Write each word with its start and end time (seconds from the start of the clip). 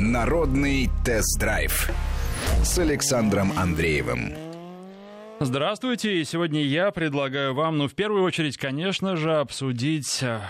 Народный 0.00 0.88
тест-драйв 1.04 1.90
с 2.64 2.78
Александром 2.78 3.52
Андреевым. 3.58 4.32
Здравствуйте. 5.40 6.24
Сегодня 6.24 6.62
я 6.62 6.90
предлагаю 6.90 7.52
вам, 7.52 7.76
ну, 7.76 7.86
в 7.86 7.92
первую 7.92 8.22
очередь, 8.22 8.56
конечно 8.56 9.16
же, 9.16 9.36
обсудить 9.36 10.22
э, 10.22 10.40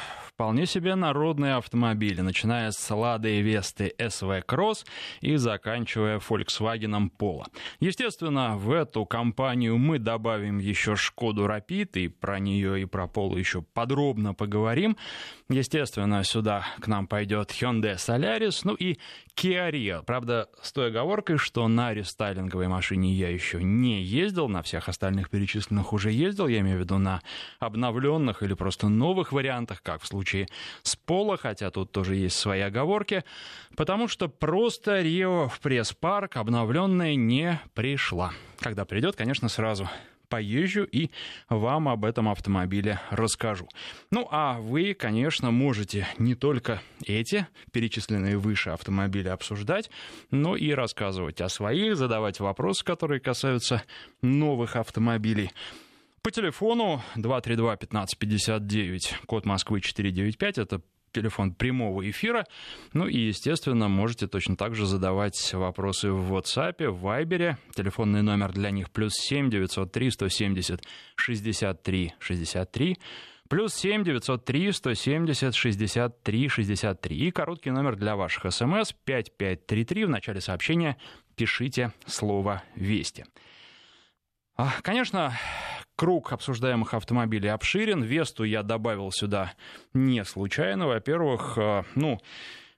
вполне 0.41 0.65
себе 0.65 0.95
народные 0.95 1.57
автомобили, 1.57 2.23
начиная 2.23 2.71
с 2.71 2.95
Лады 2.95 3.43
Весты 3.43 3.93
SV 3.99 4.43
Cross 4.47 4.87
и 5.21 5.37
заканчивая 5.37 6.19
Volkswagen 6.19 7.11
Polo. 7.19 7.45
Естественно, 7.79 8.57
в 8.57 8.73
эту 8.73 9.05
компанию 9.05 9.77
мы 9.77 9.99
добавим 9.99 10.57
еще 10.57 10.97
Шкоду 10.97 11.45
Rapid, 11.45 11.91
и 12.01 12.09
про 12.09 12.39
нее 12.39 12.81
и 12.81 12.87
про 12.87 13.05
Polo 13.05 13.39
еще 13.39 13.61
подробно 13.61 14.33
поговорим. 14.33 14.97
Естественно, 15.51 16.25
сюда 16.25 16.65
к 16.81 16.87
нам 16.87 17.07
пойдет 17.07 17.51
Hyundai 17.51 17.97
Solaris, 17.97 18.61
ну 18.65 18.73
и 18.73 18.99
Kia 19.37 19.71
Rio. 19.71 20.03
Правда, 20.05 20.49
с 20.63 20.73
той 20.73 20.89
оговоркой, 20.89 21.37
что 21.37 21.69
на 21.69 21.93
рестайлинговой 21.93 22.69
машине 22.69 23.13
я 23.13 23.29
еще 23.29 23.63
не 23.63 24.03
ездил, 24.03 24.49
на 24.49 24.63
всех 24.63 24.89
остальных 24.89 25.29
перечисленных 25.29 25.93
уже 25.93 26.13
ездил, 26.13 26.47
я 26.47 26.61
имею 26.61 26.79
в 26.79 26.81
виду 26.81 26.97
на 26.99 27.21
обновленных 27.59 28.43
или 28.43 28.55
просто 28.55 28.89
новых 28.89 29.33
вариантах, 29.33 29.83
как 29.83 30.03
в 30.03 30.07
случае 30.07 30.30
с 30.83 30.97
Пола, 30.97 31.37
хотя 31.37 31.71
тут 31.71 31.93
тоже 31.93 32.17
есть 32.17 32.37
свои 32.37 32.61
оговорки, 32.61 33.25
потому 33.77 34.09
что 34.09 34.29
просто 34.29 35.01
Рио 35.03 35.49
в 35.49 35.61
пресс-парк 35.61 36.37
обновленная 36.37 37.15
не 37.15 37.61
пришла. 37.75 38.33
Когда 38.61 38.85
придет, 38.85 39.17
конечно, 39.17 39.49
сразу 39.49 39.89
поезжу 40.31 40.85
и 40.85 41.11
вам 41.51 41.89
об 41.89 42.05
этом 42.07 42.29
автомобиле 42.29 43.01
расскажу. 43.11 43.69
Ну 44.11 44.27
а 44.31 44.59
вы, 44.61 44.95
конечно, 44.95 45.51
можете 45.51 46.07
не 46.19 46.35
только 46.35 46.81
эти 47.05 47.47
перечисленные 47.73 48.39
выше 48.39 48.71
автомобили 48.71 49.29
обсуждать, 49.29 49.91
но 50.31 50.57
и 50.57 50.71
рассказывать 50.71 51.41
о 51.41 51.49
своих, 51.49 51.97
задавать 51.97 52.41
вопросы, 52.41 52.85
которые 52.85 53.21
касаются 53.21 53.83
новых 54.23 54.77
автомобилей. 54.77 55.51
По 56.23 56.31
телефону 56.31 57.03
232-1559, 57.17 59.25
код 59.27 59.47
Москвы 59.47 59.81
495, 59.81 60.59
это 60.59 60.83
телефон 61.13 61.55
прямого 61.55 62.09
эфира. 62.11 62.47
Ну 62.93 63.07
и, 63.07 63.19
естественно, 63.19 63.89
можете 63.89 64.27
точно 64.27 64.57
так 64.57 64.75
же 64.75 64.85
задавать 64.85 65.55
вопросы 65.55 66.13
в 66.13 66.35
WhatsApp, 66.35 66.91
в 66.91 67.07
Viber. 67.07 67.57
Телефонный 67.75 68.21
номер 68.21 68.53
для 68.53 68.71
них 68.71 68.91
плюс 68.91 69.15
7 69.15 69.49
903 69.49 70.11
170 70.11 70.83
63 71.17 72.15
63. 72.19 72.99
Плюс 73.49 73.75
7 73.75 74.05
903 74.05 74.73
170 74.73 75.55
63 75.55 76.49
63. 76.49 77.17
И 77.17 77.31
короткий 77.31 77.71
номер 77.71 77.97
для 77.97 78.15
ваших 78.15 78.53
смс 78.53 78.93
5533. 78.93 80.05
В 80.05 80.11
начале 80.11 80.43
сообщения 80.43 80.99
пишите 81.35 81.95
слово 82.07 82.63
«Вести». 82.77 83.25
А, 84.57 84.75
конечно, 84.83 85.33
круг 86.01 86.33
обсуждаемых 86.33 86.95
автомобилей 86.95 87.51
обширен. 87.51 88.03
Весту 88.03 88.45
я 88.45 88.63
добавил 88.63 89.13
сюда 89.13 89.53
не 89.93 90.25
случайно. 90.25 90.87
Во-первых, 90.87 91.59
э, 91.59 91.83
ну, 91.95 92.19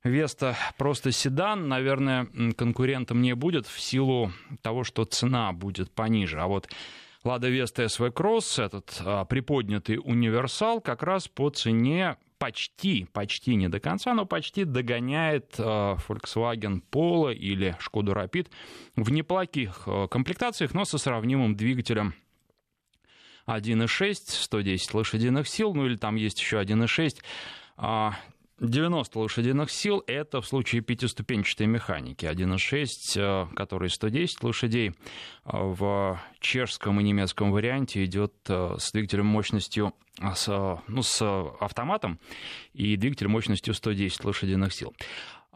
Веста 0.03 0.57
просто 0.77 1.13
седан, 1.13 1.69
наверное, 1.69 2.27
конкурентом 2.57 3.23
не 3.23 3.37
будет 3.37 3.69
в 3.69 3.81
силу 3.81 4.33
того, 4.61 4.83
что 4.83 5.05
цена 5.05 5.53
будет 5.53 5.93
пониже. 5.93 6.41
А 6.41 6.49
вот 6.49 6.69
Лада 7.23 7.49
Веста 7.49 7.89
СВ 7.89 8.11
Кросс, 8.11 8.59
этот 8.59 9.01
а, 9.05 9.25
приподнятый 9.25 10.01
универсал, 10.03 10.81
как 10.81 11.05
раз 11.05 11.29
по 11.29 11.49
цене 11.51 12.17
почти, 12.39 13.07
почти 13.13 13.55
не 13.55 13.69
до 13.69 13.79
конца, 13.79 14.15
но 14.15 14.27
почти 14.27 14.65
догоняет 14.65 15.55
а, 15.59 15.97
Volkswagen 16.09 16.83
Polo 16.91 17.33
или 17.33 17.77
Шкоду 17.79 18.15
Rapid 18.15 18.49
в 18.97 19.13
неплохих 19.13 19.85
а, 19.87 20.09
комплектациях, 20.09 20.75
но 20.75 20.85
со 20.85 20.99
сравнимым 20.99 21.55
двигателем 21.55 22.15
1.6, 23.47 24.15
110 24.27 24.95
лошадиных 24.95 25.49
сил, 25.49 25.75
ну 25.75 25.87
или 25.87 25.97
там 25.97 26.17
есть 26.17 26.41
еще 26.41 26.61
1.6, 26.61 27.21
90 28.63 29.19
лошадиных 29.19 29.71
сил– 29.71 30.05
это 30.07 30.41
в 30.41 30.47
случае 30.47 30.83
пятиступенчатой 30.83 31.67
механики. 31.67 32.27
1.6, 32.27 32.87
э, 33.17 33.47
который 33.57 33.91
110 33.91 34.43
лошадей, 34.45 34.91
э, 34.91 34.93
в 35.45 36.21
чешском 36.39 37.01
и 37.01 37.03
немецком 37.03 37.51
варианте 37.51 38.05
идет 38.05 38.33
э, 38.49 38.77
с 38.79 38.93
двигателем 38.93 39.27
мощностью, 39.27 39.95
с, 40.35 40.79
ну, 40.87 41.03
с 41.03 41.23
автоматом 41.59 42.21
и 42.73 42.97
двигатель 42.97 43.29
мощностью 43.29 43.75
110 43.75 44.25
лошадиных 44.25 44.73
сил 44.73 44.95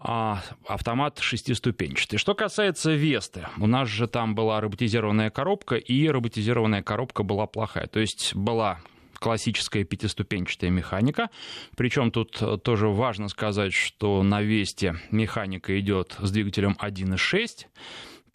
а 0.08 0.40
автомат 0.68 1.18
шестиступенчатый. 1.18 2.16
Что 2.16 2.36
касается 2.36 2.92
Весты, 2.92 3.48
у 3.58 3.66
нас 3.66 3.88
же 3.88 4.06
там 4.06 4.36
была 4.36 4.60
роботизированная 4.60 5.30
коробка, 5.30 5.74
и 5.74 6.06
роботизированная 6.06 6.84
коробка 6.84 7.24
была 7.24 7.46
плохая. 7.48 7.88
То 7.88 7.98
есть 7.98 8.32
была 8.36 8.78
классическая 9.14 9.82
пятиступенчатая 9.82 10.70
механика. 10.70 11.28
Причем 11.76 12.12
тут 12.12 12.40
тоже 12.62 12.86
важно 12.86 13.28
сказать, 13.28 13.72
что 13.72 14.22
на 14.22 14.42
Весте 14.42 14.96
механика 15.10 15.76
идет 15.80 16.14
с 16.20 16.30
двигателем 16.30 16.76
1.6 16.80 17.66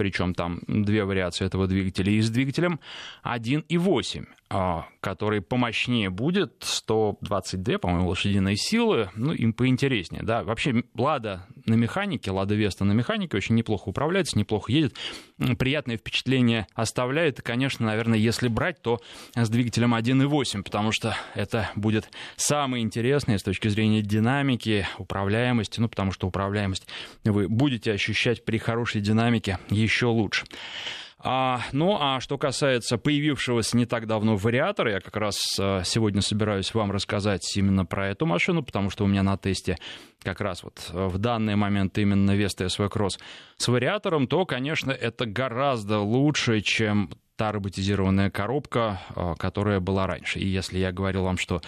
причем 0.02 0.34
там 0.34 0.62
две 0.68 1.06
вариации 1.06 1.46
этого 1.46 1.68
двигателя, 1.68 2.12
и 2.12 2.22
с 2.22 2.32
двигателем 2.32 2.80
1.8. 3.24 4.26
А, 4.54 4.86
который 5.00 5.42
помощнее 5.42 6.10
будет, 6.10 6.56
122, 6.60 7.78
по-моему, 7.78 8.10
лошадиные 8.10 8.58
силы, 8.58 9.10
ну, 9.16 9.32
им 9.32 9.54
поинтереснее, 9.54 10.24
да. 10.24 10.44
Вообще, 10.44 10.84
Лада 10.94 11.48
на 11.66 11.76
механике, 11.76 12.32
Лада 12.32 12.54
Веста 12.54 12.84
на 12.84 12.92
механике 12.92 13.38
очень 13.38 13.56
неплохо 13.56 13.88
управляется, 13.88 14.38
неплохо 14.38 14.70
едет, 14.70 14.94
приятное 15.58 15.96
впечатление 15.96 16.68
оставляет, 16.74 17.40
и, 17.40 17.42
конечно, 17.42 17.86
наверное, 17.86 18.20
если 18.20 18.50
брать, 18.50 18.82
то 18.82 19.00
с 19.36 19.48
двигателем 19.48 19.96
1.8, 19.96 20.64
потому 20.64 20.92
что 20.92 21.16
это 21.34 21.72
будет 21.78 22.10
самое 22.36 22.84
интересное 22.84 23.38
с 23.38 23.44
точки 23.44 23.70
зрения 23.70 24.02
динамики, 24.02 24.86
управляемости, 24.98 25.80
ну, 25.80 25.88
потому 25.88 26.12
что 26.12 26.28
управляемость 26.28 26.90
вы 27.24 27.48
будете 27.48 27.94
ощущать 27.94 28.44
при 28.44 28.58
хорошей 28.58 29.00
динамике 29.00 29.60
еще 29.70 29.91
лучше. 30.00 30.46
А, 31.24 31.62
ну, 31.72 31.98
а 32.00 32.20
что 32.20 32.38
касается 32.38 32.98
появившегося 32.98 33.78
не 33.78 33.86
так 33.86 34.08
давно 34.08 34.38
вариатора, 34.38 34.94
я 34.94 35.00
как 35.00 35.16
раз 35.16 35.40
а, 35.60 35.84
сегодня 35.84 36.22
собираюсь 36.22 36.74
вам 36.74 36.92
рассказать 36.92 37.56
именно 37.56 37.86
про 37.86 38.10
эту 38.10 38.26
машину, 38.26 38.64
потому 38.64 38.90
что 38.90 39.04
у 39.04 39.08
меня 39.08 39.22
на 39.22 39.38
тесте 39.38 39.78
как 40.24 40.42
раз 40.42 40.64
вот 40.64 40.90
а, 40.92 41.08
в 41.08 41.20
данный 41.20 41.56
момент 41.56 41.98
именно 42.00 42.32
Vesta 42.32 42.66
SV 42.66 42.92
Cross 42.92 43.20
с 43.58 43.68
вариатором, 43.68 44.28
то, 44.28 44.46
конечно, 44.46 44.92
это 44.92 45.28
гораздо 45.28 46.00
лучше, 46.00 46.62
чем 46.62 47.12
та 47.36 47.52
роботизированная 47.52 48.32
коробка, 48.32 49.02
а, 49.16 49.36
которая 49.36 49.80
была 49.80 50.08
раньше. 50.08 50.40
И 50.40 50.48
если 50.48 50.80
я 50.80 50.92
говорил 50.92 51.24
вам, 51.24 51.38
что 51.38 51.62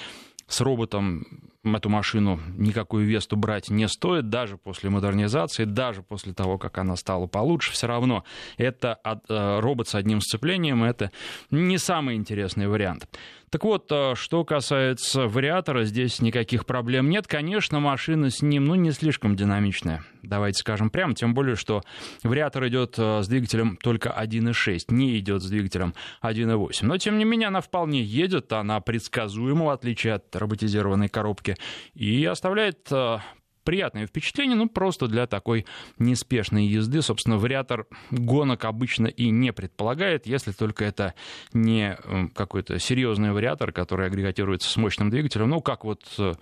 с 0.53 0.61
роботом 0.61 1.25
эту 1.63 1.89
машину 1.89 2.39
никакую 2.57 3.07
Весту 3.07 3.35
брать 3.35 3.69
не 3.69 3.87
стоит, 3.87 4.29
даже 4.29 4.57
после 4.57 4.89
модернизации, 4.89 5.63
даже 5.63 6.03
после 6.03 6.33
того, 6.33 6.57
как 6.57 6.77
она 6.77 6.95
стала 6.95 7.25
получше, 7.25 7.71
все 7.71 7.87
равно 7.87 8.23
это 8.57 8.99
э, 9.03 9.59
робот 9.59 9.87
с 9.87 9.95
одним 9.95 10.21
сцеплением, 10.21 10.83
это 10.83 11.11
не 11.49 11.77
самый 11.77 12.15
интересный 12.15 12.67
вариант. 12.67 13.07
Так 13.53 13.65
вот, 13.65 13.85
э, 13.91 14.15
что 14.15 14.43
касается 14.43 15.27
вариатора, 15.27 15.83
здесь 15.83 16.21
никаких 16.21 16.65
проблем 16.65 17.11
нет. 17.11 17.27
Конечно, 17.27 17.79
машина 17.79 18.31
с 18.31 18.41
ним, 18.41 18.65
ну, 18.65 18.73
не 18.73 18.89
слишком 18.89 19.35
динамичная, 19.35 20.03
давайте 20.23 20.57
скажем 20.57 20.89
прямо, 20.89 21.13
тем 21.13 21.35
более, 21.35 21.55
что 21.55 21.83
вариатор 22.23 22.67
идет 22.67 22.95
э, 22.97 23.21
с 23.21 23.27
двигателем 23.27 23.77
только 23.77 24.09
1.6, 24.09 24.85
не 24.87 25.19
идет 25.19 25.43
с 25.43 25.49
двигателем 25.51 25.93
1.8. 26.23 26.79
Но, 26.81 26.97
тем 26.97 27.19
не 27.19 27.25
менее, 27.25 27.49
она 27.49 27.61
вполне 27.61 28.01
едет, 28.01 28.51
она 28.53 28.79
предсказуема, 28.79 29.65
в 29.65 29.69
отличие 29.69 30.13
от 30.15 30.35
роботизированной 30.35 31.09
коробки, 31.09 31.55
и 31.93 32.25
оставляет 32.25 32.87
э, 32.89 33.19
приятное 33.63 34.07
впечатление, 34.07 34.55
ну, 34.55 34.67
просто 34.67 35.07
для 35.07 35.27
такой 35.27 35.65
неспешной 35.99 36.65
езды. 36.65 37.01
Собственно, 37.01 37.37
вариатор 37.37 37.85
гонок 38.11 38.65
обычно 38.65 39.07
и 39.07 39.29
не 39.29 39.51
предполагает, 39.53 40.25
если 40.27 40.51
только 40.51 40.85
это 40.85 41.13
не 41.53 41.97
э, 41.97 42.27
какой-то 42.33 42.79
серьезный 42.79 43.31
вариатор, 43.31 43.71
который 43.71 44.07
агрегатируется 44.07 44.69
с 44.69 44.77
мощным 44.77 45.09
двигателем, 45.09 45.49
ну, 45.49 45.61
как 45.61 45.83
вот 45.85 46.03
э, 46.17 46.33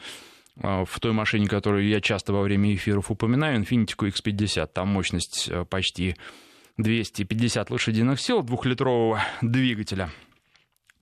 в 0.55 0.99
той 0.99 1.13
машине, 1.13 1.47
которую 1.47 1.87
я 1.87 2.01
часто 2.01 2.33
во 2.33 2.41
время 2.41 2.73
эфиров 2.73 3.11
упоминаю, 3.11 3.61
Infiniti 3.61 3.95
QX50, 3.97 4.67
там 4.73 4.89
мощность 4.89 5.47
э, 5.49 5.65
почти 5.65 6.15
250 6.77 7.69
лошадиных 7.69 8.19
сил 8.19 8.43
двухлитрового 8.43 9.21
двигателя– 9.41 10.09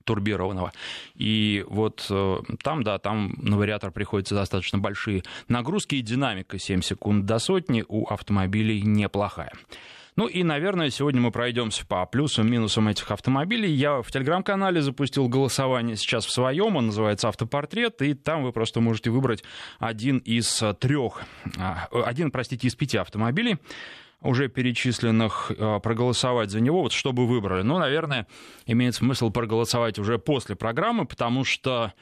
турбированного. 0.04 0.72
И 1.14 1.64
вот 1.68 2.06
э, 2.10 2.36
там, 2.62 2.82
да, 2.82 2.98
там 2.98 3.34
на 3.38 3.56
вариатор 3.56 3.90
приходится 3.90 4.34
достаточно 4.34 4.78
большие 4.78 5.22
нагрузки, 5.48 5.96
и 5.96 6.02
динамика 6.02 6.58
7 6.58 6.82
секунд 6.82 7.26
до 7.26 7.38
сотни 7.38 7.84
у 7.88 8.06
автомобилей 8.06 8.82
неплохая. 8.82 9.52
Ну 10.16 10.26
и, 10.26 10.42
наверное, 10.42 10.90
сегодня 10.90 11.20
мы 11.20 11.30
пройдемся 11.30 11.86
по 11.86 12.04
плюсам 12.04 12.50
минусам 12.50 12.88
этих 12.88 13.10
автомобилей. 13.10 13.72
Я 13.72 14.02
в 14.02 14.10
телеграм-канале 14.10 14.82
запустил 14.82 15.28
голосование 15.28 15.96
сейчас 15.96 16.26
в 16.26 16.30
своем, 16.30 16.76
он 16.76 16.86
называется 16.86 17.28
«Автопортрет», 17.28 18.02
и 18.02 18.14
там 18.14 18.42
вы 18.42 18.52
просто 18.52 18.80
можете 18.80 19.10
выбрать 19.10 19.44
один 19.78 20.18
из 20.18 20.62
трех, 20.80 21.22
а, 21.58 21.88
один, 22.04 22.30
простите, 22.30 22.66
из 22.66 22.74
пяти 22.74 22.98
автомобилей, 22.98 23.58
уже 24.22 24.48
перечисленных 24.48 25.50
а, 25.58 25.78
проголосовать 25.80 26.50
за 26.50 26.60
него, 26.60 26.82
вот 26.82 26.92
что 26.92 27.12
бы 27.12 27.26
выбрали. 27.26 27.62
Ну, 27.62 27.78
наверное, 27.78 28.26
имеет 28.66 28.94
смысл 28.94 29.30
проголосовать 29.30 29.98
уже 29.98 30.18
после 30.18 30.56
программы, 30.56 31.06
потому 31.06 31.44
что 31.44 31.92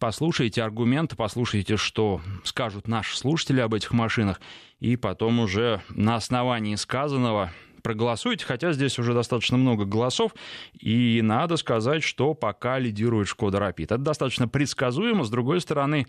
послушайте 0.00 0.62
аргументы, 0.62 1.16
послушайте, 1.16 1.76
что 1.76 2.20
скажут 2.44 2.88
наши 2.88 3.16
слушатели 3.16 3.60
об 3.60 3.74
этих 3.74 3.92
машинах, 3.92 4.40
и 4.80 4.96
потом 4.96 5.40
уже 5.40 5.82
на 5.90 6.16
основании 6.16 6.74
сказанного 6.74 7.52
проголосуйте, 7.82 8.44
хотя 8.44 8.72
здесь 8.72 8.98
уже 8.98 9.14
достаточно 9.14 9.56
много 9.56 9.84
голосов, 9.84 10.34
и 10.78 11.20
надо 11.22 11.56
сказать, 11.56 12.02
что 12.02 12.34
пока 12.34 12.78
лидирует 12.78 13.28
Шкода 13.28 13.60
Рапид. 13.60 13.92
Это 13.92 13.98
достаточно 13.98 14.48
предсказуемо, 14.48 15.24
с 15.24 15.30
другой 15.30 15.60
стороны, 15.60 16.06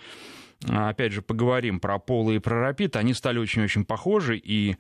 опять 0.68 1.14
же, 1.14 1.22
поговорим 1.22 1.80
про 1.80 2.00
Поло 2.00 2.32
и 2.32 2.40
про 2.40 2.60
Рапид, 2.60 2.96
они 2.96 3.14
стали 3.14 3.40
очень-очень 3.40 3.86
похожи, 3.86 4.38
и 4.38 4.78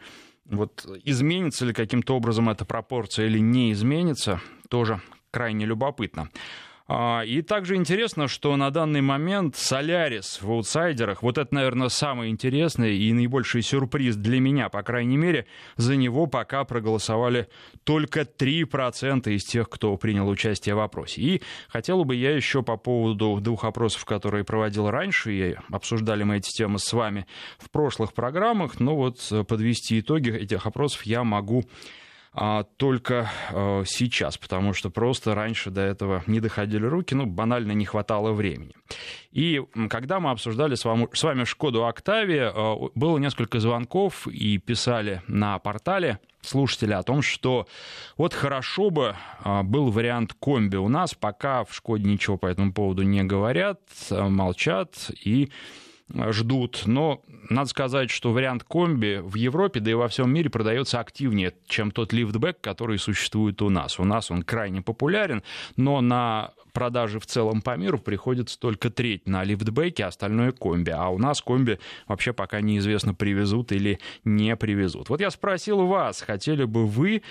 вот 0.50 0.86
изменится 1.04 1.66
ли 1.66 1.74
каким-то 1.74 2.16
образом 2.16 2.50
эта 2.50 2.66
пропорция 2.66 3.28
или 3.28 3.40
не 3.40 3.72
изменится, 3.72 4.42
тоже 4.69 5.01
крайне 5.31 5.66
любопытно. 5.66 6.30
А, 6.91 7.21
и 7.21 7.44
также 7.44 7.75
интересно, 7.75 8.27
что 8.27 8.56
на 8.57 8.71
данный 8.71 9.01
момент 9.01 9.56
Солярис 9.56 10.41
в 10.41 10.50
аутсайдерах, 10.50 11.21
вот 11.21 11.38
это, 11.38 11.53
наверное, 11.53 11.89
самый 11.89 12.30
интересный 12.30 12.97
и 12.97 13.13
наибольший 13.13 13.62
сюрприз 13.62 14.15
для 14.15 14.39
меня, 14.39 14.69
по 14.69 14.81
крайней 14.81 15.15
мере, 15.15 15.45
за 15.77 15.95
него 15.95 16.25
пока 16.25 16.63
проголосовали 16.63 17.47
только 17.83 18.21
3% 18.21 19.31
из 19.31 19.45
тех, 19.45 19.69
кто 19.69 19.95
принял 19.97 20.27
участие 20.27 20.74
в 20.74 20.80
опросе. 20.80 21.21
И 21.21 21.41
хотел 21.68 22.06
бы 22.06 22.15
я 22.15 22.36
еще 22.36 22.63
по 22.63 22.75
поводу 22.75 23.39
двух 23.39 23.65
опросов, 23.65 24.03
которые 24.06 24.44
проводил 24.44 24.89
раньше, 24.89 25.31
и 25.31 25.56
обсуждали 25.71 26.24
мы 26.24 26.38
эти 26.38 26.50
темы 26.50 26.80
с 26.80 26.91
вами 26.91 27.27
в 27.59 27.69
прошлых 27.69 28.13
программах, 28.13 28.80
но 28.80 28.95
вот 28.95 29.31
подвести 29.47 30.00
итоги 30.00 30.31
этих 30.31 30.65
опросов 30.65 31.03
я 31.03 31.24
могу 31.24 31.65
а, 32.31 32.64
только 32.64 33.30
а, 33.52 33.84
сейчас, 33.86 34.38
потому 34.38 34.74
что 34.74 34.90
просто 34.90 35.34
раньше 35.34 35.72
до 35.72 35.81
этого 35.81 36.24
не 36.28 36.40
доходили 36.40 36.86
руки, 36.86 37.16
ну, 37.16 37.26
банально 37.26 37.72
не 37.72 37.86
хватало 37.86 38.34
времени. 38.34 38.76
И 39.31 39.62
когда 39.90 40.20
мы 40.20 40.31
обсуждали 40.31 40.76
с 40.76 40.86
вами, 40.86 41.08
с 41.12 41.24
вами 41.24 41.44
Шкоду 41.44 41.88
Октавия, 41.88 42.52
а, 42.54 42.76
было 42.94 43.18
несколько 43.18 43.60
звонков 43.60 44.28
и 44.28 44.58
писали 44.60 45.22
на 45.28 45.58
портале 45.60 46.20
слушатели 46.42 46.94
о 46.94 47.04
том, 47.04 47.22
что 47.22 47.68
вот 48.16 48.34
хорошо 48.34 48.92
бы 48.92 49.16
был 49.64 49.92
вариант 49.92 50.34
комби 50.40 50.78
у 50.78 50.88
нас, 50.88 51.14
пока 51.14 51.66
в 51.66 51.75
Шкоде 51.75 52.06
ничего 52.06 52.38
по 52.38 52.48
этому 52.48 52.72
поводу 52.72 53.04
не 53.04 53.24
говорят, 53.24 53.82
молчат 54.10 55.12
и 55.22 55.52
ждут. 56.32 56.84
Но 56.86 57.22
надо 57.50 57.70
сказать, 57.70 58.10
что 58.10 58.32
вариант 58.32 58.64
комби 58.64 59.20
в 59.24 59.36
Европе, 59.36 59.80
да 59.80 59.92
и 59.92 59.96
во 59.96 60.08
всем 60.08 60.32
мире 60.32 60.50
продается 60.50 61.00
активнее, 61.00 61.54
чем 61.68 61.92
тот 61.92 62.14
лифтбэк, 62.14 62.60
который 62.62 62.98
существует 63.00 63.62
у 63.62 63.70
нас. 63.70 64.00
У 64.00 64.04
нас 64.04 64.32
он 64.32 64.44
крайне 64.44 64.82
популярен, 64.82 65.44
но 65.76 66.02
на 66.02 66.52
продажи 66.74 67.19
в 67.19 67.25
целом 67.25 67.62
по 67.62 67.75
миру 67.77 68.00
приходится 68.00 68.60
только 68.60 68.89
треть 68.89 69.27
на 69.27 69.44
лифтбеке, 69.44 70.06
остальное 70.06 70.51
комби. 70.51 70.92
А 70.92 71.10
у 71.10 71.18
нас 71.18 71.42
комби 71.42 71.80
вообще 72.07 72.33
пока 72.33 72.62
неизвестно, 72.62 73.13
привезут 73.13 73.71
или 73.71 74.00
не 74.24 74.56
привезут. 74.56 75.10
Вот 75.10 75.21
я 75.21 75.31
спросил 75.31 75.86
вас, 75.86 76.21
хотели 76.21 76.63
бы 76.63 76.86
вы 76.86 77.21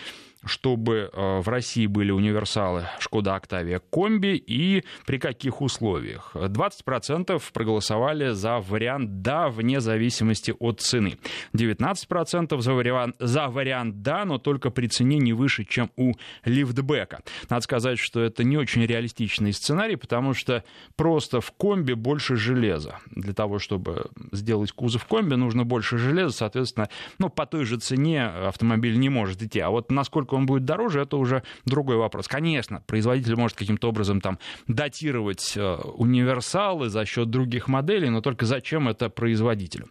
чтобы 0.44 1.10
э, 1.12 1.40
в 1.40 1.48
России 1.48 1.86
были 1.86 2.10
универсалы 2.10 2.84
Шкода 2.98 3.34
Октавия 3.34 3.80
Комби 3.90 4.36
и 4.36 4.84
при 5.06 5.18
каких 5.18 5.60
условиях. 5.60 6.30
20% 6.34 7.42
проголосовали 7.52 8.30
за 8.30 8.58
вариант 8.58 9.22
«да» 9.22 9.48
вне 9.48 9.80
зависимости 9.80 10.54
от 10.58 10.80
цены. 10.80 11.18
19% 11.54 12.60
за 12.60 12.72
вариант, 12.72 13.16
за 13.18 13.48
вариант 13.48 14.02
«да», 14.02 14.24
но 14.24 14.38
только 14.38 14.70
при 14.70 14.86
цене 14.86 15.18
не 15.18 15.32
выше, 15.32 15.64
чем 15.64 15.90
у 15.96 16.12
лифтбека. 16.44 17.20
Надо 17.48 17.62
сказать, 17.62 17.98
что 17.98 18.20
это 18.20 18.44
не 18.44 18.56
очень 18.56 18.84
реалистичный 19.28 19.52
сценарий, 19.52 19.96
потому 19.96 20.34
что 20.34 20.64
просто 20.96 21.40
в 21.40 21.52
комби 21.52 21.92
больше 21.92 22.36
железа. 22.36 22.98
Для 23.10 23.34
того, 23.34 23.58
чтобы 23.58 24.06
сделать 24.32 24.72
кузов 24.72 25.04
комби, 25.04 25.36
нужно 25.36 25.64
больше 25.64 25.98
железа, 25.98 26.34
соответственно, 26.36 26.88
ну, 27.18 27.28
по 27.28 27.46
той 27.46 27.64
же 27.64 27.78
цене 27.78 28.24
автомобиль 28.26 28.98
не 28.98 29.08
может 29.08 29.42
идти. 29.42 29.60
А 29.60 29.70
вот 29.70 29.90
насколько 29.90 30.18
насколько 30.18 30.34
он 30.34 30.46
будет 30.46 30.64
дороже, 30.64 31.00
это 31.00 31.16
уже 31.16 31.42
другой 31.64 31.96
вопрос. 31.96 32.28
Конечно, 32.28 32.82
производитель 32.86 33.36
может 33.36 33.56
каким-то 33.56 33.88
образом 33.88 34.20
там 34.20 34.38
датировать 34.66 35.56
э, 35.56 35.74
универсалы 35.94 36.88
за 36.88 37.04
счет 37.04 37.30
других 37.30 37.68
моделей, 37.68 38.10
но 38.10 38.20
только 38.20 38.46
зачем 38.46 38.88
это 38.88 39.10
производителю? 39.10 39.86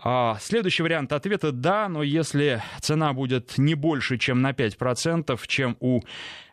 А, 0.00 0.36
следующий 0.40 0.82
вариант 0.82 1.12
ответа– 1.12 1.50
да, 1.52 1.88
но 1.88 2.02
если 2.02 2.62
цена 2.80 3.12
будет 3.12 3.58
не 3.58 3.74
больше, 3.74 4.16
чем 4.16 4.40
на 4.42 4.52
5%, 4.52 5.40
чем 5.46 5.76
у 5.80 6.02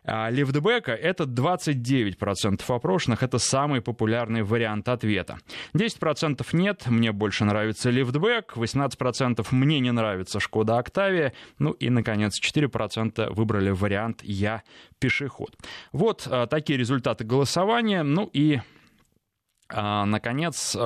а, 0.04 0.30
лифтбека, 0.30 0.92
это 0.92 1.24
29% 1.24 2.62
опрошенных, 2.66 3.22
это 3.22 3.38
самый 3.38 3.80
популярный 3.80 4.42
вариант 4.42 4.88
ответа. 4.88 5.38
10% 5.74 6.44
нет, 6.52 6.86
мне 6.86 7.12
больше 7.12 7.44
нравится 7.44 7.90
лифтбек, 7.90 8.56
18% 8.56 9.46
мне 9.52 9.78
не 9.78 9.92
нравится 9.92 10.40
Шкода 10.40 10.78
Октавия, 10.78 11.32
ну 11.60 11.70
и, 11.70 11.88
наконец, 11.88 12.40
4% 12.42 13.32
выбрали 13.32 13.70
вариант 13.70 14.22
«Я 14.24 14.64
пешеход». 14.98 15.56
Вот 15.92 16.26
а, 16.28 16.48
такие 16.48 16.78
результаты 16.78 17.24
голосования, 17.24 18.02
ну 18.02 18.28
и 18.32 18.60
Наконец, 19.68 20.76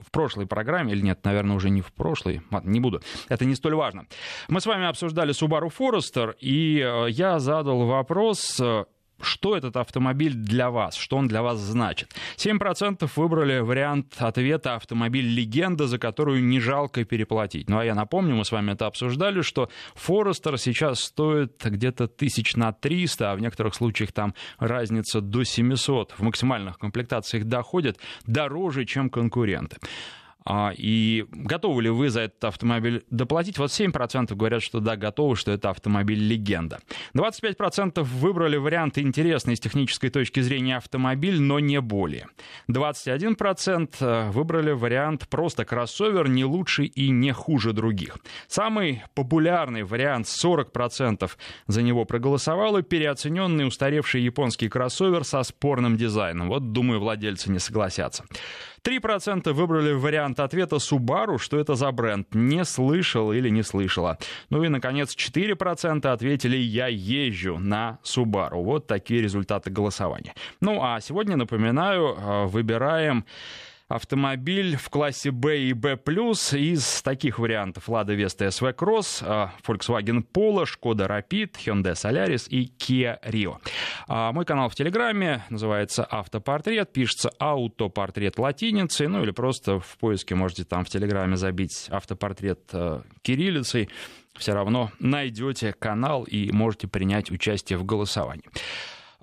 в 0.00 0.10
прошлой 0.10 0.46
программе, 0.46 0.92
или 0.92 1.00
нет, 1.00 1.24
наверное, 1.24 1.56
уже 1.56 1.70
не 1.70 1.80
в 1.80 1.92
прошлой, 1.92 2.42
не 2.64 2.80
буду, 2.80 3.00
это 3.28 3.44
не 3.44 3.54
столь 3.54 3.74
важно. 3.74 4.06
Мы 4.48 4.60
с 4.60 4.66
вами 4.66 4.86
обсуждали 4.86 5.32
Subaru 5.32 5.72
Forester, 5.76 6.34
и 6.40 6.80
э, 6.80 7.10
я 7.10 7.38
задал 7.38 7.86
вопрос, 7.86 8.60
э, 8.60 8.84
что 9.20 9.56
этот 9.56 9.76
автомобиль 9.76 10.34
для 10.34 10.70
вас, 10.70 10.94
что 10.94 11.16
он 11.16 11.28
для 11.28 11.42
вас 11.42 11.58
значит. 11.58 12.14
7% 12.36 13.10
выбрали 13.16 13.60
вариант 13.60 14.14
ответа 14.18 14.74
«автомобиль 14.74 15.26
легенда», 15.26 15.86
за 15.86 15.98
которую 15.98 16.44
не 16.44 16.60
жалко 16.60 17.04
переплатить. 17.04 17.68
Ну 17.68 17.78
а 17.78 17.84
я 17.84 17.94
напомню, 17.94 18.34
мы 18.34 18.44
с 18.44 18.52
вами 18.52 18.72
это 18.72 18.86
обсуждали, 18.86 19.40
что 19.40 19.70
Форестер 19.94 20.58
сейчас 20.58 21.00
стоит 21.00 21.62
где-то 21.64 22.08
тысяч 22.08 22.56
на 22.56 22.72
300, 22.72 23.32
а 23.32 23.36
в 23.36 23.40
некоторых 23.40 23.74
случаях 23.74 24.12
там 24.12 24.34
разница 24.58 25.20
до 25.20 25.44
700. 25.44 26.12
В 26.12 26.22
максимальных 26.22 26.78
комплектациях 26.78 27.44
доходит 27.44 27.98
дороже, 28.26 28.84
чем 28.84 29.10
конкуренты. 29.10 29.76
А, 30.48 30.72
и 30.76 31.26
готовы 31.32 31.82
ли 31.82 31.90
вы 31.90 32.08
за 32.08 32.22
этот 32.22 32.44
автомобиль 32.44 33.04
доплатить? 33.10 33.58
Вот 33.58 33.70
7% 33.70 34.32
говорят, 34.36 34.62
что 34.62 34.78
да, 34.78 34.96
готовы, 34.96 35.34
что 35.34 35.50
это 35.50 35.70
автомобиль 35.70 36.20
легенда. 36.20 36.78
25% 37.16 38.02
выбрали 38.02 38.56
вариант 38.56 38.96
интересный 38.96 39.56
с 39.56 39.60
технической 39.60 40.08
точки 40.08 40.38
зрения 40.38 40.76
автомобиль, 40.76 41.40
но 41.40 41.58
не 41.58 41.80
более. 41.80 42.28
21% 42.70 43.94
э, 43.98 44.30
выбрали 44.30 44.70
вариант 44.70 45.28
просто 45.28 45.64
кроссовер, 45.64 46.28
не 46.28 46.44
лучше 46.44 46.84
и 46.84 47.10
не 47.10 47.32
хуже 47.32 47.72
других. 47.72 48.16
Самый 48.46 49.02
популярный 49.14 49.82
вариант 49.82 50.26
40% 50.26 51.28
за 51.66 51.82
него 51.82 52.04
проголосовало 52.04 52.82
переоцененный 52.82 53.66
устаревший 53.66 54.22
японский 54.22 54.68
кроссовер 54.68 55.24
со 55.24 55.42
спорным 55.42 55.96
дизайном. 55.96 56.48
Вот, 56.48 56.70
думаю, 56.70 57.00
владельцы 57.00 57.50
не 57.50 57.58
согласятся. 57.58 58.24
3% 58.86 59.52
выбрали 59.52 59.92
вариант 59.92 60.38
ответа 60.38 60.76
Subaru, 60.76 61.38
что 61.38 61.58
это 61.58 61.74
за 61.74 61.90
бренд, 61.90 62.34
не 62.34 62.64
слышал 62.64 63.32
или 63.32 63.50
не 63.50 63.64
слышала. 63.64 64.16
Ну 64.48 64.62
и, 64.62 64.68
наконец, 64.68 65.16
4% 65.16 66.06
ответили 66.06 66.56
«Я 66.56 66.86
езжу 66.86 67.58
на 67.58 67.98
Subaru». 68.04 68.62
Вот 68.62 68.86
такие 68.86 69.20
результаты 69.22 69.70
голосования. 69.70 70.34
Ну 70.60 70.80
а 70.82 71.00
сегодня, 71.00 71.36
напоминаю, 71.36 72.16
э, 72.16 72.46
выбираем 72.46 73.24
автомобиль 73.88 74.76
в 74.76 74.90
классе 74.90 75.30
B 75.30 75.58
и 75.58 75.72
B+, 75.72 75.96
из 75.96 77.02
таких 77.02 77.38
вариантов 77.38 77.88
Lada 77.88 78.16
Vesta 78.16 78.48
SV 78.48 78.74
Cross, 78.74 79.24
а, 79.24 79.52
Volkswagen 79.66 80.24
Polo, 80.24 80.64
Skoda 80.64 81.06
Rapid, 81.06 81.52
Hyundai 81.64 81.92
Solaris 81.92 82.48
и 82.48 82.72
Kia 82.78 83.18
Rio. 83.24 83.58
А, 84.08 84.32
мой 84.32 84.44
канал 84.44 84.68
в 84.68 84.74
Телеграме 84.74 85.44
называется 85.50 86.04
«Автопортрет», 86.04 86.92
пишется 86.92 87.30
«Аутопортрет» 87.38 88.38
латиницей, 88.38 89.06
ну 89.06 89.22
или 89.22 89.30
просто 89.30 89.78
в 89.78 89.96
поиске 89.98 90.34
можете 90.34 90.64
там 90.64 90.84
в 90.84 90.88
Телеграме 90.88 91.36
забить 91.36 91.86
«Автопортрет» 91.90 92.60
э, 92.72 93.02
кириллицей, 93.22 93.88
все 94.34 94.52
равно 94.52 94.90
найдете 94.98 95.72
канал 95.72 96.24
и 96.24 96.50
можете 96.52 96.88
принять 96.88 97.30
участие 97.30 97.78
в 97.78 97.84
голосовании. 97.84 98.44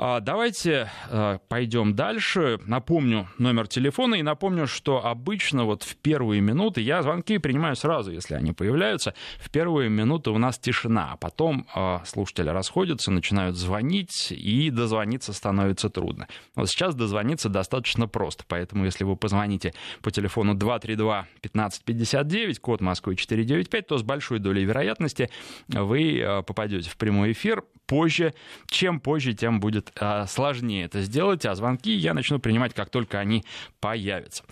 А, 0.05 0.19
давайте 0.19 0.91
а, 1.09 1.37
пойдем 1.47 1.95
дальше. 1.95 2.59
Напомню 2.65 3.29
номер 3.37 3.69
телефона 3.69 4.15
и 4.15 4.21
напомню, 4.21 4.67
что 4.67 5.05
обычно 5.05 5.63
вот 5.63 5.83
в 5.83 5.95
первые 5.95 6.41
минуты, 6.41 6.81
я 6.81 7.01
звонки 7.01 7.37
принимаю 7.37 7.77
сразу, 7.77 8.11
если 8.11 8.35
они 8.35 8.51
появляются, 8.51 9.13
в 9.39 9.49
первые 9.49 9.89
минуты 9.89 10.31
у 10.31 10.37
нас 10.37 10.59
тишина, 10.59 11.11
а 11.13 11.15
потом 11.15 11.67
а, 11.73 12.03
слушатели 12.05 12.49
расходятся, 12.49 13.11
начинают 13.11 13.55
звонить, 13.55 14.33
и 14.33 14.69
дозвониться 14.71 15.31
становится 15.31 15.89
трудно. 15.89 16.27
Вот 16.53 16.67
сейчас 16.67 16.95
дозвониться 16.95 17.47
достаточно 17.47 18.05
просто, 18.05 18.43
поэтому 18.45 18.83
если 18.83 19.05
вы 19.05 19.15
позвоните 19.15 19.73
по 20.01 20.11
телефону 20.11 20.53
232-1559, 20.53 22.59
код 22.59 22.81
Москвы 22.81 23.15
495, 23.15 23.87
то 23.87 23.97
с 23.97 24.03
большой 24.03 24.39
долей 24.39 24.65
вероятности 24.65 25.29
вы 25.69 26.43
попадете 26.45 26.89
в 26.89 26.97
прямой 26.97 27.31
эфир 27.31 27.63
позже. 27.93 28.33
Чем 28.65 28.99
позже, 28.99 29.35
тем 29.35 29.59
будет 29.59 29.91
а, 29.99 30.25
сложнее 30.25 30.85
это 30.85 31.01
сделать, 31.03 31.45
а 31.45 31.53
звонки 31.53 31.93
я 31.93 32.15
начну 32.15 32.39
принимать, 32.39 32.73
как 32.73 32.89
только 32.89 33.19
они 33.19 33.43
появятся. 33.79 34.43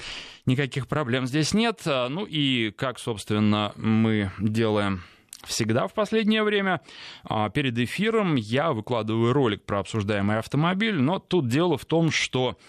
Никаких 0.46 0.88
проблем 0.88 1.26
здесь 1.26 1.52
нет. 1.56 1.82
А, 1.88 2.08
ну 2.08 2.26
и 2.26 2.70
как, 2.70 3.00
собственно, 3.00 3.74
мы 3.78 4.30
делаем 4.38 5.02
всегда 5.44 5.88
в 5.88 5.94
последнее 5.94 6.44
время. 6.44 6.82
А, 7.24 7.50
перед 7.50 7.80
эфиром 7.80 8.36
я 8.36 8.74
выкладываю 8.74 9.34
ролик 9.34 9.64
про 9.64 9.80
обсуждаемый 9.80 10.38
автомобиль, 10.38 11.02
но 11.02 11.18
тут 11.18 11.48
дело 11.48 11.80
в 11.80 11.86
том, 11.86 12.12
что 12.12 12.60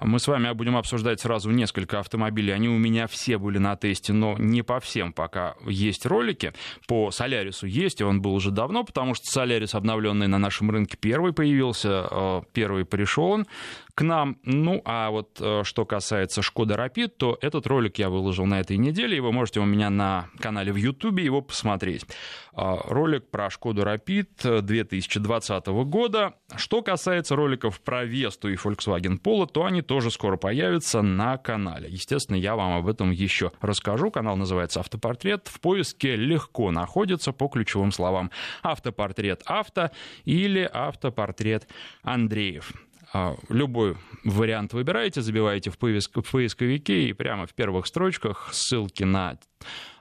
мы 0.00 0.18
с 0.18 0.26
вами 0.26 0.52
будем 0.52 0.76
обсуждать 0.76 1.20
сразу 1.20 1.50
несколько 1.50 1.98
автомобилей. 1.98 2.52
Они 2.52 2.68
у 2.68 2.78
меня 2.78 3.06
все 3.06 3.38
были 3.38 3.58
на 3.58 3.76
тесте, 3.76 4.12
но 4.12 4.36
не 4.38 4.62
по 4.62 4.80
всем 4.80 5.12
пока 5.12 5.54
есть 5.66 6.06
ролики. 6.06 6.52
По 6.86 7.10
Солярису 7.10 7.66
есть, 7.66 8.00
и 8.00 8.04
он 8.04 8.22
был 8.22 8.34
уже 8.34 8.50
давно, 8.50 8.84
потому 8.84 9.14
что 9.14 9.26
Солярис, 9.26 9.74
обновленный 9.74 10.26
на 10.26 10.38
нашем 10.38 10.70
рынке, 10.70 10.96
первый 10.96 11.32
появился, 11.32 12.06
а, 12.10 12.42
первый 12.52 12.84
пришел 12.84 13.30
он 13.30 13.46
к 13.94 14.02
нам. 14.02 14.38
Ну, 14.44 14.80
а 14.84 15.10
вот 15.10 15.38
э, 15.40 15.62
что 15.64 15.84
касается 15.84 16.40
Шкода 16.42 16.76
Рапид, 16.76 17.18
то 17.18 17.38
этот 17.42 17.66
ролик 17.66 17.98
я 17.98 18.08
выложил 18.08 18.46
на 18.46 18.60
этой 18.60 18.78
неделе, 18.78 19.18
и 19.18 19.20
вы 19.20 19.32
можете 19.32 19.60
у 19.60 19.64
меня 19.64 19.90
на 19.90 20.28
канале 20.38 20.72
в 20.72 20.76
Ютубе 20.76 21.24
его 21.24 21.42
посмотреть. 21.42 22.06
А, 22.52 22.78
ролик 22.84 23.28
про 23.30 23.50
Шкоду 23.50 23.84
Рапид 23.84 24.30
2020 24.42 25.66
года. 25.66 26.34
Что 26.56 26.82
касается 26.82 27.36
роликов 27.36 27.80
про 27.80 28.04
Весту 28.04 28.48
и 28.48 28.54
Volkswagen 28.54 29.20
Polo, 29.20 29.46
то 29.46 29.64
они 29.64 29.82
тоже 29.90 30.12
скоро 30.12 30.36
появятся 30.36 31.02
на 31.02 31.36
канале. 31.36 31.88
Естественно, 31.90 32.36
я 32.36 32.54
вам 32.54 32.74
об 32.74 32.86
этом 32.86 33.10
еще 33.10 33.50
расскажу. 33.60 34.12
Канал 34.12 34.36
называется 34.36 34.78
«Автопортрет». 34.78 35.48
В 35.48 35.58
поиске 35.58 36.14
легко 36.14 36.70
находится 36.70 37.32
по 37.32 37.48
ключевым 37.48 37.90
словам 37.90 38.30
«Автопортрет 38.62 39.42
авто» 39.46 39.90
или 40.24 40.60
«Автопортрет 40.72 41.66
Андреев». 42.04 42.72
А, 43.12 43.34
любой 43.48 43.96
вариант 44.22 44.74
выбираете, 44.74 45.22
забиваете 45.22 45.70
в, 45.70 45.78
поиск, 45.78 46.18
в 46.18 46.30
поисковике 46.30 47.08
и 47.08 47.12
прямо 47.12 47.46
в 47.46 47.54
первых 47.54 47.88
строчках 47.88 48.50
ссылки 48.52 49.02
на 49.02 49.38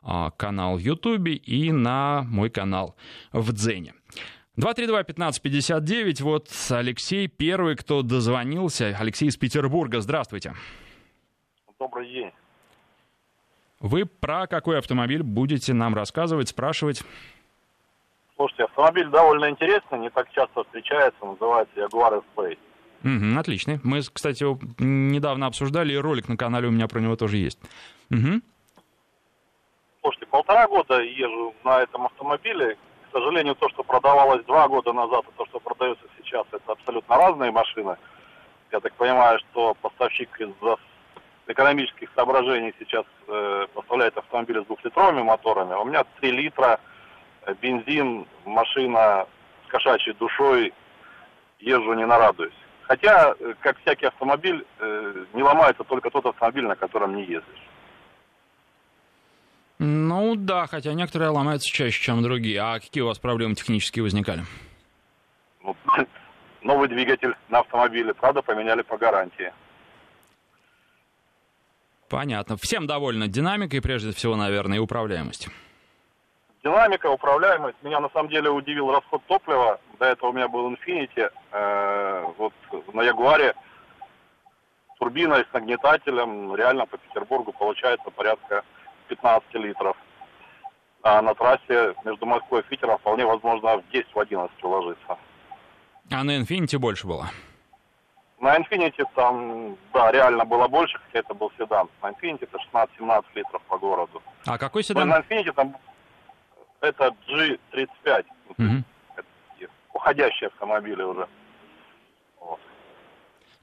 а, 0.03 0.29
канал 0.29 0.77
в 0.77 0.81
Ютубе 0.81 1.33
и 1.33 1.71
на 1.71 2.27
мой 2.29 2.51
канал 2.51 2.95
в 3.33 3.53
Дзене. 3.53 3.95
232-1559, 4.59 6.21
вот 6.21 6.49
Алексей 6.69 7.27
первый, 7.27 7.75
кто 7.75 8.01
дозвонился. 8.01 8.95
Алексей 8.99 9.29
из 9.29 9.37
Петербурга, 9.37 10.01
здравствуйте. 10.01 10.53
Добрый 11.79 12.11
день. 12.11 12.31
Вы 13.79 14.05
про 14.05 14.47
какой 14.47 14.77
автомобиль 14.77 15.23
будете 15.23 15.73
нам 15.73 15.95
рассказывать, 15.95 16.49
спрашивать? 16.49 17.03
Слушайте, 18.35 18.65
автомобиль 18.65 19.07
довольно 19.07 19.49
интересный, 19.49 19.99
не 19.99 20.09
так 20.09 20.29
часто 20.31 20.63
встречается, 20.65 21.25
называется 21.25 21.73
Jaguar 21.79 22.21
S-Pace. 22.35 22.57
Угу, 23.03 23.39
отлично. 23.39 23.79
Мы, 23.83 24.01
кстати, 24.01 24.43
его 24.43 24.59
недавно 24.77 25.45
обсуждали, 25.45 25.93
и 25.93 25.97
ролик 25.97 26.27
на 26.27 26.35
канале 26.35 26.67
у 26.67 26.71
меня 26.71 26.89
про 26.89 26.99
него 26.99 27.15
тоже 27.15 27.37
есть. 27.37 27.59
Угу. 28.11 28.41
Слушайте, 30.01 30.25
полтора 30.29 30.67
года 30.67 31.01
езжу 31.01 31.53
на 31.63 31.81
этом 31.81 32.07
автомобиле. 32.07 32.77
К 33.09 33.11
сожалению, 33.11 33.55
то, 33.55 33.67
что 33.69 33.83
продавалось 33.83 34.45
два 34.45 34.67
года 34.67 34.93
назад, 34.93 35.25
и 35.27 35.37
то, 35.37 35.45
что 35.47 35.59
продается 35.59 36.05
сейчас, 36.17 36.45
это 36.51 36.73
абсолютно 36.73 37.17
разные 37.17 37.51
машины. 37.51 37.97
Я 38.71 38.79
так 38.79 38.93
понимаю, 38.93 39.39
что 39.39 39.73
поставщик 39.81 40.29
из-за 40.39 40.77
экономических 41.47 42.07
соображений 42.15 42.71
сейчас 42.77 43.05
э, 43.27 43.65
поставляет 43.73 44.15
автомобили 44.15 44.61
с 44.61 44.67
двухлитровыми 44.67 45.23
моторами. 45.23 45.73
У 45.73 45.85
меня 45.85 46.03
3 46.19 46.31
литра, 46.31 46.79
э, 47.47 47.55
бензин, 47.59 48.27
машина 48.45 49.25
с 49.65 49.71
кошачьей 49.71 50.13
душой, 50.13 50.71
езжу 51.59 51.93
не 51.95 52.05
нарадуюсь. 52.05 52.53
Хотя, 52.83 53.33
э, 53.39 53.53
как 53.61 53.79
всякий 53.79 54.05
автомобиль, 54.05 54.63
э, 54.79 55.25
не 55.33 55.41
ломается 55.41 55.83
только 55.83 56.11
тот 56.11 56.27
автомобиль, 56.27 56.67
на 56.67 56.75
котором 56.75 57.15
не 57.15 57.23
ездишь. 57.23 57.68
Ну 59.79 60.35
да, 60.35 60.67
хотя 60.67 60.93
некоторые 60.93 61.29
ломаются 61.29 61.71
чаще, 61.71 62.03
чем 62.03 62.21
другие. 62.21 62.59
А 62.59 62.79
какие 62.79 63.01
у 63.01 63.07
вас 63.07 63.17
проблемы 63.17 63.55
технические 63.55 64.03
возникали? 64.03 64.43
Ну, 65.63 65.75
новый 66.61 66.89
двигатель 66.89 67.33
на 67.47 67.59
автомобиле, 67.59 68.13
правда, 68.13 68.41
поменяли 68.41 68.81
по 68.81 68.97
гарантии. 68.97 69.53
Понятно. 72.09 72.57
Всем 72.57 72.87
довольны 72.87 73.27
динамикой, 73.27 73.81
прежде 73.81 74.11
всего, 74.11 74.35
наверное, 74.35 74.77
и 74.77 74.81
управляемостью. 74.81 75.53
Динамика, 76.61 77.07
управляемость. 77.07 77.77
Меня 77.81 78.01
на 78.01 78.09
самом 78.09 78.29
деле 78.29 78.49
удивил 78.49 78.91
расход 78.91 79.21
топлива. 79.27 79.79
До 79.97 80.05
этого 80.05 80.31
у 80.31 80.33
меня 80.33 80.49
был 80.49 80.69
Infiniti. 80.73 81.31
Э, 81.51 82.25
вот 82.37 82.53
на 82.93 83.01
Ягуаре 83.03 83.53
турбина 84.97 85.35
с 85.37 85.53
нагнетателем 85.53 86.53
реально 86.55 86.85
по 86.85 86.97
Петербургу 86.97 87.53
получается 87.53 88.09
порядка 88.09 88.65
15 89.09 89.53
литров. 89.55 89.97
А 91.01 91.21
на 91.21 91.33
трассе 91.33 91.95
между 92.05 92.25
Москвой 92.25 92.61
и 92.61 92.63
Питером 92.63 92.97
вполне 92.99 93.25
возможно 93.25 93.77
в 93.77 93.83
10-11 93.93 94.49
уложиться. 94.63 95.17
А 96.11 96.23
на 96.23 96.39
Infiniti 96.39 96.77
больше 96.77 97.07
было? 97.07 97.29
На 98.39 98.57
Infiniti 98.57 99.03
там, 99.15 99.77
да, 99.93 100.11
реально 100.11 100.45
было 100.45 100.67
больше, 100.67 100.97
хотя 101.05 101.19
это 101.19 101.33
был 101.33 101.51
седан. 101.57 101.89
На 102.01 102.09
Infiniti 102.09 102.43
это 102.43 102.57
16-17 102.73 103.25
литров 103.35 103.61
по 103.63 103.77
городу. 103.77 104.21
А 104.45 104.57
какой 104.57 104.83
седан? 104.83 105.07
Но 105.07 105.15
на 105.15 105.21
Infiniti 105.21 105.53
там 105.53 105.75
это 106.81 107.13
G35. 107.27 108.25
Угу. 108.57 108.83
уходящие 109.93 110.47
автомобили 110.47 111.03
уже. 111.03 111.27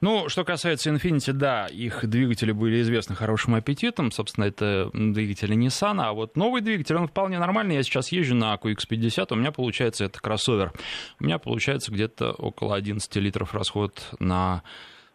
Ну, 0.03 0.29
что 0.29 0.45
касается 0.45 0.91
Infiniti, 0.91 1.33
да, 1.33 1.67
их 1.67 2.07
двигатели 2.07 2.53
были 2.53 2.83
известны 2.83 3.15
хорошим 3.15 3.55
аппетитом. 3.55 4.13
Собственно, 4.13 4.45
это 4.45 4.91
двигатели 4.93 5.57
Nissan. 5.57 6.03
А 6.03 6.13
вот 6.13 6.37
новый 6.37 6.61
двигатель, 6.61 6.97
он 6.97 7.09
вполне 7.09 7.39
нормальный. 7.39 7.77
Я 7.77 7.83
сейчас 7.83 8.13
езжу 8.13 8.35
на 8.35 8.55
QX50, 8.57 9.29
у 9.31 9.37
меня 9.37 9.53
получается 9.53 10.05
это 10.05 10.21
кроссовер. 10.21 10.73
У 11.19 11.25
меня 11.25 11.39
получается 11.39 11.91
где-то 11.91 12.33
около 12.33 12.77
11 12.77 13.17
литров 13.17 13.55
расход 13.55 14.07
на 14.19 14.63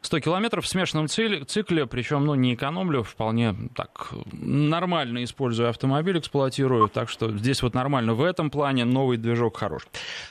100 0.02 0.20
километров 0.20 0.66
в 0.66 0.68
смешанном 0.68 1.08
цикле, 1.08 1.86
причем 1.86 2.26
ну, 2.26 2.36
не 2.36 2.56
экономлю, 2.56 3.04
вполне 3.04 3.56
так 3.76 4.10
нормально 4.32 5.24
использую 5.24 5.70
автомобиль, 5.70 6.18
эксплуатирую, 6.18 6.90
так 6.90 7.10
что 7.10 7.36
здесь 7.38 7.62
вот 7.62 7.76
нормально 7.76 8.14
в 8.14 8.24
этом 8.24 8.50
плане, 8.50 8.86
новый 8.86 9.18
движок 9.18 9.58
хорош. 9.58 9.88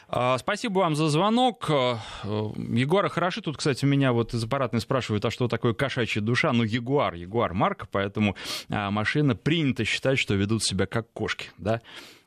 А, 0.09 0.37
спасибо 0.39 0.81
вам 0.81 0.97
за 0.97 1.09
звонок. 1.09 1.67
А, 1.71 1.99
Ягуары 2.25 3.11
хороши. 3.11 3.41
Тут, 3.41 3.59
кстати, 3.59 3.85
меня 3.85 4.13
вот 4.13 4.35
из 4.35 4.43
аппаратной 4.43 4.81
спрашивают, 4.81 5.25
а 5.25 5.31
что 5.31 5.47
такое 5.47 5.73
кошачья 5.73 6.21
душа? 6.21 6.53
Ну, 6.53 6.65
Ягуар, 6.65 7.15
Ягуар 7.15 7.55
марка, 7.55 7.87
поэтому 7.91 8.35
а, 8.69 8.91
машина 8.91 9.37
принято 9.37 9.85
считать, 9.85 10.19
что 10.19 10.35
ведут 10.35 10.65
себя 10.65 10.87
как 10.87 11.13
кошки, 11.13 11.51
да 11.59 11.81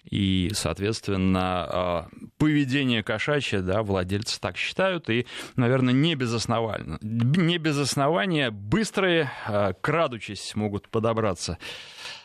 и, 0.09 0.51
соответственно, 0.53 1.39
а, 1.41 2.07
поведение 2.37 3.03
кошачье, 3.03 3.61
да, 3.61 3.83
владельцы 3.83 4.39
так 4.39 4.57
считают, 4.57 5.09
и, 5.09 5.25
наверное, 5.55 5.93
не 5.93 6.15
без 6.15 6.33
основания, 6.33 6.97
не 7.01 7.57
без 7.57 7.77
основания 7.77 8.51
быстрые, 8.51 9.31
а, 9.47 9.73
крадучись, 9.73 10.55
могут 10.55 10.89
подобраться 10.89 11.57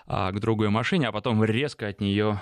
а, 0.06 0.32
к 0.32 0.40
другой 0.40 0.70
машине, 0.70 1.08
а 1.08 1.12
потом 1.12 1.44
резко 1.44 1.86
от 1.86 2.00
нее 2.00 2.40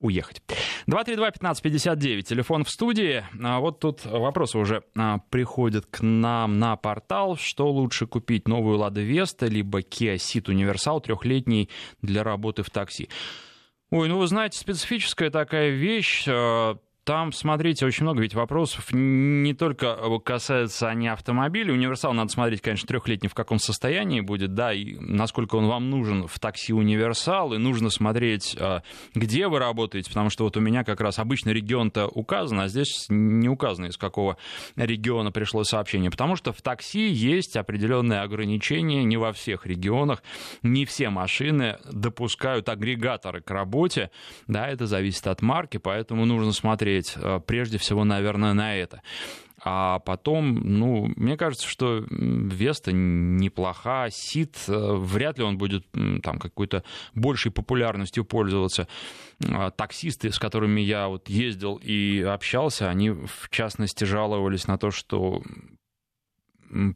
уехать. 0.00 0.42
232-1559, 0.86 2.22
телефон 2.22 2.64
в 2.64 2.70
студии. 2.70 3.22
Вот 3.34 3.80
тут 3.80 4.04
вопросы 4.06 4.56
уже 4.56 4.82
приходят 5.28 5.84
к 5.86 6.00
нам 6.00 6.58
на 6.58 6.76
портал. 6.76 7.36
Что 7.36 7.70
лучше 7.70 8.06
купить, 8.06 8.48
новую 8.48 8.78
Лада 8.78 9.02
Веста, 9.02 9.46
либо 9.46 9.80
Kia 9.80 10.14
Ceed 10.14 10.48
Универсал 10.50 11.02
трехлетний 11.02 11.68
для 12.00 12.24
работы 12.24 12.62
в 12.62 12.70
такси? 12.70 13.10
Ой, 13.90 14.08
ну 14.08 14.18
вы 14.18 14.26
знаете, 14.28 14.58
специфическая 14.58 15.30
такая 15.30 15.70
вещь. 15.70 16.24
Э, 17.10 17.20
там, 17.20 17.32
смотрите, 17.32 17.84
очень 17.86 18.04
много 18.04 18.22
ведь 18.22 18.34
вопросов. 18.34 18.92
Не 18.92 19.52
только 19.52 19.96
касаются 20.20 20.88
они 20.88 21.08
автомобилей. 21.08 21.72
Универсал 21.72 22.12
надо 22.12 22.30
смотреть, 22.30 22.60
конечно, 22.60 22.86
трехлетний 22.86 23.28
в 23.28 23.34
каком 23.34 23.58
состоянии 23.58 24.20
будет, 24.20 24.54
да, 24.54 24.72
и 24.72 24.94
насколько 24.94 25.56
он 25.56 25.66
вам 25.66 25.90
нужен 25.90 26.28
в 26.28 26.38
такси 26.38 26.72
универсал. 26.72 27.52
И 27.52 27.58
нужно 27.58 27.90
смотреть, 27.90 28.56
а, 28.58 28.82
где 29.14 29.48
вы 29.48 29.58
работаете, 29.58 30.08
потому 30.08 30.30
что 30.30 30.44
вот 30.44 30.56
у 30.56 30.60
меня 30.60 30.84
как 30.84 31.00
раз 31.00 31.18
обычно 31.18 31.50
регион-то 31.50 32.06
указан, 32.06 32.60
а 32.60 32.68
здесь 32.68 33.06
не 33.08 33.48
указано, 33.48 33.86
из 33.86 33.96
какого 33.96 34.36
региона 34.76 35.32
пришло 35.32 35.64
сообщение. 35.64 36.12
Потому 36.12 36.36
что 36.36 36.52
в 36.52 36.62
такси 36.62 37.08
есть 37.08 37.56
определенные 37.56 38.20
ограничения 38.20 39.02
не 39.02 39.16
во 39.16 39.32
всех 39.32 39.66
регионах. 39.66 40.22
Не 40.62 40.84
все 40.84 41.10
машины 41.10 41.78
допускают 41.90 42.68
агрегаторы 42.68 43.40
к 43.40 43.50
работе. 43.50 44.10
Да, 44.46 44.68
это 44.68 44.86
зависит 44.86 45.26
от 45.26 45.42
марки, 45.42 45.78
поэтому 45.78 46.24
нужно 46.24 46.52
смотреть 46.52 46.99
э, 47.16 47.40
прежде 47.46 47.78
всего, 47.78 48.04
наверное, 48.04 48.54
на 48.54 48.76
это. 48.76 49.02
А 49.62 49.98
потом, 49.98 50.54
ну, 50.54 51.12
мне 51.16 51.36
кажется, 51.36 51.68
что 51.68 52.06
Веста 52.08 52.92
неплоха, 52.92 54.08
Сид, 54.10 54.56
э, 54.68 54.94
вряд 54.94 55.38
ли 55.38 55.44
он 55.44 55.58
будет 55.58 55.84
там 56.22 56.38
какой-то 56.38 56.82
большей 57.14 57.52
популярностью 57.52 58.24
пользоваться. 58.24 58.88
А 59.46 59.70
таксисты, 59.70 60.32
с 60.32 60.38
которыми 60.38 60.80
я 60.80 61.08
вот 61.08 61.28
ездил 61.28 61.76
и 61.76 62.20
общался, 62.22 62.88
они, 62.88 63.10
в 63.10 63.48
частности, 63.50 64.04
жаловались 64.04 64.66
на 64.66 64.78
то, 64.78 64.90
что 64.90 65.42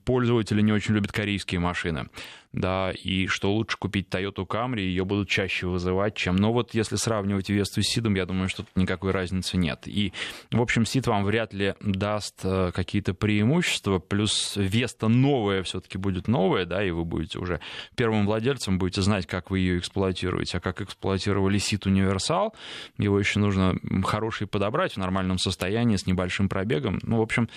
пользователи 0.04 0.62
не 0.62 0.72
очень 0.72 0.94
любят 0.94 1.12
корейские 1.12 1.60
машины 1.60 2.08
да, 2.54 2.92
и 2.92 3.26
что 3.26 3.52
лучше 3.52 3.76
купить 3.76 4.08
Toyota 4.08 4.46
Camry, 4.46 4.80
ее 4.80 5.04
будут 5.04 5.28
чаще 5.28 5.66
вызывать, 5.66 6.14
чем... 6.14 6.36
Но 6.36 6.52
вот 6.52 6.72
если 6.72 6.94
сравнивать 6.96 7.50
Весту 7.50 7.82
с 7.82 7.86
Сидом, 7.86 8.14
я 8.14 8.26
думаю, 8.26 8.48
что 8.48 8.62
тут 8.62 8.76
никакой 8.76 9.10
разницы 9.10 9.56
нет. 9.56 9.86
И, 9.86 10.12
в 10.52 10.60
общем, 10.60 10.86
Сид 10.86 11.06
вам 11.08 11.24
вряд 11.24 11.52
ли 11.52 11.74
даст 11.80 12.40
э, 12.44 12.70
какие-то 12.72 13.12
преимущества, 13.12 13.98
плюс 13.98 14.54
Веста 14.56 15.08
новая 15.08 15.64
все-таки 15.64 15.98
будет 15.98 16.28
новая, 16.28 16.64
да, 16.64 16.84
и 16.84 16.92
вы 16.92 17.04
будете 17.04 17.40
уже 17.40 17.60
первым 17.96 18.24
владельцем, 18.24 18.78
будете 18.78 19.02
знать, 19.02 19.26
как 19.26 19.50
вы 19.50 19.58
ее 19.58 19.78
эксплуатируете, 19.78 20.58
а 20.58 20.60
как 20.60 20.80
эксплуатировали 20.80 21.58
Сид 21.58 21.86
Универсал, 21.86 22.54
его 22.98 23.18
еще 23.18 23.40
нужно 23.40 23.74
хороший 24.04 24.46
подобрать 24.46 24.92
в 24.92 24.98
нормальном 24.98 25.38
состоянии, 25.38 25.96
с 25.96 26.06
небольшим 26.06 26.48
пробегом. 26.48 27.00
Ну, 27.02 27.18
в 27.18 27.22
общем, 27.22 27.48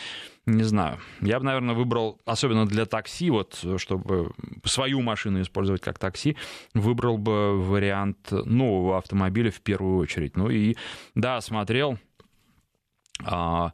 не 0.47 0.63
знаю. 0.63 0.97
Я 1.19 1.39
бы, 1.39 1.45
наверное, 1.45 1.75
выбрал, 1.75 2.21
особенно 2.25 2.65
для 2.65 2.85
такси, 2.85 3.29
вот, 3.29 3.65
чтобы 3.75 4.31
свою 4.63 4.86
машину 4.95 5.41
использовать 5.41 5.81
как 5.81 5.99
такси, 5.99 6.37
выбрал 6.73 7.17
бы 7.17 7.61
вариант 7.61 8.31
нового 8.31 8.97
автомобиля 8.97 9.51
в 9.51 9.61
первую 9.61 9.97
очередь. 9.97 10.35
Ну 10.37 10.49
и, 10.49 10.75
да, 11.15 11.41
смотрел... 11.41 11.97
А, 13.25 13.73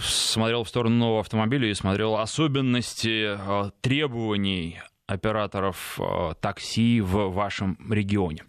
смотрел 0.00 0.64
в 0.64 0.68
сторону 0.68 0.96
нового 0.96 1.20
автомобиля 1.20 1.68
и 1.68 1.74
смотрел 1.74 2.16
особенности 2.16 3.26
а, 3.26 3.70
требований 3.80 4.80
операторов 5.06 5.98
а, 6.00 6.34
такси 6.34 7.00
в 7.00 7.28
вашем 7.30 7.78
регионе. 7.90 8.44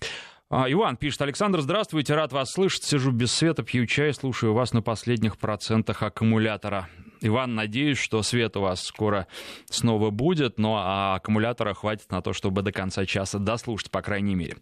А, 0.49 0.71
Иван 0.71 0.97
пишет, 0.97 1.21
Александр, 1.23 1.61
здравствуйте, 1.61 2.13
рад 2.13 2.31
вас 2.31 2.51
слышать, 2.51 2.83
сижу 2.83 3.11
без 3.11 3.31
света, 3.31 3.63
пью 3.63 3.85
чай, 3.85 4.13
слушаю 4.13 4.53
вас 4.53 4.73
на 4.73 4.81
последних 4.81 5.37
процентах 5.37 6.03
аккумулятора. 6.03 6.89
Иван, 7.23 7.55
надеюсь, 7.55 7.97
что 7.97 8.21
свет 8.21 8.57
у 8.57 8.61
вас 8.61 8.83
скоро 8.83 9.27
снова 9.65 10.09
будет, 10.09 10.59
но 10.59 10.75
а 10.77 11.15
аккумулятора 11.15 11.73
хватит 11.73 12.11
на 12.11 12.21
то, 12.21 12.33
чтобы 12.33 12.61
до 12.61 12.73
конца 12.73 13.05
часа 13.05 13.39
дослушать, 13.39 13.89
по 13.89 14.01
крайней 14.01 14.35
мере. 14.35 14.57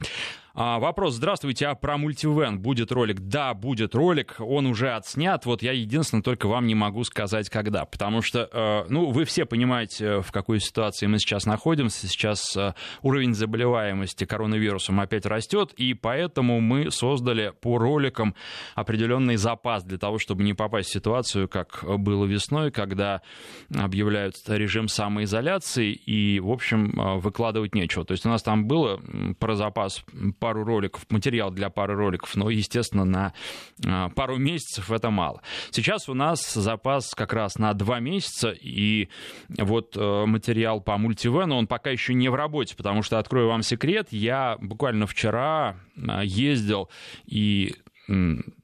А, 0.54 0.80
вопрос. 0.80 1.16
Здравствуйте, 1.16 1.68
а 1.68 1.76
про 1.76 1.98
мультивен 1.98 2.60
будет 2.60 2.92
ролик? 2.92 3.22
Да, 3.22 3.54
будет 3.54 3.96
ролик, 3.96 4.36
он 4.40 4.66
уже 4.66 4.92
отснят. 4.92 5.46
Вот 5.46 5.64
я 5.64 5.72
единственное 5.72 6.22
только 6.22 6.48
вам 6.48 6.68
не 6.68 6.76
могу 6.76 7.06
сказать, 7.06 7.50
когда. 7.50 7.86
Потому 7.86 8.22
что, 8.22 8.50
э, 8.52 8.86
ну, 8.90 9.12
вы 9.12 9.24
все 9.24 9.46
понимаете, 9.46 10.20
в 10.20 10.32
какой 10.34 10.60
ситуации 10.60 11.08
мы 11.08 11.20
сейчас 11.20 11.46
находимся. 11.46 12.08
Сейчас 12.08 12.58
э, 12.58 12.74
уровень 13.02 13.34
заболеваемости 13.34 14.26
коронавирусом 14.26 15.00
опять 15.00 15.26
растет, 15.26 15.72
и 15.78 15.94
поэтому 15.94 16.60
мы 16.60 16.92
создали 16.92 17.54
по 17.62 17.78
роликам 17.78 18.36
определенный 18.76 19.38
запас 19.38 19.86
для 19.86 19.98
того, 19.98 20.20
чтобы 20.20 20.44
не 20.44 20.54
попасть 20.54 20.90
в 20.90 20.94
ситуацию, 20.94 21.48
как 21.48 21.86
было 21.86 22.26
весной, 22.26 22.72
когда 22.72 23.22
объявляют 23.74 24.36
режим 24.48 24.90
самоизоляции, 24.90 25.94
и, 25.94 26.42
в 26.42 26.52
общем, 26.52 27.00
э, 27.00 27.20
выкладывать 27.20 27.74
нечего. 27.74 28.04
То 28.04 28.12
есть 28.12 28.26
у 28.26 28.30
нас 28.30 28.44
там 28.44 28.68
было 28.68 29.00
про 29.40 29.56
запас 29.56 30.04
пару 30.42 30.64
роликов, 30.64 31.06
материал 31.12 31.52
для 31.52 31.70
пары 31.70 31.96
роликов, 31.96 32.36
но, 32.36 32.50
естественно, 32.50 33.06
на 33.06 33.34
а, 33.86 34.10
пару 34.10 34.38
месяцев 34.38 34.92
это 34.92 35.12
мало. 35.12 35.42
Сейчас 35.70 36.10
у 36.10 36.16
нас 36.16 36.54
запас 36.54 37.14
как 37.14 37.32
раз 37.32 37.60
на 37.60 37.74
два 37.76 38.00
месяца, 38.00 38.50
и 38.50 39.08
вот 39.50 39.96
э, 39.96 40.26
материал 40.26 40.82
по 40.82 40.98
мультивену, 40.98 41.56
он 41.56 41.68
пока 41.68 41.92
еще 41.92 42.16
не 42.16 42.28
в 42.28 42.34
работе, 42.34 42.76
потому 42.76 43.04
что, 43.04 43.20
открою 43.20 43.50
вам 43.50 43.62
секрет, 43.62 44.08
я 44.10 44.58
буквально 44.60 45.06
вчера 45.06 45.78
а, 45.96 46.22
ездил 46.24 46.90
и 47.26 47.76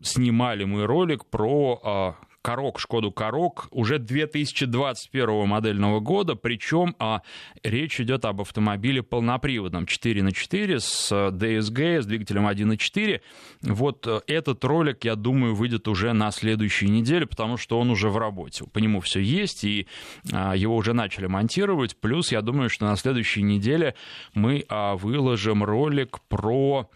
снимали 0.02 0.66
мы 0.66 0.86
ролик 0.88 1.26
про 1.26 1.80
а, 1.84 2.16
Корок, 2.48 2.80
Шкоду 2.80 3.12
Корок 3.12 3.68
уже 3.72 4.00
2021 4.00 5.46
модельного 5.46 6.00
года, 6.00 6.36
причем 6.36 6.96
а, 6.98 7.22
речь 7.62 8.00
идет 8.00 8.24
об 8.24 8.40
автомобиле 8.40 9.04
полноприводном 9.04 9.86
4 9.86 10.24
на 10.24 10.32
4 10.32 10.80
с 10.80 11.12
DSG, 11.12 12.04
с 12.04 12.06
двигателем 12.06 12.48
1.4. 12.48 13.20
Вот 13.64 14.08
э, 14.08 14.22
этот 14.28 14.64
ролик, 14.64 15.04
я 15.04 15.16
думаю, 15.16 15.56
выйдет 15.56 15.90
уже 15.90 16.14
на 16.14 16.32
следующей 16.32 16.88
неделе, 16.88 17.26
потому 17.26 17.58
что 17.58 17.82
он 17.82 17.90
уже 17.90 18.08
в 18.08 18.18
работе. 18.18 18.64
По 18.72 18.80
нему 18.80 19.02
все 19.02 19.20
есть, 19.20 19.66
и 19.66 19.86
а, 20.32 20.56
его 20.56 20.78
уже 20.78 20.94
начали 20.94 21.26
монтировать. 21.26 21.98
Плюс, 21.98 22.32
я 22.32 22.42
думаю, 22.42 22.70
что 22.70 22.86
на 22.86 22.96
следующей 22.96 23.42
неделе 23.42 23.94
мы 24.34 24.64
а, 24.70 24.96
выложим 24.96 25.66
ролик 25.66 26.22
про 26.30 26.90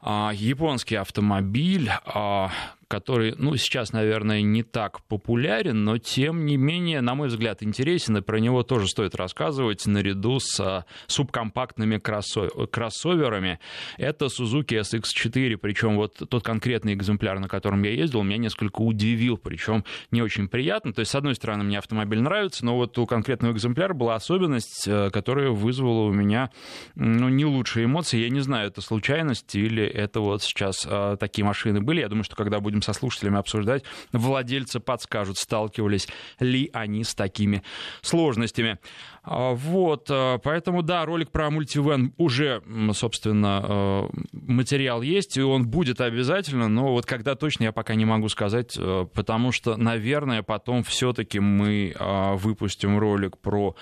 а, 0.00 0.30
японский 0.32 0.94
автомобиль, 0.94 1.90
а, 2.06 2.50
который, 2.88 3.34
ну, 3.36 3.54
сейчас, 3.56 3.92
наверное, 3.92 4.40
не 4.40 4.62
так 4.62 5.02
популярен, 5.04 5.84
но, 5.84 5.98
тем 5.98 6.46
не 6.46 6.56
менее, 6.56 7.02
на 7.02 7.14
мой 7.14 7.28
взгляд, 7.28 7.62
интересен, 7.62 8.16
и 8.16 8.22
про 8.22 8.38
него 8.38 8.62
тоже 8.62 8.88
стоит 8.88 9.14
рассказывать 9.14 9.86
наряду 9.86 10.40
с 10.40 10.58
а, 10.58 10.86
субкомпактными 11.06 11.98
кроссоверами. 11.98 13.60
Это 13.98 14.26
Suzuki 14.26 14.80
SX4, 14.80 15.58
причем 15.58 15.96
вот 15.96 16.14
тот 16.28 16.42
конкретный 16.42 16.94
экземпляр, 16.94 17.38
на 17.38 17.48
котором 17.48 17.82
я 17.82 17.90
ездил, 17.90 18.22
меня 18.22 18.38
несколько 18.38 18.80
удивил, 18.80 19.36
причем 19.36 19.84
не 20.10 20.22
очень 20.22 20.48
приятно. 20.48 20.92
То 20.92 21.00
есть, 21.00 21.10
с 21.10 21.14
одной 21.14 21.34
стороны, 21.34 21.64
мне 21.64 21.78
автомобиль 21.78 22.20
нравится, 22.20 22.64
но 22.64 22.76
вот 22.76 22.96
у 22.98 23.06
конкретного 23.06 23.52
экземпляра 23.52 23.92
была 23.92 24.14
особенность, 24.14 24.88
э, 24.88 25.10
которая 25.10 25.50
вызвала 25.50 26.06
у 26.06 26.12
меня 26.12 26.50
ну, 26.94 27.28
не 27.28 27.44
лучшие 27.44 27.84
эмоции. 27.84 28.18
Я 28.18 28.30
не 28.30 28.40
знаю, 28.40 28.68
это 28.68 28.80
случайность 28.80 29.54
или 29.54 29.84
это 29.84 30.20
вот 30.20 30.42
сейчас 30.42 30.86
э, 30.88 31.16
такие 31.20 31.44
машины 31.44 31.82
были. 31.82 32.00
Я 32.00 32.08
думаю, 32.08 32.24
что 32.24 32.34
когда 32.34 32.60
будем 32.60 32.77
будем 32.78 32.82
со 32.82 32.92
слушателями 32.92 33.38
обсуждать. 33.38 33.84
Владельцы 34.12 34.80
подскажут, 34.80 35.38
сталкивались 35.38 36.08
ли 36.40 36.70
они 36.72 37.04
с 37.04 37.14
такими 37.14 37.62
сложностями. 38.02 38.78
А, 39.22 39.52
вот, 39.52 40.08
а, 40.10 40.38
поэтому, 40.38 40.82
да, 40.82 41.04
ролик 41.04 41.30
про 41.30 41.50
мультивен 41.50 42.12
уже, 42.16 42.62
собственно, 42.92 43.60
а, 43.62 44.10
материал 44.32 45.02
есть, 45.02 45.36
и 45.36 45.42
он 45.42 45.66
будет 45.66 46.00
обязательно, 46.00 46.68
но 46.68 46.92
вот 46.92 47.06
когда 47.06 47.34
точно 47.34 47.64
я 47.64 47.72
пока 47.72 47.94
не 47.94 48.04
могу 48.04 48.28
сказать, 48.28 48.78
потому 49.12 49.52
что, 49.52 49.76
наверное, 49.76 50.42
потом 50.42 50.82
все-таки 50.82 51.40
мы 51.40 51.94
выпустим 51.98 52.98
ролик 52.98 53.38
про 53.38 53.74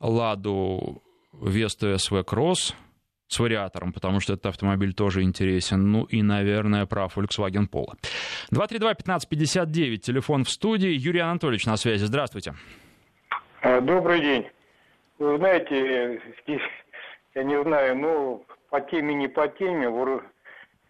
Ладу 0.00 1.02
Весту 1.32 1.98
СВ 1.98 2.24
Кросс, 2.24 2.74
с 3.30 3.38
вариатором, 3.38 3.92
потому 3.92 4.20
что 4.20 4.32
этот 4.32 4.46
автомобиль 4.46 4.92
тоже 4.92 5.22
интересен. 5.22 5.92
Ну 5.92 6.04
и, 6.04 6.20
наверное, 6.20 6.84
про 6.86 7.06
Volkswagen 7.06 7.68
Polo. 7.70 7.94
232-1559, 8.52 9.98
телефон 9.98 10.44
в 10.44 10.50
студии. 10.50 10.90
Юрий 10.90 11.20
Анатольевич 11.20 11.64
на 11.64 11.76
связи. 11.76 12.04
Здравствуйте. 12.04 12.54
А, 13.62 13.80
добрый 13.80 14.20
день. 14.20 14.46
Вы 15.20 15.36
знаете, 15.36 16.20
здесь, 16.42 16.62
я 17.34 17.44
не 17.44 17.62
знаю, 17.62 17.96
ну, 17.96 18.44
по 18.68 18.80
теме, 18.80 19.14
не 19.14 19.28
по 19.28 19.46
теме, 19.46 19.88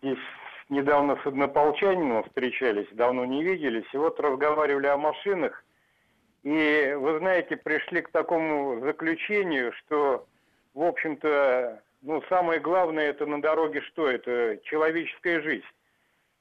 здесь 0.03 0.19
недавно 0.71 1.19
с 1.23 1.27
однополчанином 1.27 2.25
встречались, 2.25 2.87
давно 2.93 3.27
не 3.27 3.43
виделись, 3.43 3.93
и 3.93 3.99
вот 3.99 4.19
разговаривали 4.19 4.87
о 4.87 4.97
машинах, 4.97 5.63
и, 6.43 6.95
вы 6.97 7.19
знаете, 7.19 7.57
пришли 7.57 8.01
к 8.01 8.11
такому 8.11 8.81
заключению, 8.81 9.73
что, 9.73 10.27
в 10.73 10.83
общем-то, 10.83 11.83
ну, 12.03 12.23
самое 12.29 12.61
главное 12.61 13.11
это 13.11 13.27
на 13.27 13.43
дороге 13.43 13.83
что? 13.83 14.09
Это 14.09 14.59
человеческая 14.65 15.43
жизнь. 15.43 15.65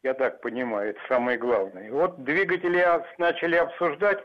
Я 0.03 0.13
так 0.13 0.39
понимаю, 0.41 0.91
это 0.91 0.99
самое 1.09 1.37
главное. 1.37 1.91
Вот 1.91 2.23
двигатели 2.23 2.85
начали 3.17 3.57
обсуждать. 3.57 4.23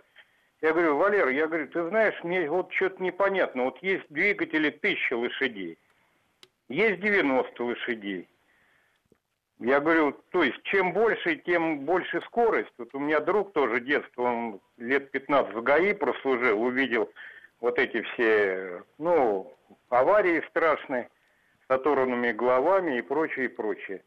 Я 0.61 0.73
говорю, 0.73 0.97
Валер, 0.97 1.29
я 1.29 1.49
говорю, 1.49 1.66
ты 1.68 1.88
знаешь, 1.88 2.14
мне 2.23 2.49
вот 2.49 2.73
что-то 2.73 3.03
непонятно. 3.03 3.64
Вот 3.64 3.83
есть 3.83 4.05
двигатели 4.09 4.68
1000 4.68 5.16
лошадей, 5.16 5.79
есть 6.68 7.01
90 7.01 7.64
лошадей. 7.64 8.29
Я 9.59 9.81
говорю, 9.81 10.12
то 10.31 10.42
есть 10.42 10.62
чем 10.64 10.92
больше, 10.92 11.37
тем 11.37 11.81
больше 11.81 12.20
скорость. 12.23 12.73
Вот 12.79 12.94
у 12.94 12.99
меня 12.99 13.20
друг 13.20 13.53
тоже 13.53 13.81
детство, 13.81 14.23
он 14.23 14.61
лет 14.79 15.11
15 15.11 15.55
в 15.55 15.62
ГАИ 15.62 15.94
прослужил, 15.94 16.62
увидел 16.62 17.11
вот 17.61 17.79
эти 17.79 18.03
все, 18.03 18.83
ну, 18.99 19.53
аварии 19.88 20.44
страшные 20.51 21.09
с 21.66 21.70
оторванными 21.70 22.33
головами 22.33 22.98
и 22.98 23.03
прочее, 23.03 23.46
и 23.46 23.48
прочее. 23.48 24.03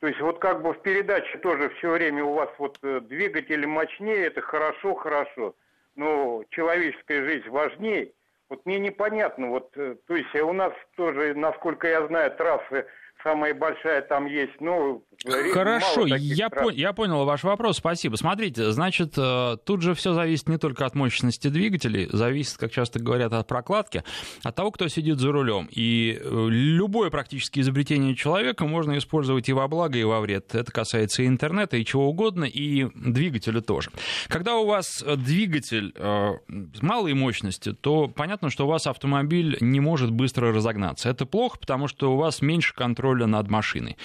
То 0.00 0.06
есть 0.06 0.20
вот 0.20 0.38
как 0.38 0.62
бы 0.62 0.72
в 0.72 0.80
передаче 0.82 1.38
тоже 1.38 1.68
все 1.78 1.90
время 1.90 2.24
у 2.24 2.32
вас 2.32 2.48
вот 2.58 2.78
э, 2.82 3.00
двигатель 3.00 3.66
мощнее, 3.66 4.26
это 4.26 4.40
хорошо, 4.40 4.94
хорошо, 4.94 5.54
но 5.94 6.42
человеческая 6.50 7.24
жизнь 7.24 7.48
важнее. 7.48 8.12
Вот 8.48 8.64
мне 8.64 8.78
непонятно, 8.78 9.48
вот, 9.48 9.70
э, 9.76 9.96
то 10.06 10.16
есть 10.16 10.34
у 10.34 10.52
нас 10.52 10.72
тоже, 10.96 11.34
насколько 11.34 11.86
я 11.86 12.06
знаю, 12.06 12.30
трассы 12.32 12.86
самая 13.22 13.54
большая 13.54 14.02
там 14.02 14.26
есть. 14.26 14.60
Ну, 14.60 15.04
Хорошо, 15.52 16.06
я, 16.06 16.48
по, 16.48 16.70
я 16.70 16.94
понял 16.94 17.26
ваш 17.26 17.44
вопрос, 17.44 17.76
спасибо. 17.76 18.16
Смотрите, 18.16 18.72
значит, 18.72 19.14
э, 19.18 19.56
тут 19.66 19.82
же 19.82 19.94
все 19.94 20.14
зависит 20.14 20.48
не 20.48 20.56
только 20.56 20.86
от 20.86 20.94
мощности 20.94 21.48
двигателей, 21.48 22.08
зависит, 22.10 22.56
как 22.56 22.72
часто 22.72 23.00
говорят, 23.00 23.34
от 23.34 23.46
прокладки, 23.46 24.02
от 24.42 24.54
того, 24.54 24.70
кто 24.70 24.88
сидит 24.88 25.18
за 25.18 25.30
рулем. 25.30 25.68
И 25.70 26.18
э, 26.18 26.46
любое 26.48 27.10
практически 27.10 27.60
изобретение 27.60 28.16
человека 28.16 28.64
можно 28.64 28.96
использовать 28.96 29.50
и 29.50 29.52
во 29.52 29.68
благо, 29.68 29.98
и 29.98 30.04
во 30.04 30.20
вред. 30.20 30.54
Это 30.54 30.72
касается 30.72 31.22
и 31.22 31.26
интернета, 31.26 31.76
и 31.76 31.84
чего 31.84 32.08
угодно, 32.08 32.44
и 32.44 32.88
двигателя 32.94 33.60
тоже. 33.60 33.90
Когда 34.28 34.56
у 34.56 34.64
вас 34.64 35.04
двигатель 35.04 35.92
э, 35.96 36.30
малой 36.80 37.12
мощности, 37.12 37.74
то 37.74 38.08
понятно, 38.08 38.48
что 38.48 38.64
у 38.64 38.68
вас 38.70 38.86
автомобиль 38.86 39.58
не 39.60 39.80
может 39.80 40.10
быстро 40.10 40.50
разогнаться. 40.50 41.10
Это 41.10 41.26
плохо, 41.26 41.58
потому 41.58 41.88
что 41.88 42.14
у 42.14 42.16
вас 42.16 42.40
меньше 42.40 42.74
контроля 42.74 43.09
контроля 43.10 43.26
над 43.26 43.50
машиной. 43.50 43.96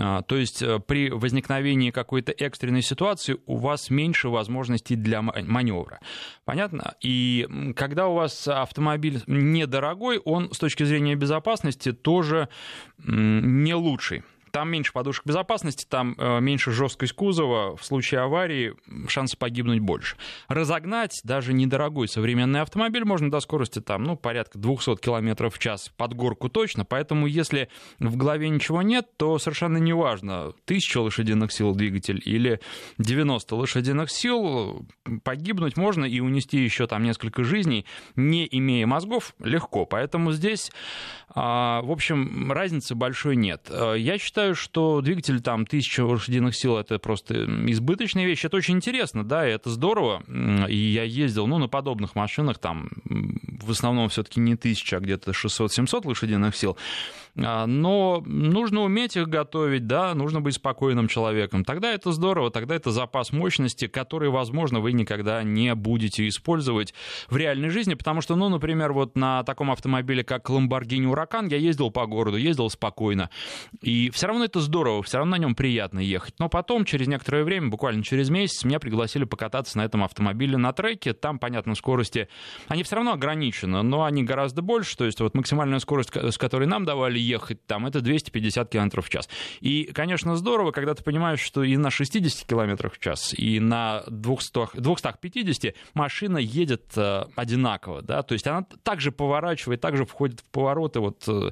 А, 0.00 0.22
то 0.22 0.36
есть 0.36 0.62
э, 0.62 0.80
при 0.80 1.10
возникновении 1.10 1.90
какой-то 1.90 2.32
экстренной 2.32 2.82
ситуации 2.82 3.36
у 3.46 3.56
вас 3.56 3.90
меньше 3.90 4.28
возможностей 4.28 4.96
для 4.96 5.22
маневра. 5.22 6.00
Понятно? 6.44 6.94
И 7.00 7.46
когда 7.76 8.06
у 8.08 8.14
вас 8.14 8.48
автомобиль 8.48 9.22
недорогой, 9.26 10.18
он 10.18 10.50
с 10.52 10.58
точки 10.58 10.84
зрения 10.84 11.14
безопасности 11.14 11.92
тоже 11.92 12.48
не 13.06 13.74
лучший 13.74 14.22
там 14.58 14.70
меньше 14.70 14.92
подушек 14.92 15.24
безопасности, 15.24 15.86
там 15.88 16.16
э, 16.18 16.40
меньше 16.40 16.72
жесткость 16.72 17.12
кузова, 17.12 17.76
в 17.76 17.84
случае 17.84 18.22
аварии 18.22 18.74
шанс 19.06 19.36
погибнуть 19.36 19.78
больше. 19.78 20.16
Разогнать 20.48 21.20
даже 21.22 21.52
недорогой 21.52 22.08
современный 22.08 22.60
автомобиль 22.62 23.04
можно 23.04 23.30
до 23.30 23.38
скорости 23.38 23.78
там, 23.78 24.02
ну, 24.02 24.16
порядка 24.16 24.58
200 24.58 24.96
км 24.96 25.48
в 25.48 25.60
час 25.60 25.92
под 25.96 26.14
горку 26.14 26.48
точно, 26.48 26.84
поэтому 26.84 27.28
если 27.28 27.68
в 28.00 28.16
голове 28.16 28.48
ничего 28.48 28.82
нет, 28.82 29.06
то 29.16 29.38
совершенно 29.38 29.76
не 29.76 29.92
важно, 29.92 30.46
1000 30.64 31.02
лошадиных 31.02 31.52
сил 31.52 31.72
двигатель 31.76 32.20
или 32.24 32.58
90 32.98 33.54
лошадиных 33.54 34.10
сил, 34.10 34.88
погибнуть 35.22 35.76
можно 35.76 36.04
и 36.04 36.18
унести 36.18 36.58
еще 36.58 36.88
там 36.88 37.04
несколько 37.04 37.44
жизней, 37.44 37.86
не 38.16 38.48
имея 38.50 38.88
мозгов, 38.88 39.36
легко. 39.38 39.86
Поэтому 39.86 40.32
здесь, 40.32 40.72
а, 41.28 41.80
в 41.82 41.92
общем, 41.92 42.50
разницы 42.50 42.96
большой 42.96 43.36
нет. 43.36 43.68
Э, 43.70 43.94
я 43.96 44.18
считаю, 44.18 44.47
считаю, 44.48 44.54
что 44.54 45.00
двигатель 45.00 45.40
там 45.40 45.62
1000 45.62 46.04
лошадиных 46.04 46.54
сил 46.54 46.76
это 46.76 46.98
просто 46.98 47.44
избыточная 47.70 48.26
вещь. 48.26 48.44
Это 48.44 48.56
очень 48.56 48.76
интересно, 48.76 49.24
да, 49.24 49.48
и 49.48 49.52
это 49.52 49.70
здорово. 49.70 50.22
И 50.68 50.76
я 50.76 51.02
ездил, 51.02 51.46
ну, 51.46 51.58
на 51.58 51.68
подобных 51.68 52.14
машинах, 52.14 52.58
там, 52.58 52.90
в 53.04 53.70
основном 53.70 54.08
все-таки 54.08 54.40
не 54.40 54.54
1000, 54.54 54.96
а 54.96 55.00
где-то 55.00 55.32
600-700 55.32 56.06
лошадиных 56.06 56.56
сил. 56.56 56.76
А, 57.40 57.66
но 57.66 58.22
нужно 58.26 58.82
уметь 58.82 59.16
их 59.16 59.28
готовить, 59.28 59.86
да, 59.86 60.14
нужно 60.14 60.40
быть 60.40 60.54
спокойным 60.54 61.08
человеком. 61.08 61.64
Тогда 61.64 61.92
это 61.92 62.12
здорово, 62.12 62.50
тогда 62.50 62.74
это 62.74 62.90
запас 62.90 63.32
мощности, 63.32 63.86
который, 63.86 64.28
возможно, 64.28 64.80
вы 64.80 64.92
никогда 64.92 65.42
не 65.42 65.74
будете 65.74 66.26
использовать 66.26 66.94
в 67.28 67.36
реальной 67.36 67.68
жизни, 67.68 67.94
потому 67.94 68.20
что, 68.22 68.34
ну, 68.34 68.48
например, 68.48 68.92
вот 68.92 69.16
на 69.16 69.44
таком 69.44 69.70
автомобиле, 69.70 70.24
как 70.24 70.50
Lamborghini 70.50 71.12
Huracan, 71.12 71.48
я 71.50 71.58
ездил 71.58 71.90
по 71.90 72.06
городу, 72.06 72.36
ездил 72.36 72.70
спокойно, 72.70 73.30
и 73.82 74.10
все 74.10 74.26
равно 74.26 74.44
это 74.44 74.60
здорово, 74.60 75.02
все 75.02 75.18
равно 75.18 75.36
на 75.36 75.40
нем 75.40 75.54
приятно 75.54 76.00
ехать. 76.00 76.34
Но 76.38 76.48
потом, 76.48 76.84
через 76.84 77.06
некоторое 77.06 77.44
время, 77.44 77.68
буквально 77.68 78.02
через 78.02 78.30
месяц, 78.30 78.64
меня 78.64 78.80
пригласили 78.80 79.24
покататься 79.24 79.78
на 79.78 79.84
этом 79.84 80.02
автомобиле 80.02 80.56
на 80.56 80.72
треке, 80.72 81.12
там, 81.12 81.38
понятно, 81.38 81.74
скорости, 81.74 82.28
они 82.66 82.82
все 82.82 82.96
равно 82.96 83.12
ограничены, 83.12 83.82
но 83.82 84.04
они 84.04 84.24
гораздо 84.24 84.62
больше, 84.62 84.96
то 84.96 85.04
есть 85.04 85.20
вот 85.20 85.34
максимальная 85.34 85.78
скорость, 85.78 86.10
с 86.16 86.38
которой 86.38 86.66
нам 86.66 86.84
давали 86.84 87.27
ехать 87.28 87.64
там, 87.66 87.86
это 87.86 88.00
250 88.00 88.68
км 88.70 89.00
в 89.00 89.08
час. 89.08 89.28
И, 89.60 89.84
конечно, 89.92 90.36
здорово, 90.36 90.72
когда 90.72 90.94
ты 90.94 91.02
понимаешь, 91.02 91.40
что 91.40 91.62
и 91.62 91.76
на 91.76 91.90
60 91.90 92.46
км 92.46 92.90
в 92.90 92.98
час, 92.98 93.34
и 93.36 93.60
на 93.60 94.02
200, 94.08 94.80
250 94.80 95.74
машина 95.94 96.38
едет 96.38 96.92
э, 96.96 97.24
одинаково, 97.36 98.02
да, 98.02 98.22
то 98.22 98.32
есть 98.34 98.46
она 98.46 98.64
также 98.82 99.12
поворачивает, 99.12 99.80
также 99.80 100.04
входит 100.04 100.40
в 100.40 100.44
повороты, 100.44 101.00
вот, 101.00 101.24
э, 101.28 101.50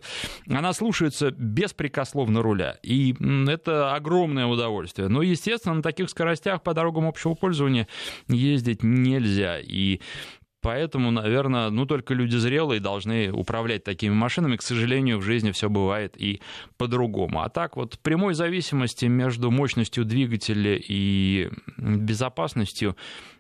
она 0.48 0.72
слушается 0.72 1.30
беспрекословно 1.30 2.42
руля, 2.42 2.78
и 2.82 3.14
это 3.48 3.94
огромное 3.94 4.46
удовольствие. 4.46 5.08
Но, 5.08 5.22
естественно, 5.22 5.74
на 5.74 5.82
таких 5.82 6.10
скоростях 6.10 6.62
по 6.62 6.74
дорогам 6.74 7.06
общего 7.06 7.34
пользования 7.34 7.88
ездить 8.28 8.82
нельзя, 8.82 9.58
и 9.60 10.00
Поэтому, 10.62 11.10
наверное, 11.10 11.70
ну 11.70 11.86
только 11.86 12.14
люди 12.14 12.36
зрелые 12.36 12.80
должны 12.80 13.30
управлять 13.30 13.84
такими 13.84 14.14
машинами. 14.14 14.56
К 14.56 14.62
сожалению, 14.62 15.18
в 15.18 15.22
жизни 15.22 15.52
все 15.52 15.68
бывает 15.68 16.20
и 16.20 16.40
по-другому. 16.76 17.42
А 17.42 17.48
так 17.48 17.76
вот 17.76 17.98
прямой 18.00 18.34
зависимости 18.34 19.04
между 19.04 19.50
мощностью 19.50 20.04
двигателя 20.04 20.76
и 20.76 21.50
безопасностью 21.76 22.96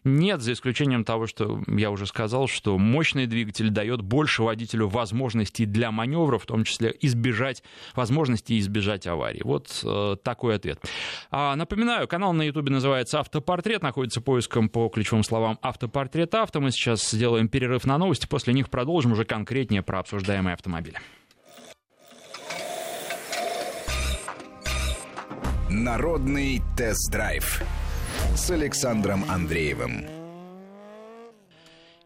нет, 0.06 0.40
за 0.40 0.52
исключением 0.52 1.04
того, 1.04 1.26
что 1.26 1.60
я 1.66 1.90
уже 1.90 2.06
сказал, 2.06 2.46
что 2.46 2.78
мощный 2.78 3.26
двигатель 3.26 3.70
дает 3.70 4.02
больше 4.02 4.42
водителю 4.42 4.88
возможностей 4.88 5.66
для 5.66 5.90
маневра, 5.90 6.38
в 6.38 6.46
том 6.46 6.64
числе 6.64 6.94
избежать 7.00 7.62
возможности 7.94 8.58
избежать 8.58 9.06
аварии. 9.06 9.42
Вот 9.44 9.80
э, 9.84 10.16
такой 10.22 10.56
ответ. 10.56 10.80
А, 11.30 11.56
напоминаю, 11.56 12.06
канал 12.08 12.32
на 12.32 12.42
YouTube 12.42 12.70
называется 12.70 13.20
«Автопортрет», 13.20 13.82
находится 13.82 14.20
поиском 14.20 14.68
по 14.68 14.88
ключевым 14.88 15.24
словам 15.24 15.58
«Автопортрет 15.60 16.34
авто». 16.34 16.60
Мы 16.60 16.70
сейчас 16.70 17.10
сделаем 17.10 17.48
перерыв 17.48 17.84
на 17.84 17.98
новости, 17.98 18.26
после 18.26 18.54
них 18.54 18.70
продолжим 18.70 19.12
уже 19.12 19.24
конкретнее 19.24 19.82
про 19.82 19.98
обсуждаемые 19.98 20.54
автомобили. 20.54 20.98
Народный 25.68 26.62
тест-драйв 26.76 27.62
с 28.36 28.50
Александром 28.50 29.24
Андреевым. 29.28 30.15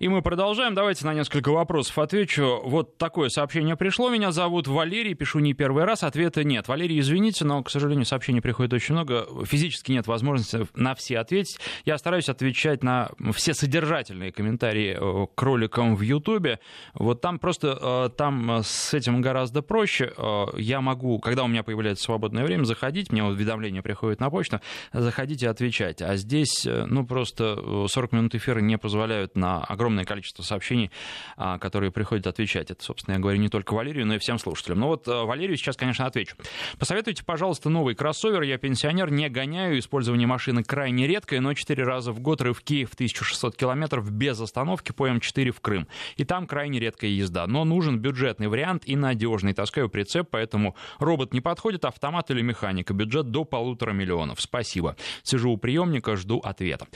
И 0.00 0.08
мы 0.08 0.22
продолжаем. 0.22 0.74
Давайте 0.74 1.04
на 1.04 1.12
несколько 1.12 1.50
вопросов 1.52 1.98
отвечу. 1.98 2.62
Вот 2.64 2.96
такое 2.96 3.28
сообщение 3.28 3.76
пришло. 3.76 4.08
Меня 4.08 4.32
зовут 4.32 4.66
Валерий, 4.66 5.12
пишу 5.12 5.40
не 5.40 5.52
первый 5.52 5.84
раз. 5.84 6.02
Ответа 6.02 6.42
нет. 6.42 6.68
Валерий, 6.68 7.00
извините, 7.00 7.44
но, 7.44 7.62
к 7.62 7.68
сожалению, 7.68 8.06
сообщений 8.06 8.40
приходит 8.40 8.72
очень 8.72 8.94
много. 8.94 9.26
Физически 9.44 9.92
нет 9.92 10.06
возможности 10.06 10.66
на 10.74 10.94
все 10.94 11.18
ответить. 11.18 11.58
Я 11.84 11.98
стараюсь 11.98 12.30
отвечать 12.30 12.82
на 12.82 13.10
все 13.34 13.52
содержательные 13.52 14.32
комментарии 14.32 14.96
э, 14.98 15.26
к 15.34 15.42
роликам 15.42 15.94
в 15.94 16.00
Ютубе. 16.00 16.60
Вот 16.94 17.20
там 17.20 17.38
просто, 17.38 17.78
э, 17.78 18.08
там 18.16 18.62
с 18.64 18.94
этим 18.94 19.20
гораздо 19.20 19.60
проще. 19.60 20.14
Э, 20.16 20.46
я 20.56 20.80
могу, 20.80 21.18
когда 21.18 21.44
у 21.44 21.46
меня 21.46 21.62
появляется 21.62 22.04
свободное 22.04 22.44
время, 22.44 22.64
заходить, 22.64 23.12
мне 23.12 23.22
уведомления 23.22 23.82
приходят 23.82 24.18
на 24.18 24.30
почту, 24.30 24.62
заходить 24.94 25.42
и 25.42 25.46
отвечать. 25.46 26.00
А 26.00 26.16
здесь, 26.16 26.64
ну, 26.64 27.04
просто 27.04 27.86
40 27.86 28.12
минут 28.12 28.34
эфира 28.34 28.60
не 28.60 28.78
позволяют 28.78 29.36
на 29.36 29.62
огромное 29.62 29.89
огромное 29.90 30.04
количество 30.04 30.42
сообщений, 30.42 30.90
а, 31.36 31.58
которые 31.58 31.90
приходят 31.90 32.26
отвечать. 32.26 32.70
Это, 32.70 32.82
собственно, 32.82 33.14
я 33.14 33.20
говорю 33.20 33.38
не 33.38 33.48
только 33.48 33.74
Валерию, 33.74 34.06
но 34.06 34.14
и 34.14 34.18
всем 34.18 34.38
слушателям. 34.38 34.78
Но 34.78 34.88
вот 34.88 35.08
э, 35.08 35.24
Валерию 35.24 35.56
сейчас, 35.56 35.76
конечно, 35.76 36.06
отвечу. 36.06 36.36
Посоветуйте, 36.78 37.24
пожалуйста, 37.24 37.70
новый 37.70 37.96
кроссовер. 37.96 38.42
Я 38.42 38.56
пенсионер, 38.56 39.10
не 39.10 39.28
гоняю. 39.28 39.78
Использование 39.78 40.28
машины 40.28 40.62
крайне 40.62 41.08
редкое, 41.08 41.40
но 41.40 41.54
4 41.54 41.82
раза 41.82 42.12
в 42.12 42.20
год 42.20 42.40
рывки 42.40 42.84
в 42.84 42.94
1600 42.94 43.56
километров 43.56 44.10
без 44.12 44.40
остановки 44.40 44.92
по 44.92 45.08
М4 45.08 45.50
в 45.50 45.60
Крым. 45.60 45.88
И 46.16 46.24
там 46.24 46.46
крайне 46.46 46.78
редкая 46.78 47.10
езда. 47.10 47.46
Но 47.48 47.64
нужен 47.64 47.98
бюджетный 47.98 48.46
вариант 48.46 48.84
и 48.86 48.94
надежный. 48.94 49.54
Таскаю 49.54 49.88
прицеп, 49.88 50.28
поэтому 50.30 50.76
робот 51.00 51.34
не 51.34 51.40
подходит, 51.40 51.84
автомат 51.84 52.30
или 52.30 52.42
механика. 52.42 52.94
Бюджет 52.94 53.30
до 53.30 53.44
полутора 53.44 53.92
миллионов. 53.92 54.40
Спасибо. 54.40 54.94
Сижу 55.24 55.50
у 55.50 55.56
приемника, 55.56 56.14
жду 56.16 56.38
ответа. 56.38 56.86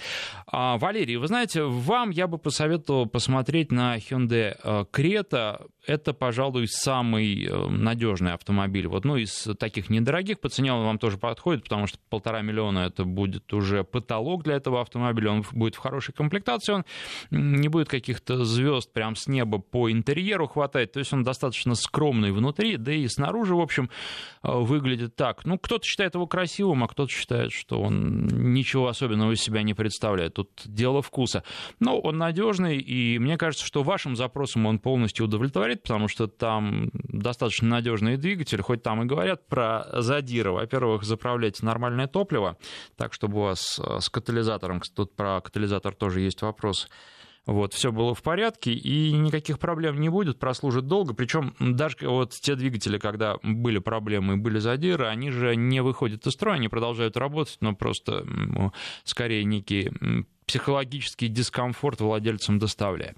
А, 0.47 0.79
Валерий, 0.79 1.17
вы 1.17 1.27
знаете, 1.27 1.65
вам 1.65 2.11
я 2.11 2.27
бы 2.29 2.39
посоветовал 2.39 2.84
посмотреть 2.87 3.73
на 3.73 3.97
Hyundai 3.99 4.57
Creta. 4.93 5.67
Это, 5.87 6.13
пожалуй, 6.13 6.67
самый 6.69 7.45
э, 7.45 7.69
надежный 7.69 8.33
автомобиль. 8.33 8.87
Вот, 8.89 9.05
ну, 9.05 9.17
из 9.17 9.49
таких 9.59 9.91
недорогих 9.91 10.41
по 10.41 10.49
цене 10.49 10.73
он 10.73 10.85
вам 10.85 10.99
тоже 10.99 11.19
подходит, 11.19 11.65
потому 11.65 11.87
что 11.87 11.99
полтора 12.09 12.43
миллиона 12.43 12.81
это 12.81 13.05
будет 13.05 13.53
уже 13.53 13.85
потолок 13.85 14.45
для 14.45 14.55
этого 14.55 14.81
автомобиля, 14.81 15.31
он 15.31 15.45
будет 15.53 15.75
в 15.75 15.79
хорошей 15.79 16.15
комплектации, 16.15 16.73
он 16.73 16.85
не 17.31 17.69
будет 17.69 17.89
каких-то 17.89 18.45
звезд 18.45 18.93
прям 18.93 19.17
с 19.17 19.27
неба 19.27 19.59
по 19.59 19.91
интерьеру 19.91 20.47
хватать, 20.47 20.93
то 20.93 20.99
есть 20.99 21.13
он 21.13 21.23
достаточно 21.23 21.75
скромный 21.75 22.33
внутри, 22.33 22.77
да 22.77 22.93
и 22.93 23.07
снаружи, 23.09 23.55
в 23.55 23.61
общем, 23.61 23.91
э, 24.43 24.51
выглядит 24.51 25.17
так. 25.17 25.45
Ну, 25.45 25.59
кто-то 25.59 25.85
считает 25.85 26.15
его 26.15 26.27
красивым, 26.27 26.85
а 26.85 26.89
кто-то 26.89 27.13
считает, 27.13 27.53
что 27.53 27.81
он 27.81 28.27
ничего 28.53 28.89
особенного 28.89 29.33
из 29.33 29.41
себя 29.41 29.63
не 29.63 29.75
представляет. 29.75 30.35
Тут 30.35 30.51
дело 30.65 31.03
вкуса. 31.03 31.45
Но 31.81 31.99
он 31.99 32.19
надежный, 32.19 32.79
и 32.79 33.19
мне 33.19 33.37
кажется, 33.37 33.67
что 33.67 33.83
вашим 33.83 34.17
запросам 34.17 34.67
он 34.67 34.79
полностью 34.79 35.27
удовлетворит, 35.27 35.74
потому 35.83 36.09
что 36.09 36.27
там 36.27 36.91
достаточно 36.93 37.69
надежный 37.69 38.17
двигатель, 38.17 38.63
хоть 38.63 38.83
там 38.83 39.03
и 39.03 39.07
говорят 39.07 39.47
про 39.47 39.87
задиры. 39.93 40.53
Во-первых, 40.53 41.05
заправляйте 41.05 41.65
нормальное 41.65 42.07
топливо, 42.07 42.57
так, 42.97 43.13
чтобы 43.13 43.39
у 43.39 43.43
вас 43.43 43.81
э, 43.81 44.01
с 44.01 44.09
катализатором, 44.09 44.81
тут 44.95 45.15
про 45.15 45.41
катализатор 45.41 45.95
тоже 45.95 46.21
есть 46.21 46.43
вопрос, 46.43 46.89
вот, 47.47 47.75
все 47.75 47.93
было 47.93 48.15
в 48.15 48.23
порядке, 48.23 48.73
и 48.73 49.13
никаких 49.13 49.59
проблем 49.59 50.01
не 50.01 50.09
будет, 50.09 50.39
прослужит 50.39 50.87
долго. 50.87 51.15
Причем 51.15 51.55
даже 51.59 51.97
вот 52.03 52.33
те 52.33 52.55
двигатели, 52.55 52.99
когда 52.99 53.37
были 53.43 53.79
проблемы 53.79 54.35
и 54.35 54.37
были 54.37 54.59
задиры, 54.59 55.07
они 55.07 55.31
же 55.31 55.55
не 55.57 55.83
выходят 55.83 56.27
из 56.27 56.33
строя, 56.33 56.57
они 56.57 56.69
продолжают 56.69 57.17
работать, 57.17 57.59
но 57.61 57.75
просто 57.75 58.27
скорее 59.05 59.45
некий 59.45 59.91
психологический 60.47 61.29
дискомфорт 61.29 62.01
владельцам 62.01 62.59
доставляя. 62.59 63.15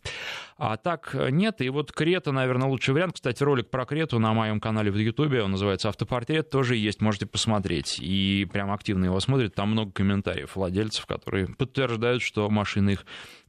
А 0.58 0.76
так 0.76 1.14
нет. 1.30 1.60
И 1.60 1.68
вот 1.68 1.90
Крета, 1.92 2.32
наверное, 2.32 2.68
лучший 2.68 2.94
вариант. 2.94 3.14
Кстати, 3.14 3.42
ролик 3.42 3.68
про 3.68 3.84
Крету 3.84 4.18
на 4.18 4.32
моем 4.32 4.60
канале 4.60 4.90
в 4.90 4.96
Ютубе, 4.96 5.42
он 5.42 5.50
называется 5.50 5.88
«Автопортрет», 5.88 6.50
тоже 6.50 6.76
есть, 6.76 7.00
можете 7.00 7.26
посмотреть. 7.26 7.98
И 8.00 8.46
прям 8.52 8.72
активно 8.72 9.06
его 9.06 9.18
смотрят. 9.18 9.54
Там 9.54 9.70
много 9.70 9.90
комментариев 9.90 10.54
владельцев, 10.54 11.06
которые 11.06 11.48
подтверждают, 11.48 12.22
что 12.22 12.48
машина 12.48 12.90
их 12.90 13.04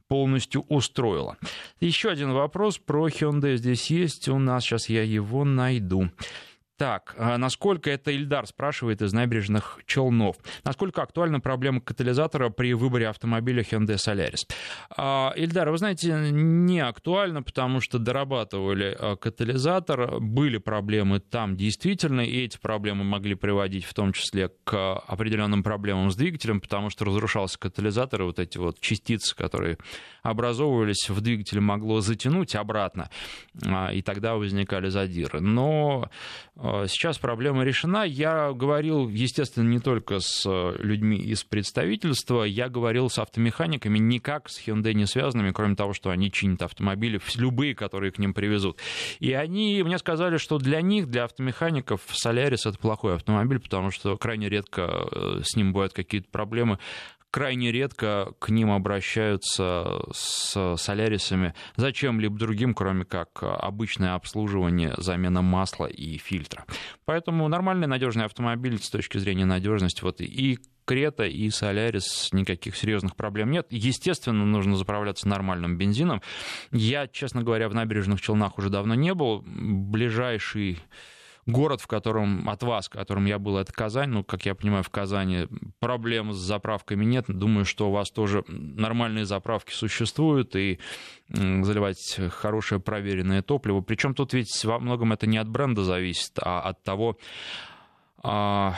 полностью 0.08 0.64
устроила. 0.68 1.36
Еще 1.80 2.10
один 2.10 2.32
вопрос 2.32 2.78
про 2.78 3.08
Hyundai 3.08 3.56
здесь 3.56 3.90
есть 3.90 4.28
у 4.28 4.38
нас. 4.38 4.64
Сейчас 4.64 4.88
я 4.88 5.02
его 5.02 5.44
найду. 5.44 6.10
Так, 6.78 7.16
а 7.18 7.38
насколько 7.38 7.90
это 7.90 8.12
Ильдар 8.12 8.46
спрашивает 8.46 9.02
из 9.02 9.12
набережных 9.12 9.80
Челнов. 9.84 10.36
Насколько 10.62 11.02
актуальна 11.02 11.40
проблема 11.40 11.80
катализатора 11.80 12.50
при 12.50 12.72
выборе 12.72 13.08
автомобиля 13.08 13.64
Hyundai 13.64 13.96
Solaris? 13.96 14.48
А, 14.96 15.32
Ильдар, 15.34 15.70
вы 15.70 15.78
знаете, 15.78 16.12
не 16.30 16.78
актуально, 16.78 17.42
потому 17.42 17.80
что 17.80 17.98
дорабатывали 17.98 18.96
а, 18.96 19.16
катализатор, 19.16 20.20
были 20.20 20.58
проблемы 20.58 21.18
там 21.18 21.56
действительно, 21.56 22.20
и 22.20 22.44
эти 22.44 22.58
проблемы 22.58 23.02
могли 23.02 23.34
приводить 23.34 23.84
в 23.84 23.92
том 23.92 24.12
числе 24.12 24.52
к 24.62 24.98
определенным 24.98 25.64
проблемам 25.64 26.12
с 26.12 26.16
двигателем, 26.16 26.60
потому 26.60 26.90
что 26.90 27.04
разрушался 27.04 27.58
катализатор, 27.58 28.20
и 28.20 28.24
вот 28.24 28.38
эти 28.38 28.56
вот 28.56 28.78
частицы, 28.78 29.34
которые 29.34 29.78
образовывались 30.22 31.10
в 31.10 31.20
двигателе, 31.22 31.60
могло 31.60 32.00
затянуть 32.02 32.54
обратно, 32.54 33.10
и 33.92 34.00
тогда 34.02 34.36
возникали 34.36 34.90
задиры. 34.90 35.40
Но 35.40 36.08
сейчас 36.86 37.18
проблема 37.18 37.64
решена. 37.64 38.04
Я 38.04 38.52
говорил, 38.52 39.08
естественно, 39.08 39.68
не 39.68 39.80
только 39.80 40.20
с 40.20 40.44
э, 40.46 40.76
людьми 40.78 41.16
из 41.16 41.44
представительства, 41.44 42.42
я 42.42 42.68
говорил 42.68 43.10
с 43.10 43.18
автомеханиками, 43.18 43.98
никак 43.98 44.48
с 44.48 44.66
Hyundai 44.66 44.92
не 44.92 45.06
связанными, 45.06 45.52
кроме 45.52 45.76
того, 45.76 45.92
что 45.92 46.10
они 46.10 46.30
чинят 46.30 46.62
автомобили, 46.62 47.20
любые, 47.36 47.74
которые 47.74 48.12
к 48.12 48.18
ним 48.18 48.34
привезут. 48.34 48.78
И 49.20 49.32
они 49.32 49.82
мне 49.82 49.98
сказали, 49.98 50.36
что 50.36 50.58
для 50.58 50.80
них, 50.80 51.08
для 51.08 51.24
автомехаников, 51.24 52.00
Solaris 52.10 52.68
это 52.68 52.78
плохой 52.78 53.14
автомобиль, 53.14 53.60
потому 53.60 53.90
что 53.90 54.16
крайне 54.16 54.48
редко 54.48 54.82
э, 54.82 55.40
с 55.44 55.56
ним 55.56 55.72
бывают 55.72 55.92
какие-то 55.92 56.28
проблемы 56.30 56.78
крайне 57.30 57.72
редко 57.72 58.32
к 58.38 58.50
ним 58.50 58.70
обращаются 58.70 60.00
с 60.12 60.76
солярисами 60.76 61.54
за 61.76 61.92
чем-либо 61.92 62.38
другим, 62.38 62.74
кроме 62.74 63.04
как 63.04 63.42
обычное 63.42 64.14
обслуживание, 64.14 64.94
замена 64.96 65.42
масла 65.42 65.86
и 65.86 66.18
фильтра. 66.18 66.64
Поэтому 67.04 67.48
нормальный 67.48 67.86
надежный 67.86 68.24
автомобиль 68.24 68.78
с 68.78 68.90
точки 68.90 69.18
зрения 69.18 69.44
надежности 69.44 70.02
вот 70.02 70.20
и 70.20 70.58
Крета 70.88 71.24
и 71.24 71.50
Солярис 71.50 72.30
никаких 72.32 72.74
серьезных 72.74 73.14
проблем 73.14 73.50
нет. 73.50 73.66
Естественно, 73.68 74.46
нужно 74.46 74.74
заправляться 74.74 75.28
нормальным 75.28 75.76
бензином. 75.76 76.22
Я, 76.72 77.06
честно 77.08 77.42
говоря, 77.42 77.68
в 77.68 77.74
набережных 77.74 78.22
Челнах 78.22 78.56
уже 78.56 78.70
давно 78.70 78.94
не 78.94 79.12
был. 79.12 79.44
Ближайший 79.44 80.78
город, 81.48 81.80
в 81.80 81.86
котором 81.86 82.48
от 82.48 82.62
вас, 82.62 82.86
в 82.86 82.90
котором 82.90 83.24
я 83.24 83.38
был, 83.38 83.56
это 83.56 83.72
Казань. 83.72 84.10
Ну, 84.10 84.22
как 84.24 84.46
я 84.46 84.54
понимаю, 84.54 84.84
в 84.84 84.90
Казани 84.90 85.48
проблем 85.80 86.32
с 86.32 86.36
заправками 86.36 87.04
нет. 87.04 87.24
Думаю, 87.28 87.64
что 87.64 87.88
у 87.88 87.92
вас 87.92 88.10
тоже 88.10 88.44
нормальные 88.48 89.24
заправки 89.24 89.72
существуют, 89.72 90.54
и 90.54 90.78
заливать 91.28 92.20
хорошее 92.30 92.80
проверенное 92.80 93.42
топливо. 93.42 93.80
Причем 93.80 94.14
тут 94.14 94.34
ведь 94.34 94.64
во 94.64 94.78
многом 94.78 95.12
это 95.12 95.26
не 95.26 95.38
от 95.38 95.48
бренда 95.48 95.82
зависит, 95.82 96.32
а 96.40 96.60
от 96.60 96.82
того, 96.82 97.18
а, 98.22 98.74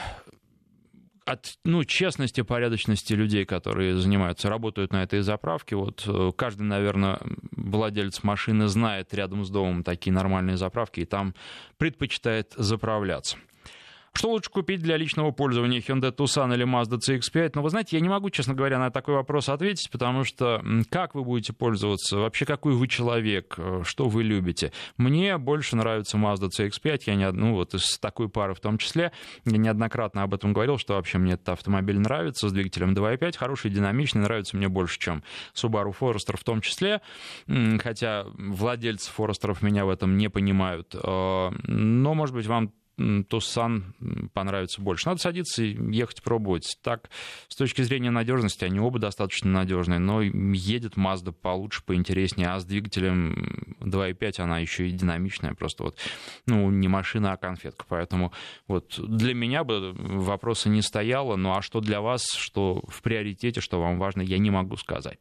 от 1.24 1.58
ну, 1.64 1.84
честности, 1.84 2.42
порядочности 2.42 3.12
людей, 3.12 3.44
которые 3.44 3.96
занимаются, 3.96 4.48
работают 4.48 4.92
на 4.92 5.02
этой 5.02 5.20
заправке. 5.20 5.76
Вот 5.76 6.04
э, 6.06 6.32
каждый, 6.36 6.62
наверное, 6.62 7.20
владелец 7.52 8.22
машины 8.22 8.68
знает 8.68 9.12
рядом 9.14 9.44
с 9.44 9.50
домом 9.50 9.84
такие 9.84 10.12
нормальные 10.12 10.56
заправки 10.56 11.00
и 11.00 11.04
там 11.04 11.34
предпочитает 11.78 12.52
заправляться. 12.56 13.36
Что 14.12 14.30
лучше 14.30 14.50
купить 14.50 14.82
для 14.82 14.96
личного 14.96 15.30
пользования, 15.30 15.80
Hyundai 15.80 16.14
Tucson 16.14 16.52
или 16.52 16.66
Mazda 16.66 16.98
CX-5? 16.98 17.52
Но 17.54 17.62
вы 17.62 17.70
знаете, 17.70 17.96
я 17.96 18.02
не 18.02 18.08
могу, 18.08 18.28
честно 18.30 18.54
говоря, 18.54 18.78
на 18.78 18.90
такой 18.90 19.14
вопрос 19.14 19.48
ответить, 19.48 19.88
потому 19.90 20.24
что 20.24 20.62
как 20.90 21.14
вы 21.14 21.22
будете 21.22 21.52
пользоваться, 21.52 22.18
вообще 22.18 22.44
какой 22.44 22.74
вы 22.74 22.88
человек, 22.88 23.54
э, 23.56 23.82
что 23.84 24.08
вы 24.08 24.24
любите. 24.24 24.72
Мне 24.96 25.38
больше 25.38 25.76
нравится 25.76 26.16
Mazda 26.16 26.48
CX-5, 26.48 27.02
я 27.06 27.14
не, 27.14 27.30
ну 27.30 27.54
вот 27.54 27.74
из 27.74 27.98
такой 27.98 28.28
пары 28.28 28.54
в 28.54 28.60
том 28.60 28.78
числе, 28.78 29.12
я 29.44 29.56
неоднократно 29.56 30.24
об 30.24 30.34
этом 30.34 30.52
говорил, 30.52 30.76
что 30.76 30.94
вообще 30.94 31.18
мне 31.18 31.34
этот 31.34 31.50
автомобиль 31.50 31.98
нравится 31.98 32.48
с 32.48 32.52
двигателем 32.52 32.94
2.5, 32.94 33.38
хороший, 33.38 33.70
динамичный, 33.70 34.22
нравится 34.22 34.56
мне 34.56 34.68
больше, 34.68 34.98
чем 34.98 35.22
Subaru 35.54 35.94
Forester 35.98 36.36
в 36.36 36.42
том 36.42 36.60
числе, 36.62 37.00
хотя 37.46 38.26
владельцы 38.36 39.10
Форестеров 39.12 39.62
меня 39.62 39.84
в 39.84 39.88
этом 39.88 40.16
не 40.16 40.28
понимают. 40.28 40.94
Э, 40.94 41.50
но, 41.62 42.14
может 42.14 42.34
быть, 42.34 42.46
вам 42.46 42.72
Тусан 43.28 43.94
понравится 44.32 44.80
больше. 44.80 45.08
Надо 45.08 45.20
садиться 45.20 45.62
и 45.62 45.76
ехать 45.94 46.22
пробовать. 46.22 46.78
Так, 46.82 47.10
с 47.48 47.56
точки 47.56 47.82
зрения 47.82 48.10
надежности, 48.10 48.64
они 48.64 48.80
оба 48.80 48.98
достаточно 48.98 49.50
надежные, 49.50 49.98
но 49.98 50.22
едет 50.22 50.96
Mazda 50.96 51.32
получше, 51.32 51.82
поинтереснее, 51.84 52.48
а 52.48 52.58
с 52.58 52.64
двигателем 52.64 53.74
2.5 53.80 54.40
она 54.40 54.58
еще 54.58 54.88
и 54.88 54.92
динамичная, 54.92 55.54
просто 55.54 55.84
вот, 55.84 55.98
ну, 56.46 56.70
не 56.70 56.88
машина, 56.88 57.32
а 57.32 57.36
конфетка. 57.36 57.84
Поэтому 57.88 58.32
вот 58.66 58.98
для 58.98 59.34
меня 59.34 59.64
бы 59.64 59.92
вопроса 59.92 60.68
не 60.68 60.82
стояло, 60.82 61.36
ну 61.36 61.54
а 61.54 61.62
что 61.62 61.80
для 61.80 62.00
вас, 62.00 62.24
что 62.36 62.82
в 62.88 63.02
приоритете, 63.02 63.60
что 63.60 63.80
вам 63.80 63.98
важно, 63.98 64.22
я 64.22 64.38
не 64.38 64.50
могу 64.50 64.76
сказать. 64.76 65.18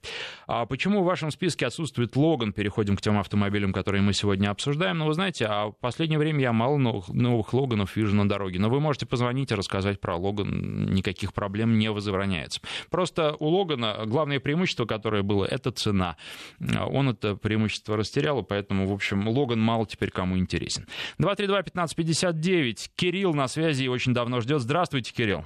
А 0.48 0.66
почему 0.66 1.02
в 1.02 1.06
вашем 1.06 1.32
списке 1.32 1.66
отсутствует 1.66 2.16
Логан? 2.16 2.54
Переходим 2.54 2.96
к 2.98 3.02
тем 3.02 3.20
автомобилям, 3.20 3.74
которые 3.74 4.02
мы 4.02 4.14
сегодня 4.14 4.50
обсуждаем. 4.50 4.98
Ну, 4.98 5.06
вы 5.06 5.14
знаете, 5.14 5.46
а 5.46 5.68
в 5.68 5.78
последнее 5.80 6.20
время 6.20 6.42
я 6.42 6.54
мало 6.54 6.78
новых, 6.78 7.10
новых 7.10 7.54
Логан 7.54 7.69
Логанов 7.70 7.96
вижу 7.96 8.16
на 8.16 8.28
дороге. 8.28 8.60
Но 8.60 8.70
вы 8.70 8.80
можете 8.80 9.06
позвонить 9.06 9.52
и 9.52 9.56
рассказать 9.56 10.00
про 10.00 10.16
Логан, 10.16 10.92
никаких 10.92 11.34
проблем 11.34 11.78
не 11.78 11.92
возобраняется. 11.92 12.62
Просто 12.90 13.36
у 13.40 13.48
Логана 13.48 14.06
главное 14.06 14.40
преимущество, 14.40 14.86
которое 14.86 15.22
было, 15.22 15.46
это 15.46 15.72
цена. 15.72 16.18
Он 16.60 17.10
это 17.10 17.36
преимущество 17.36 17.96
растерял, 17.96 18.40
и 18.40 18.44
поэтому, 18.44 18.88
в 18.88 18.94
общем, 18.94 19.28
Логан 19.28 19.62
мало 19.62 19.86
теперь 19.86 20.10
кому 20.10 20.38
интересен. 20.38 20.88
232-1559. 21.20 22.90
Кирилл 22.96 23.36
на 23.36 23.48
связи 23.48 23.84
и 23.84 23.88
очень 23.88 24.14
давно 24.14 24.42
ждет. 24.42 24.62
Здравствуйте, 24.62 25.14
Кирилл. 25.14 25.46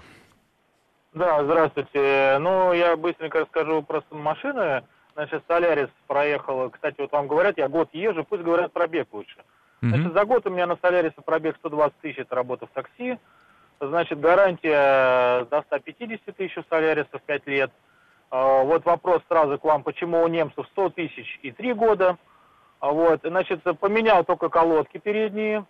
Да, 1.14 1.44
здравствуйте. 1.44 2.38
Ну, 2.40 2.74
я 2.74 2.96
быстренько 2.96 3.42
расскажу 3.42 3.84
про 3.84 4.02
машины. 4.12 4.84
Значит, 5.16 5.44
Солярис 5.48 5.90
проехал. 6.08 6.70
Кстати, 6.70 6.96
вот 7.00 7.12
вам 7.12 7.28
говорят, 7.28 7.58
я 7.58 7.68
год 7.68 7.90
езжу, 7.94 8.24
пусть 8.24 8.44
говорят 8.44 8.72
пробег 8.72 9.10
лучше. 9.12 9.36
Значит, 9.90 10.14
за 10.14 10.26
год 10.26 10.46
у 10.48 10.50
меня 10.50 10.66
на 10.66 10.78
Солярисе 10.78 11.16
пробег 11.26 11.56
120 11.58 11.98
тысяч, 12.00 12.20
это 12.20 12.36
работа 12.36 12.66
в 12.68 12.70
такси. 12.70 13.18
Значит, 13.80 14.20
гарантия 14.20 15.46
до 15.46 15.62
150 15.62 16.36
тысяч 16.36 16.58
у 16.58 16.64
Соляриса 16.70 17.18
в 17.18 17.22
5 17.22 17.48
лет. 17.48 17.72
А, 18.30 18.64
вот 18.64 18.86
вопрос 18.86 19.22
сразу 19.28 19.60
к 19.60 19.64
вам, 19.64 19.84
почему 19.84 20.24
у 20.24 20.28
немцев 20.28 20.66
100 20.72 20.90
тысяч 20.90 21.40
и 21.42 21.52
3 21.52 21.74
года. 21.74 22.18
А, 22.80 22.92
вот, 22.92 23.22
значит, 23.24 23.62
поменял 23.80 24.24
только 24.24 24.50
колодки 24.50 24.98
передние, 24.98 25.66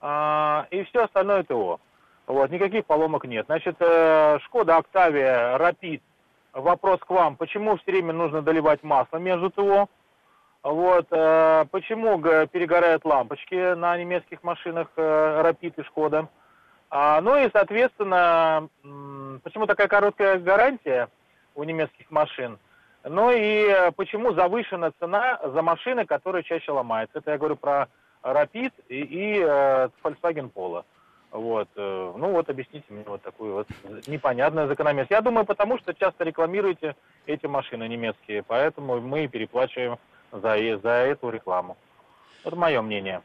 а, 0.00 0.66
и 0.70 0.82
все 0.84 1.04
остальное 1.04 1.42
ТО. 1.42 1.80
Вот, 2.26 2.50
никаких 2.50 2.86
поломок 2.86 3.24
нет. 3.24 3.46
Значит, 3.46 3.76
э, 3.80 4.38
Шкода 4.44 4.76
Октавия, 4.76 5.58
Рапид, 5.58 6.00
вопрос 6.52 7.00
к 7.00 7.10
вам, 7.10 7.36
почему 7.36 7.76
все 7.76 7.90
время 7.90 8.12
нужно 8.12 8.40
доливать 8.40 8.82
масло 8.82 9.16
между 9.16 9.50
ТО? 9.50 9.88
Вот, 10.62 11.06
э, 11.10 11.64
почему 11.70 12.18
перегорают 12.20 13.04
лампочки 13.06 13.74
на 13.74 13.96
немецких 13.96 14.42
машинах 14.42 14.88
э, 14.96 15.42
Rapid 15.42 15.80
и 15.80 15.82
Шкода. 15.84 16.28
А, 16.90 17.20
ну 17.22 17.36
и, 17.36 17.48
соответственно, 17.50 18.68
почему 19.42 19.66
такая 19.66 19.88
короткая 19.88 20.38
гарантия 20.38 21.08
у 21.54 21.64
немецких 21.64 22.10
машин? 22.10 22.58
Ну 23.04 23.30
и 23.30 23.68
э, 23.68 23.90
почему 23.92 24.34
завышена 24.34 24.92
цена 24.98 25.40
за 25.42 25.62
машины, 25.62 26.04
которые 26.04 26.42
чаще 26.42 26.72
ломаются? 26.72 27.18
Это 27.18 27.30
я 27.30 27.38
говорю 27.38 27.56
про 27.56 27.88
Rapid 28.22 28.72
и, 28.88 29.00
и 29.00 29.38
э, 29.38 29.88
Volkswagen 30.02 30.52
Polo. 30.52 30.84
Вот. 31.30 31.68
Э, 31.76 32.12
ну 32.16 32.32
вот 32.32 32.50
объясните 32.50 32.84
мне 32.90 33.04
вот 33.06 33.22
такую 33.22 33.54
вот 33.54 33.68
непонятную 34.06 34.68
закономерность. 34.68 35.10
Я 35.10 35.22
думаю, 35.22 35.46
потому 35.46 35.78
что 35.78 35.94
часто 35.94 36.24
рекламируете 36.24 36.94
эти 37.24 37.46
машины 37.46 37.88
немецкие, 37.88 38.42
поэтому 38.42 39.00
мы 39.00 39.28
переплачиваем 39.28 39.96
за, 40.32 40.78
за 40.82 40.90
эту 40.90 41.30
рекламу. 41.30 41.76
Это 42.44 42.56
мое 42.56 42.80
мнение. 42.82 43.22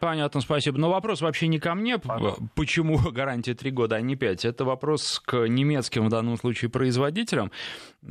Понятно, 0.00 0.40
спасибо. 0.40 0.78
Но 0.78 0.90
вопрос 0.90 1.20
вообще 1.20 1.48
не 1.48 1.58
ко 1.58 1.74
мне, 1.74 1.98
Пожалуйста. 1.98 2.42
почему 2.54 2.98
гарантия 3.10 3.54
3 3.54 3.70
года, 3.70 3.96
а 3.96 4.00
не 4.00 4.14
5. 4.14 4.44
Это 4.44 4.64
вопрос 4.64 5.20
к 5.24 5.46
немецким, 5.48 6.06
в 6.06 6.08
данном 6.08 6.36
случае, 6.36 6.70
производителям. 6.70 7.50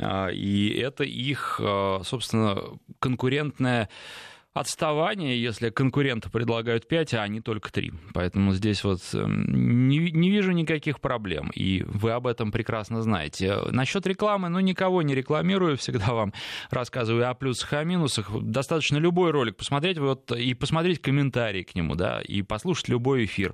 А, 0.02 0.28
и 0.28 0.70
это 0.78 1.04
их, 1.04 1.62
а, 1.64 2.02
собственно, 2.04 2.62
конкурентная 3.00 3.90
отставание, 4.60 5.42
если 5.42 5.70
конкуренты 5.70 6.30
предлагают 6.30 6.88
5, 6.88 7.14
а 7.16 7.24
они 7.24 7.42
только 7.42 7.72
3. 7.72 7.92
Поэтому 8.14 8.54
здесь 8.54 8.84
вот 8.84 9.02
эм, 9.14 9.88
не, 9.88 10.12
не 10.12 10.30
вижу 10.30 10.52
никаких 10.52 11.00
проблем, 11.00 11.52
и 11.54 11.84
вы 11.88 12.12
об 12.12 12.28
этом 12.28 12.52
прекрасно 12.52 13.02
знаете. 13.02 13.58
Насчет 13.72 14.06
рекламы, 14.08 14.50
ну, 14.50 14.60
никого 14.60 15.02
не 15.02 15.16
рекламирую, 15.16 15.78
всегда 15.78 16.14
вам 16.14 16.34
рассказываю 16.70 17.30
о 17.30 17.34
плюсах 17.34 17.74
о 17.74 17.84
минусах. 17.84 18.32
Достаточно 18.42 18.98
любой 18.98 19.32
ролик 19.32 19.58
посмотреть 19.58 19.98
вот, 19.98 20.32
и 20.32 20.54
посмотреть 20.54 21.02
комментарии 21.02 21.64
к 21.64 21.76
нему, 21.76 21.96
да, 21.96 22.22
и 22.22 22.42
послушать 22.42 22.90
любой 22.90 23.26
эфир. 23.26 23.54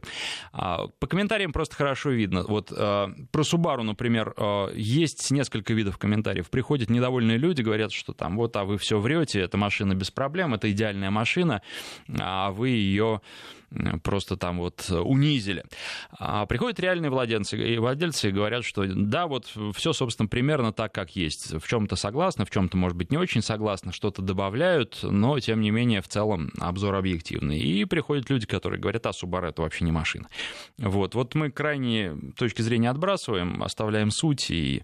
А, 0.52 0.88
по 1.00 1.08
комментариям 1.08 1.52
просто 1.52 1.76
хорошо 1.76 2.12
видно. 2.12 2.44
Вот 2.48 2.72
э, 2.72 3.08
про 3.32 3.42
Subaru, 3.42 3.84
например, 3.84 4.34
э, 4.38 4.68
есть 4.76 5.32
несколько 5.32 5.74
видов 5.74 5.98
комментариев. 5.98 6.50
Приходят 6.50 6.90
недовольные 6.90 7.38
люди, 7.38 7.62
говорят, 7.62 7.92
что 7.92 8.14
там, 8.14 8.38
вот, 8.38 8.56
а 8.56 8.64
вы 8.64 8.78
все 8.78 9.00
врете, 9.00 9.42
эта 9.42 9.58
машина 9.58 9.96
без 9.96 10.12
проблем, 10.12 10.54
это 10.54 10.72
идеально 10.72 10.93
идеальная 10.94 11.12
машина, 11.12 11.62
а 12.20 12.52
вы 12.52 12.70
ее 12.70 13.22
просто 14.04 14.38
там 14.38 14.60
вот 14.60 14.88
унизили. 14.92 15.64
А 16.20 16.46
приходят 16.46 16.80
реальные 16.80 17.10
владельцы, 17.10 17.58
и 17.58 17.78
владельцы 17.80 18.30
говорят, 18.30 18.64
что 18.64 18.86
да, 18.86 19.26
вот 19.26 19.52
все, 19.76 19.94
собственно, 19.94 20.28
примерно 20.28 20.72
так, 20.72 20.94
как 20.94 21.16
есть. 21.16 21.54
В 21.54 21.68
чем-то 21.68 21.96
согласны, 21.96 22.46
в 22.46 22.52
чем-то, 22.52 22.78
может 22.78 22.96
быть, 22.96 23.12
не 23.12 23.18
очень 23.18 23.42
согласны, 23.42 23.92
что-то 23.92 24.22
добавляют, 24.22 25.00
но, 25.02 25.40
тем 25.40 25.62
не 25.62 25.72
менее, 25.72 26.02
в 26.02 26.08
целом 26.08 26.52
обзор 26.60 26.96
объективный. 26.96 27.60
И 27.60 27.86
приходят 27.86 28.30
люди, 28.30 28.46
которые 28.46 28.80
говорят, 28.80 29.08
а 29.08 29.10
Subaru 29.10 29.50
это 29.50 29.64
вообще 29.64 29.86
не 29.86 29.92
машина. 29.92 30.28
Вот, 30.78 31.16
вот 31.16 31.34
мы 31.34 31.50
крайне 31.50 32.16
точки 32.38 32.62
зрения 32.62 32.92
отбрасываем, 32.92 33.64
оставляем 33.64 34.12
суть 34.12 34.52
и 34.52 34.84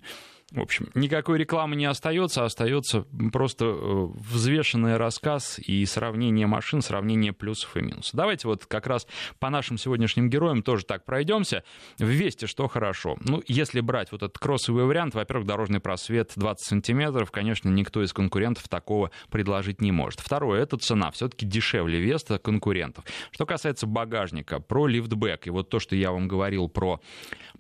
в 0.52 0.60
общем, 0.60 0.90
никакой 0.96 1.38
рекламы 1.38 1.76
не 1.76 1.86
остается, 1.86 2.44
остается 2.44 3.06
просто 3.32 3.66
э, 3.66 4.08
взвешенный 4.16 4.98
рассказ 4.98 5.60
и 5.60 5.86
сравнение 5.86 6.48
машин, 6.48 6.82
сравнение 6.82 7.34
плюсов 7.34 7.78
и 7.78 7.82
минусов. 7.82 8.16
Давайте 8.16 8.48
вот 8.48 8.66
как 8.66 8.88
раз 8.88 9.06
по 9.40 9.50
нашим 9.50 9.78
сегодняшним 9.78 10.30
героям 10.30 10.64
тоже 10.64 10.86
так 10.86 11.06
пройдемся. 11.06 11.64
В 12.00 12.06
Весте 12.06 12.48
что 12.48 12.68
хорошо? 12.68 13.18
Ну, 13.22 13.44
если 13.48 13.80
брать 13.80 14.12
вот 14.12 14.24
этот 14.24 14.40
кроссовый 14.40 14.86
вариант, 14.86 15.14
во-первых, 15.14 15.46
дорожный 15.46 15.80
просвет 15.80 16.32
20 16.36 16.66
сантиметров, 16.66 17.32
конечно, 17.32 17.70
никто 17.70 18.04
из 18.04 18.12
конкурентов 18.12 18.68
такого 18.68 19.12
предложить 19.30 19.82
не 19.82 19.92
может. 19.92 20.20
Второе, 20.20 20.62
это 20.62 20.78
цена. 20.78 21.12
Все-таки 21.12 21.46
дешевле 21.46 22.00
Веста 22.00 22.40
конкурентов. 22.40 23.06
Что 23.32 23.46
касается 23.46 23.86
багажника, 23.86 24.60
про 24.60 24.88
лифтбэк, 24.88 25.48
и 25.48 25.50
вот 25.52 25.70
то, 25.70 25.80
что 25.80 25.96
я 25.96 26.12
вам 26.12 26.28
говорил 26.28 26.70
про 26.70 27.00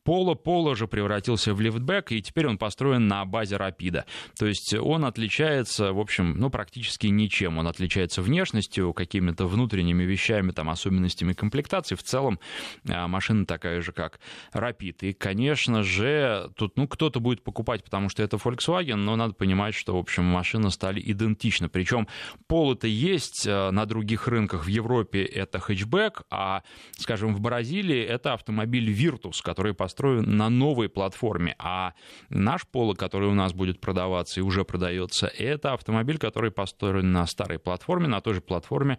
Поло, 0.04 0.36
Поло 0.36 0.76
же 0.76 0.88
превратился 0.88 1.54
в 1.54 1.62
лифтбэк, 1.62 2.12
и 2.12 2.22
теперь 2.22 2.48
он 2.48 2.58
построен 2.58 3.08
на 3.08 3.26
базе 3.26 3.58
Рапида. 3.58 4.06
То 4.38 4.46
есть 4.46 4.74
он 4.74 5.06
отличается, 5.06 5.94
в 5.94 6.00
общем, 6.00 6.36
ну, 6.38 6.50
практически 6.50 7.08
ничем. 7.08 7.58
Он 7.58 7.68
отличается 7.68 8.22
внешностью, 8.22 8.94
какими-то 8.94 9.46
внутренними 9.48 10.04
вещами, 10.04 10.52
там, 10.52 10.70
особенностями 10.70 11.34
комплектации. 11.34 11.96
В 11.96 12.04
целом 12.04 12.40
а, 12.88 13.08
машина 13.08 13.46
такая 13.46 13.82
же, 13.82 13.92
как 13.92 14.20
Рапид. 14.52 15.04
И, 15.04 15.14
конечно 15.14 15.84
же, 15.84 16.52
тут, 16.56 16.78
ну, 16.78 16.88
кто-то 16.88 17.20
будет 17.20 17.44
покупать, 17.44 17.84
потому 17.84 18.10
что 18.10 18.24
это 18.24 18.38
Volkswagen, 18.38 18.96
но 18.96 19.16
надо 19.16 19.34
понимать, 19.34 19.76
что, 19.76 19.96
в 19.96 20.00
общем, 20.00 20.24
машины 20.24 20.72
стали 20.72 21.02
идентичны. 21.04 21.70
Причем 21.70 22.08
Поло-то 22.48 22.88
есть 22.88 23.46
а, 23.48 23.72
на 23.72 23.86
других 23.86 24.28
рынках. 24.28 24.66
В 24.66 24.68
Европе 24.68 25.24
это 25.24 25.60
хэтчбэк, 25.60 26.24
а, 26.30 26.64
скажем, 26.98 27.36
в 27.36 27.42
Бразилии 27.42 28.02
это 28.02 28.34
автомобиль 28.34 28.90
Virtus, 28.92 29.42
который 29.44 29.74
построен 29.74 29.99
построен 30.00 30.38
на 30.38 30.50
новой 30.50 30.88
платформе, 30.88 31.56
а 31.60 31.94
наш 32.30 32.66
Поло, 32.66 32.94
который 32.94 33.28
у 33.28 33.34
нас 33.34 33.52
будет 33.54 33.82
продаваться 33.82 34.40
и 34.40 34.44
уже 34.44 34.64
продается, 34.64 35.28
это 35.28 35.74
автомобиль, 35.74 36.18
который 36.18 36.52
построен 36.52 37.12
на 37.12 37.26
старой 37.26 37.60
платформе, 37.60 38.08
на 38.08 38.22
той 38.22 38.36
же 38.36 38.42
платформе, 38.42 38.98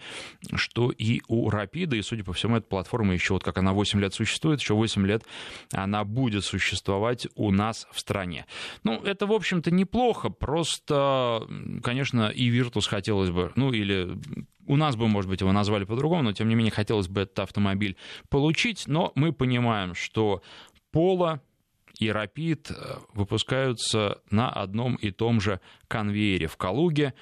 что 0.54 0.90
и 0.90 1.22
у 1.28 1.48
Рапида, 1.48 1.96
и, 1.96 2.02
судя 2.02 2.24
по 2.24 2.32
всему, 2.32 2.56
эта 2.56 2.66
платформа 2.66 3.14
еще, 3.14 3.34
вот 3.34 3.44
как 3.44 3.58
она 3.58 3.72
8 3.72 4.00
лет 4.00 4.12
существует, 4.12 4.60
еще 4.60 4.74
8 4.74 5.06
лет 5.06 5.24
она 5.72 6.04
будет 6.04 6.44
существовать 6.44 7.28
у 7.34 7.50
нас 7.50 7.86
в 7.92 8.00
стране. 8.00 8.44
Ну, 8.84 9.00
это, 9.02 9.26
в 9.26 9.32
общем-то, 9.32 9.70
неплохо, 9.70 10.28
просто, 10.28 11.46
конечно, 11.82 12.28
и 12.28 12.50
Virtus 12.50 12.88
хотелось 12.88 13.30
бы, 13.30 13.52
ну, 13.56 13.72
или 13.72 14.18
у 14.70 14.76
нас 14.76 14.94
бы, 14.94 15.08
может 15.08 15.28
быть, 15.28 15.40
его 15.40 15.50
назвали 15.50 15.82
по-другому, 15.82 16.22
но 16.22 16.32
тем 16.32 16.48
не 16.48 16.54
менее 16.54 16.70
хотелось 16.70 17.08
бы 17.08 17.22
этот 17.22 17.40
автомобиль 17.40 17.96
получить, 18.28 18.84
но 18.86 19.10
мы 19.16 19.32
понимаем, 19.32 19.94
что 19.96 20.42
Пола 20.92 21.40
и 21.98 22.08
Рапид 22.08 22.70
э, 22.70 22.74
выпускаются 23.12 24.20
на 24.30 24.48
одном 24.48 24.94
и 24.94 25.10
том 25.10 25.40
же 25.40 25.60
конвейере 25.88 26.46
в 26.46 26.56
Калуге. 26.56 27.14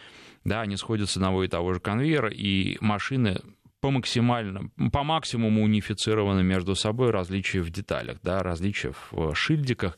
Да, 0.44 0.60
они 0.60 0.76
сходят 0.76 1.08
с 1.08 1.16
одного 1.16 1.42
и 1.42 1.48
того 1.48 1.72
же 1.72 1.80
конвейера, 1.80 2.30
и 2.30 2.76
машины 2.82 3.40
по 3.80 3.90
максимально, 3.90 4.70
по 4.92 5.02
максимуму 5.02 5.62
унифицированы 5.62 6.42
между 6.42 6.74
собой, 6.74 7.10
различия 7.10 7.62
в 7.62 7.70
деталях, 7.70 8.18
да, 8.22 8.40
различия 8.40 8.92
в 9.10 9.34
шильдиках. 9.34 9.96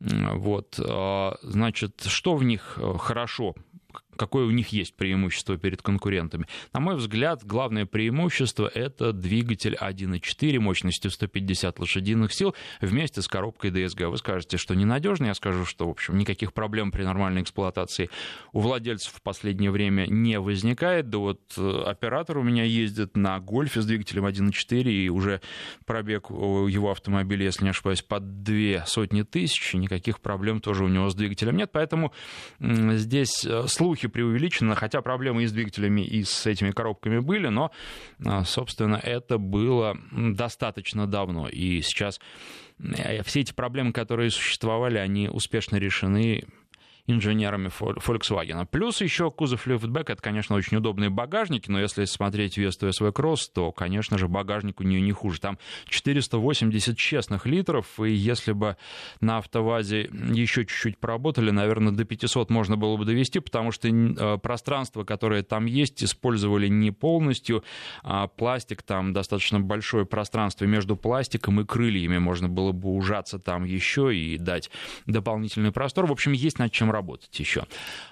Вот, 0.00 0.78
э, 0.78 1.30
значит, 1.42 2.04
что 2.06 2.34
в 2.36 2.44
них 2.44 2.78
э, 2.80 2.94
хорошо? 2.98 3.54
Какое 4.18 4.44
у 4.44 4.50
них 4.50 4.68
есть 4.68 4.94
преимущество 4.94 5.56
перед 5.56 5.80
конкурентами. 5.80 6.46
На 6.74 6.80
мой 6.80 6.96
взгляд, 6.96 7.44
главное 7.44 7.86
преимущество— 7.86 8.70
это 8.74 9.12
двигатель 9.12 9.76
1.4 9.80 10.58
мощностью 10.58 11.10
150 11.10 11.78
лошадиных 11.78 12.32
сил 12.34 12.54
вместе 12.80 13.22
с 13.22 13.28
коробкой 13.28 13.70
DSG. 13.70 14.08
Вы 14.08 14.18
скажете, 14.18 14.56
что 14.58 14.74
ненадежно, 14.74 15.26
я 15.26 15.34
скажу, 15.34 15.64
что, 15.64 15.86
в 15.86 15.90
общем, 15.90 16.18
никаких 16.18 16.52
проблем 16.52 16.90
при 16.90 17.04
нормальной 17.04 17.42
эксплуатации 17.42 18.10
у 18.52 18.60
владельцев 18.60 19.12
в 19.14 19.22
последнее 19.22 19.70
время 19.70 20.06
не 20.06 20.38
возникает. 20.40 21.08
Да 21.08 21.18
вот 21.18 21.40
э, 21.56 21.82
оператор 21.86 22.38
у 22.38 22.42
меня 22.42 22.64
ездит 22.64 23.16
на 23.16 23.38
гольфе 23.38 23.80
с 23.80 23.86
двигателем 23.86 24.26
1.4, 24.26 24.82
и 24.82 25.08
уже 25.08 25.40
пробег 25.86 26.30
его 26.30 26.90
автомобиля, 26.90 27.46
если 27.46 27.64
не 27.64 27.70
ошибаюсь, 27.70 28.02
под 28.02 28.42
две 28.42 28.82
сотни 28.86 29.22
тысяч, 29.22 29.74
никаких 29.74 30.20
проблем 30.20 30.60
тоже 30.60 30.84
у 30.84 30.88
него 30.88 31.08
с 31.08 31.14
двигателем 31.14 31.56
нет, 31.56 31.70
поэтому 31.72 32.12
здесь 32.60 33.44
э, 33.44 33.66
слухи 34.08 34.12
преувеличено, 34.12 34.74
хотя 34.74 35.02
проблемы 35.02 35.42
и 35.42 35.46
с 35.46 35.52
двигателями, 35.52 36.02
и 36.02 36.24
с 36.24 36.46
этими 36.46 36.70
коробками 36.70 37.20
были, 37.20 37.48
но, 37.48 37.70
а, 38.24 38.44
собственно, 38.44 38.96
это 38.96 39.38
было 39.38 39.96
достаточно 40.12 41.06
давно. 41.06 41.48
И 41.48 41.82
сейчас 41.82 42.20
э, 42.78 43.22
все 43.22 43.40
эти 43.40 43.52
проблемы, 43.52 43.92
которые 43.92 44.30
существовали, 44.30 44.98
они 44.98 45.28
успешно 45.28 45.78
решены 45.78 46.44
инженерами 47.08 47.68
Volkswagen. 47.68 48.66
Плюс 48.70 49.00
еще 49.00 49.30
кузов 49.30 49.66
лифтбэк, 49.66 50.10
это, 50.10 50.22
конечно, 50.22 50.54
очень 50.54 50.76
удобные 50.76 51.08
багажники, 51.08 51.70
но 51.70 51.80
если 51.80 52.04
смотреть 52.04 52.58
Весту 52.58 52.88
SV 52.88 53.12
Cross, 53.12 53.50
то, 53.52 53.72
конечно 53.72 54.18
же, 54.18 54.28
багажник 54.28 54.80
у 54.80 54.84
нее 54.84 55.00
не 55.00 55.12
хуже. 55.12 55.40
Там 55.40 55.58
480 55.88 56.96
честных 56.96 57.46
литров, 57.46 57.98
и 57.98 58.10
если 58.12 58.52
бы 58.52 58.76
на 59.20 59.38
автовазе 59.38 60.02
еще 60.02 60.66
чуть-чуть 60.66 60.98
поработали, 60.98 61.50
наверное, 61.50 61.92
до 61.92 62.04
500 62.04 62.50
можно 62.50 62.76
было 62.76 62.96
бы 62.96 63.06
довести, 63.06 63.40
потому 63.40 63.72
что 63.72 63.88
э, 63.88 64.38
пространство, 64.38 65.04
которое 65.04 65.42
там 65.42 65.64
есть, 65.64 66.04
использовали 66.04 66.68
не 66.68 66.90
полностью, 66.90 67.64
а 68.02 68.26
пластик, 68.26 68.82
там 68.82 69.14
достаточно 69.14 69.60
большое 69.60 70.04
пространство 70.04 70.66
между 70.66 70.94
пластиком 70.94 71.60
и 71.60 71.64
крыльями, 71.64 72.18
можно 72.18 72.50
было 72.50 72.72
бы 72.72 72.90
ужаться 72.90 73.38
там 73.38 73.64
еще 73.64 74.14
и 74.14 74.36
дать 74.36 74.70
дополнительный 75.06 75.72
простор. 75.72 76.06
В 76.06 76.12
общем, 76.12 76.32
есть 76.32 76.58
над 76.58 76.70
чем 76.70 76.90
работать 76.90 76.97
поработать 76.98 77.38
еще. 77.38 77.64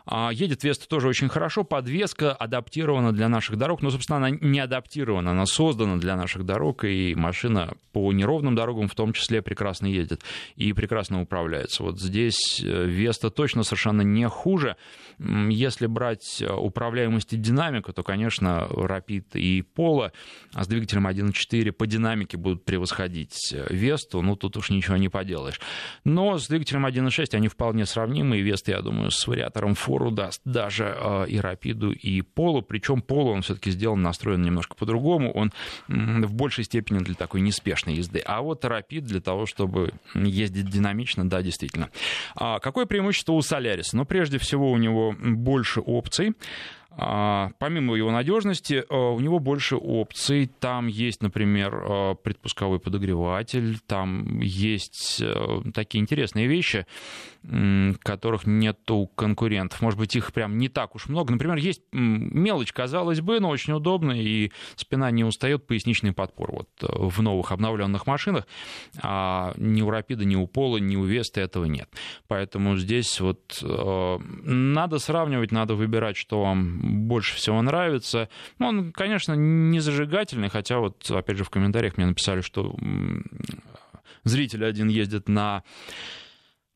А, 0.06 0.30
едет 0.32 0.62
Веста 0.62 0.88
тоже 0.88 1.08
очень 1.08 1.28
хорошо, 1.28 1.64
подвеска 1.64 2.32
адаптирована 2.32 3.12
для 3.12 3.28
наших 3.28 3.56
дорог, 3.56 3.82
но, 3.82 3.90
собственно, 3.90 4.18
она 4.18 4.30
не 4.30 4.60
адаптирована, 4.60 5.32
она 5.32 5.46
создана 5.46 5.96
для 5.96 6.16
наших 6.16 6.44
дорог, 6.44 6.84
и 6.84 7.14
машина 7.16 7.74
по 7.92 8.12
неровным 8.12 8.54
дорогам 8.54 8.88
в 8.88 8.94
том 8.94 9.12
числе 9.12 9.42
прекрасно 9.42 9.86
едет 9.86 10.22
и 10.54 10.72
прекрасно 10.72 11.20
управляется. 11.20 11.82
Вот 11.82 12.00
здесь 12.00 12.62
э, 12.62 12.86
Веста 12.86 13.30
точно 13.30 13.64
совершенно 13.64 14.02
не 14.02 14.28
хуже. 14.28 14.76
Если 15.18 15.86
брать 15.86 16.42
управляемость 16.42 17.32
и 17.32 17.36
динамику, 17.36 17.92
то, 17.92 18.02
конечно, 18.02 18.68
Rapid 18.70 19.24
и 19.34 19.62
Polo 19.62 20.12
с 20.52 20.66
двигателем 20.66 21.06
1.4 21.06 21.72
по 21.72 21.86
динамике 21.86 22.36
будут 22.36 22.64
превосходить 22.64 23.54
Весту, 23.70 24.20
ну, 24.20 24.36
тут 24.36 24.56
уж 24.58 24.70
ничего 24.70 24.96
не 24.98 25.08
поделаешь. 25.08 25.58
Но 26.04 26.38
с 26.38 26.48
двигателем 26.48 26.86
1.6 26.86 27.34
они 27.34 27.48
вполне 27.48 27.86
сравнимы, 27.86 28.38
и 28.38 28.42
Веста, 28.42 28.65
я 28.68 28.80
думаю, 28.80 29.10
с 29.10 29.26
вариатором 29.26 29.74
фору 29.74 30.10
даст 30.10 30.40
даже 30.44 30.96
э, 30.98 31.26
и 31.28 31.38
Рапиду, 31.38 31.92
и 31.92 32.22
Полу, 32.22 32.62
причем 32.62 33.02
Полу 33.02 33.32
он 33.32 33.42
все-таки 33.42 33.70
сделан, 33.70 34.02
настроен 34.02 34.42
немножко 34.42 34.74
по-другому, 34.74 35.32
он 35.32 35.52
в 35.88 36.34
большей 36.34 36.64
степени 36.64 36.98
для 36.98 37.14
такой 37.14 37.40
неспешной 37.40 37.94
езды, 37.94 38.22
а 38.24 38.42
вот 38.42 38.64
Рапид 38.64 39.04
для 39.04 39.20
того, 39.20 39.46
чтобы 39.46 39.92
ездить 40.14 40.70
динамично, 40.70 41.28
да, 41.28 41.42
действительно. 41.42 41.90
А 42.34 42.58
какое 42.58 42.86
преимущество 42.86 43.32
у 43.32 43.42
Соляриса? 43.42 43.96
Ну, 43.96 44.04
прежде 44.04 44.38
всего, 44.38 44.70
у 44.70 44.76
него 44.76 45.14
больше 45.18 45.80
опций, 45.80 46.34
а, 46.85 46.85
помимо 46.96 47.94
его 47.94 48.10
надежности, 48.10 48.84
а, 48.88 49.10
у 49.10 49.20
него 49.20 49.38
больше 49.38 49.76
опций. 49.76 50.50
Там 50.60 50.86
есть, 50.86 51.22
например, 51.22 51.74
а, 51.74 52.14
предпусковой 52.14 52.80
подогреватель, 52.80 53.78
там 53.86 54.40
есть 54.40 55.22
такие 55.74 56.00
интересные 56.00 56.46
вещи, 56.46 56.86
которых 58.02 58.46
нет 58.46 58.90
у 58.90 59.06
конкурентов. 59.06 59.80
Может 59.80 59.98
быть, 59.98 60.16
их 60.16 60.32
прям 60.32 60.58
не 60.58 60.68
так 60.68 60.94
уж 60.94 61.08
много. 61.08 61.32
Например, 61.32 61.56
есть 61.56 61.82
мелочь, 61.92 62.72
казалось 62.72 63.20
бы, 63.20 63.40
но 63.40 63.50
очень 63.50 63.72
удобно, 63.74 64.12
и 64.12 64.50
спина 64.74 65.10
не 65.10 65.24
устает, 65.24 65.66
поясничный 65.66 66.12
подпор 66.12 66.50
вот 66.52 66.68
в 66.80 67.22
новых 67.22 67.52
обновленных 67.52 68.06
машинах. 68.06 68.46
А 69.02 69.54
ни 69.56 69.82
у 69.82 69.90
Рапида, 69.90 70.24
ни 70.24 70.34
у 70.34 70.46
Пола, 70.46 70.78
ни 70.78 70.96
у 70.96 71.04
Веста 71.04 71.40
этого 71.40 71.66
нет. 71.66 71.88
Поэтому 72.26 72.76
здесь 72.76 73.20
вот 73.20 73.62
надо 73.62 74.98
сравнивать, 74.98 75.52
надо 75.52 75.74
выбирать, 75.74 76.16
что 76.16 76.42
вам 76.42 76.85
больше 76.86 77.36
всего 77.36 77.60
нравится. 77.62 78.28
Ну, 78.58 78.68
он, 78.68 78.92
конечно, 78.92 79.34
не 79.34 79.80
зажигательный, 79.80 80.48
хотя 80.48 80.78
вот, 80.78 81.10
опять 81.10 81.36
же, 81.36 81.44
в 81.44 81.50
комментариях 81.50 81.96
мне 81.96 82.06
написали, 82.06 82.40
что 82.40 82.74
зритель 84.24 84.64
один 84.64 84.88
ездит 84.88 85.28
на 85.28 85.62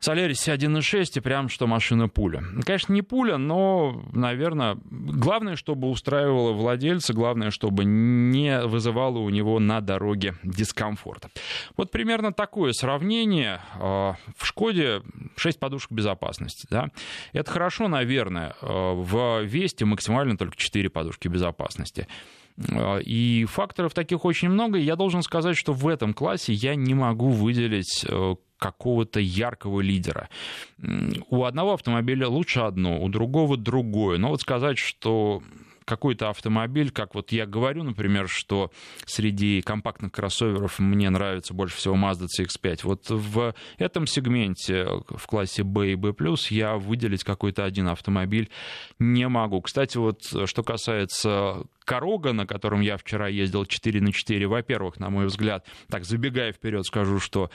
Солярисе 0.00 0.54
1.6 0.54 1.04
и 1.16 1.20
прям 1.20 1.50
что 1.50 1.66
машина 1.66 2.08
пуля. 2.08 2.42
Конечно, 2.64 2.94
не 2.94 3.02
пуля, 3.02 3.36
но, 3.36 4.02
наверное, 4.12 4.78
главное, 4.90 5.56
чтобы 5.56 5.88
устраивало 5.90 6.52
владельца, 6.52 7.12
главное, 7.12 7.50
чтобы 7.50 7.84
не 7.84 8.62
вызывало 8.62 9.18
у 9.18 9.28
него 9.28 9.58
на 9.58 9.82
дороге 9.82 10.36
дискомфорта. 10.42 11.28
Вот 11.76 11.90
примерно 11.90 12.32
такое 12.32 12.72
сравнение. 12.72 13.60
А, 13.74 14.16
в 14.38 14.46
Шкоде 14.46 15.02
6 15.36 15.58
подушек 15.58 15.92
безопасности. 15.92 16.66
Да? 16.70 16.88
Это 17.34 17.50
хорошо, 17.50 17.88
наверное. 17.88 18.54
А, 18.62 18.94
в 18.94 19.42
Весте 19.42 19.84
максимально 19.84 20.38
только 20.38 20.56
4 20.56 20.88
подушки 20.88 21.28
безопасности. 21.28 22.08
А, 22.72 22.98
и 22.98 23.44
факторов 23.44 23.92
таких 23.92 24.24
очень 24.24 24.48
много. 24.48 24.78
И 24.78 24.82
я 24.82 24.96
должен 24.96 25.22
сказать, 25.22 25.58
что 25.58 25.74
в 25.74 25.86
этом 25.86 26.14
классе 26.14 26.54
я 26.54 26.74
не 26.74 26.94
могу 26.94 27.28
выделить 27.28 28.06
какого-то 28.60 29.18
яркого 29.18 29.80
лидера. 29.80 30.28
У 31.28 31.44
одного 31.44 31.72
автомобиля 31.74 32.28
лучше 32.28 32.60
одно, 32.60 33.02
у 33.02 33.08
другого 33.08 33.56
другое. 33.56 34.18
Но 34.18 34.28
вот 34.28 34.42
сказать, 34.42 34.78
что 34.78 35.42
какой-то 35.86 36.28
автомобиль, 36.28 36.92
как 36.92 37.16
вот 37.16 37.32
я 37.32 37.46
говорю, 37.46 37.82
например, 37.82 38.28
что 38.28 38.70
среди 39.06 39.60
компактных 39.60 40.12
кроссоверов 40.12 40.78
мне 40.78 41.10
нравится 41.10 41.52
больше 41.52 41.76
всего 41.76 41.96
Mazda 41.96 42.26
CX-5. 42.38 42.80
Вот 42.84 43.06
в 43.08 43.54
этом 43.76 44.06
сегменте, 44.06 44.86
в 45.08 45.26
классе 45.26 45.64
B 45.64 45.92
и 45.92 45.94
B+, 45.96 46.14
я 46.50 46.76
выделить 46.76 47.24
какой-то 47.24 47.64
один 47.64 47.88
автомобиль 47.88 48.50
не 49.00 49.26
могу. 49.26 49.60
Кстати, 49.62 49.96
вот 49.96 50.22
что 50.44 50.62
касается 50.62 51.64
Корога, 51.84 52.32
на 52.32 52.46
котором 52.46 52.82
я 52.82 52.96
вчера 52.96 53.26
ездил 53.26 53.64
4 53.64 54.00
на 54.00 54.12
4, 54.12 54.46
во-первых, 54.46 55.00
на 55.00 55.10
мой 55.10 55.26
взгляд, 55.26 55.66
так 55.88 56.04
забегая 56.04 56.52
вперед, 56.52 56.86
скажу, 56.86 57.18
что 57.18 57.50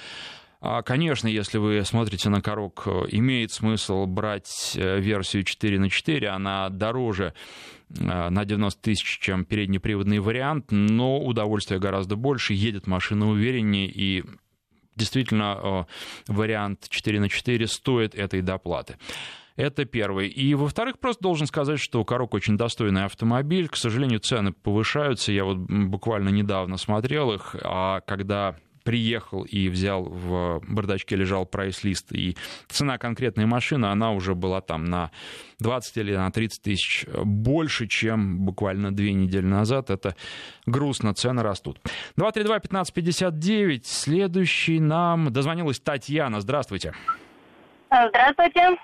Конечно, 0.86 1.28
если 1.28 1.58
вы 1.58 1.84
смотрите 1.86 2.30
на 2.30 2.42
Корок, 2.42 2.88
имеет 3.10 3.52
смысл 3.52 4.06
брать 4.06 4.74
э, 4.76 5.00
версию 5.00 5.44
4 5.44 5.80
на 5.80 5.90
4, 5.90 6.28
она 6.30 6.70
дороже 6.70 7.34
э, 7.90 8.30
на 8.30 8.46
90 8.46 8.82
тысяч, 8.82 9.20
чем 9.20 9.46
переднеприводный 9.46 10.20
вариант, 10.20 10.72
но 10.72 11.20
удовольствие 11.20 11.80
гораздо 11.80 12.16
больше, 12.16 12.54
едет 12.54 12.88
машина 12.88 13.30
увереннее, 13.30 13.88
и 13.88 14.24
действительно 14.96 15.86
э, 16.28 16.32
вариант 16.32 16.88
4 16.90 17.20
на 17.20 17.30
4 17.30 17.68
стоит 17.68 18.16
этой 18.16 18.42
доплаты. 18.42 18.98
Это 19.56 19.86
первый. 19.86 20.28
И, 20.28 20.54
во-вторых, 20.54 21.00
просто 21.00 21.22
должен 21.22 21.48
сказать, 21.48 21.80
что 21.80 22.04
Корок 22.04 22.34
очень 22.34 22.58
достойный 22.58 23.06
автомобиль. 23.06 23.70
К 23.70 23.78
сожалению, 23.78 24.20
цены 24.20 24.52
повышаются. 24.52 25.32
Я 25.32 25.46
вот 25.46 25.58
буквально 25.58 26.30
недавно 26.30 26.76
смотрел 26.78 27.32
их, 27.32 27.56
а 27.64 28.02
когда 28.02 28.58
приехал 28.86 29.44
и 29.44 29.68
взял 29.68 30.04
в 30.04 30.62
бардачке 30.66 31.16
лежал 31.18 31.46
прайс-лист, 31.46 32.14
и 32.14 32.38
цена 32.68 32.98
конкретной 32.98 33.46
машины, 33.46 33.88
она 33.88 34.12
уже 34.12 34.36
была 34.36 34.62
там 34.62 34.86
на 34.86 35.12
20 35.60 35.98
или 35.98 36.16
на 36.16 36.32
30 36.32 36.62
тысяч 36.62 37.06
больше, 37.24 37.88
чем 37.88 38.46
буквально 38.46 38.96
две 38.96 39.12
недели 39.12 39.46
назад. 39.46 39.90
Это 39.90 40.16
грустно, 40.66 41.14
цены 41.14 41.42
растут. 41.42 41.80
232-1559, 42.18 43.82
следующий 43.84 44.80
нам 44.80 45.34
дозвонилась 45.34 45.80
Татьяна. 45.80 46.40
Здравствуйте. 46.40 46.94
Здравствуйте. 47.90 48.78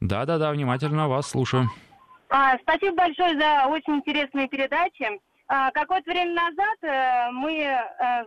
Да-да-да, 0.00 0.50
внимательно 0.50 1.08
вас 1.08 1.30
слушаю. 1.30 1.70
А, 2.28 2.58
спасибо 2.58 2.96
большое 2.96 3.38
за 3.38 3.66
очень 3.68 3.94
интересные 3.94 4.48
передачи. 4.48 5.20
А, 5.48 5.70
какое-то 5.70 6.10
время 6.10 6.34
назад 6.34 6.78
э, 6.82 7.30
мы 7.30 7.54
э, 7.54 8.24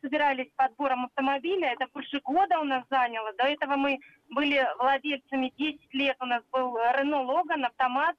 собирались 0.00 0.50
подбором 0.54 1.06
автомобиля. 1.06 1.72
Это 1.72 1.88
больше 1.92 2.20
года 2.20 2.60
у 2.60 2.64
нас 2.64 2.84
заняло. 2.88 3.32
До 3.32 3.44
этого 3.44 3.74
мы 3.74 3.98
были 4.28 4.64
владельцами 4.78 5.52
10 5.58 5.94
лет. 5.94 6.16
У 6.20 6.26
нас 6.26 6.42
был 6.52 6.76
Renault 6.76 7.26
Logan, 7.26 7.64
автомат. 7.64 8.14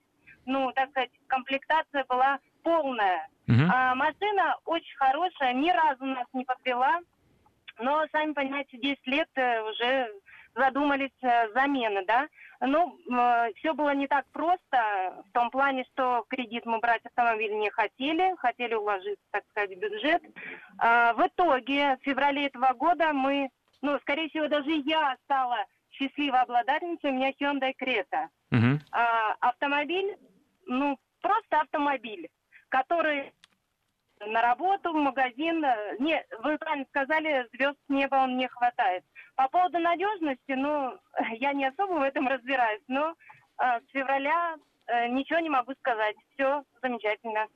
Ну, 0.45 0.71
так 0.73 0.89
сказать, 0.89 1.11
комплектация 1.27 2.03
была 2.09 2.39
полная. 2.63 3.29
Uh-huh. 3.47 3.69
А, 3.73 3.95
машина 3.95 4.57
очень 4.65 4.97
хорошая, 4.97 5.53
ни 5.53 5.71
разу 5.71 6.05
нас 6.05 6.27
не 6.33 6.43
подвела. 6.43 6.99
Но, 7.79 8.05
сами 8.11 8.33
понимаете, 8.33 8.77
10 8.77 9.07
лет 9.07 9.29
э, 9.35 9.61
уже 9.61 10.11
задумались 10.55 11.11
замены, 11.53 12.05
да. 12.05 12.27
Ну, 12.59 12.95
э, 13.11 13.51
все 13.55 13.73
было 13.73 13.93
не 13.95 14.07
так 14.07 14.25
просто, 14.31 15.23
в 15.27 15.31
том 15.33 15.49
плане, 15.49 15.83
что 15.91 16.25
кредит 16.29 16.65
мы 16.65 16.79
брать 16.79 17.03
автомобиль 17.05 17.57
не 17.57 17.71
хотели, 17.71 18.35
хотели 18.37 18.75
уложиться, 18.75 19.25
так 19.31 19.43
сказать, 19.49 19.71
в 19.71 19.79
бюджет. 19.79 20.21
А, 20.77 21.13
в 21.13 21.25
итоге, 21.25 21.97
в 21.97 22.03
феврале 22.03 22.45
этого 22.45 22.73
года 22.73 23.13
мы, 23.13 23.49
ну, 23.81 23.97
скорее 24.01 24.29
всего, 24.29 24.47
даже 24.47 24.69
я 24.71 25.17
стала 25.23 25.57
счастливой 25.89 26.41
обладательницей, 26.41 27.09
у 27.09 27.13
меня 27.13 27.31
Hyundai 27.31 27.73
Creta. 27.81 28.27
Uh-huh. 28.53 28.79
А, 28.91 29.35
автомобиль, 29.39 30.15
ну, 30.67 30.99
просто 31.19 31.61
автомобиль, 31.61 32.29
который 32.69 33.33
на 34.27 34.41
работу, 34.41 34.91
в 34.91 34.95
магазин. 34.95 35.65
Не, 35.99 36.23
вы 36.43 36.57
правильно 36.59 36.85
сказали, 36.89 37.47
звезд 37.53 37.77
с 37.87 37.89
неба 37.89 38.17
он 38.17 38.37
не 38.37 38.47
хватает. 38.47 39.03
По 39.35 39.47
поводу 39.49 39.79
надежности, 39.79 40.51
ну, 40.51 40.97
я 41.39 41.53
не 41.53 41.65
особо 41.65 41.93
в 41.93 42.01
этом 42.01 42.27
разбираюсь, 42.27 42.83
но 42.87 43.11
э, 43.11 43.79
с 43.79 43.91
февраля 43.91 44.55
э, 44.87 45.07
ничего 45.09 45.39
не 45.39 45.49
могу 45.49 45.73
сказать. 45.75 46.15
Все 46.33 46.63
замечательно. 46.81 47.47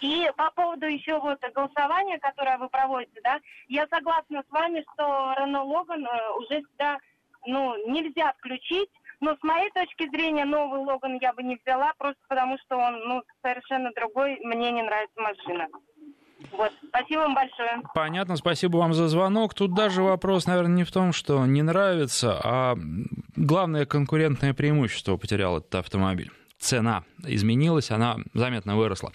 И 0.00 0.30
по 0.36 0.50
поводу 0.50 0.86
еще 0.86 1.18
вот 1.18 1.40
голосования, 1.54 2.18
которое 2.18 2.58
вы 2.58 2.68
проводите, 2.68 3.20
да, 3.22 3.40
я 3.68 3.86
согласна 3.88 4.42
с 4.46 4.50
вами, 4.50 4.84
что 4.92 5.34
Рено 5.38 5.62
Логан 5.64 6.06
э, 6.06 6.30
уже 6.38 6.60
сюда, 6.60 6.98
ну, 7.46 7.74
нельзя 7.90 8.32
включить, 8.34 8.90
но 9.20 9.34
с 9.36 9.42
моей 9.42 9.70
точки 9.70 10.08
зрения 10.10 10.44
новый 10.44 10.80
Логан 10.80 11.18
я 11.20 11.32
бы 11.32 11.42
не 11.42 11.56
взяла, 11.56 11.94
просто 11.96 12.20
потому 12.28 12.58
что 12.58 12.76
он 12.76 12.98
ну, 13.08 13.22
совершенно 13.42 13.90
другой, 13.92 14.38
мне 14.42 14.70
не 14.72 14.82
нравится 14.82 15.20
машина. 15.20 15.68
Вот. 16.52 16.72
Спасибо 16.88 17.20
вам 17.20 17.34
большое. 17.34 17.82
Понятно, 17.94 18.36
спасибо 18.36 18.76
вам 18.78 18.94
за 18.94 19.08
звонок. 19.08 19.54
Тут 19.54 19.74
даже 19.74 20.02
вопрос, 20.02 20.46
наверное, 20.46 20.76
не 20.76 20.84
в 20.84 20.92
том, 20.92 21.12
что 21.12 21.44
не 21.46 21.62
нравится, 21.62 22.38
а 22.42 22.76
главное 23.36 23.86
конкурентное 23.86 24.54
преимущество 24.54 25.16
потерял 25.16 25.58
этот 25.58 25.74
автомобиль 25.76 26.30
цена 26.58 27.04
изменилась, 27.24 27.90
она 27.90 28.16
заметно 28.34 28.76
выросла. 28.76 29.12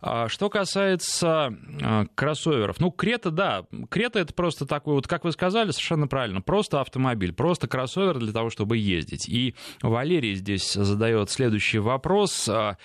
А 0.00 0.28
что 0.28 0.48
касается 0.48 1.54
а, 1.82 2.06
кроссоверов, 2.14 2.80
ну, 2.80 2.90
Крета, 2.90 3.30
да, 3.30 3.64
Крета 3.90 4.20
это 4.20 4.32
просто 4.32 4.66
такой, 4.66 4.94
вот 4.94 5.08
как 5.08 5.24
вы 5.24 5.32
сказали, 5.32 5.70
совершенно 5.70 6.06
правильно, 6.06 6.40
просто 6.40 6.80
автомобиль, 6.80 7.32
просто 7.32 7.68
кроссовер 7.68 8.18
для 8.18 8.32
того, 8.32 8.50
чтобы 8.50 8.76
ездить. 8.76 9.28
И 9.28 9.54
Валерий 9.82 10.34
здесь 10.34 10.72
задает 10.72 11.30
следующий 11.30 11.78
вопрос, 11.78 12.48
а, 12.48 12.76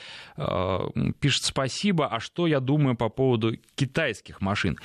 пишет 1.20 1.44
спасибо, 1.44 2.08
а 2.08 2.20
что 2.20 2.48
я 2.48 2.60
думаю 2.60 2.96
по 2.96 3.10
поводу 3.10 3.58
китайских 3.76 4.42
машин? 4.42 4.78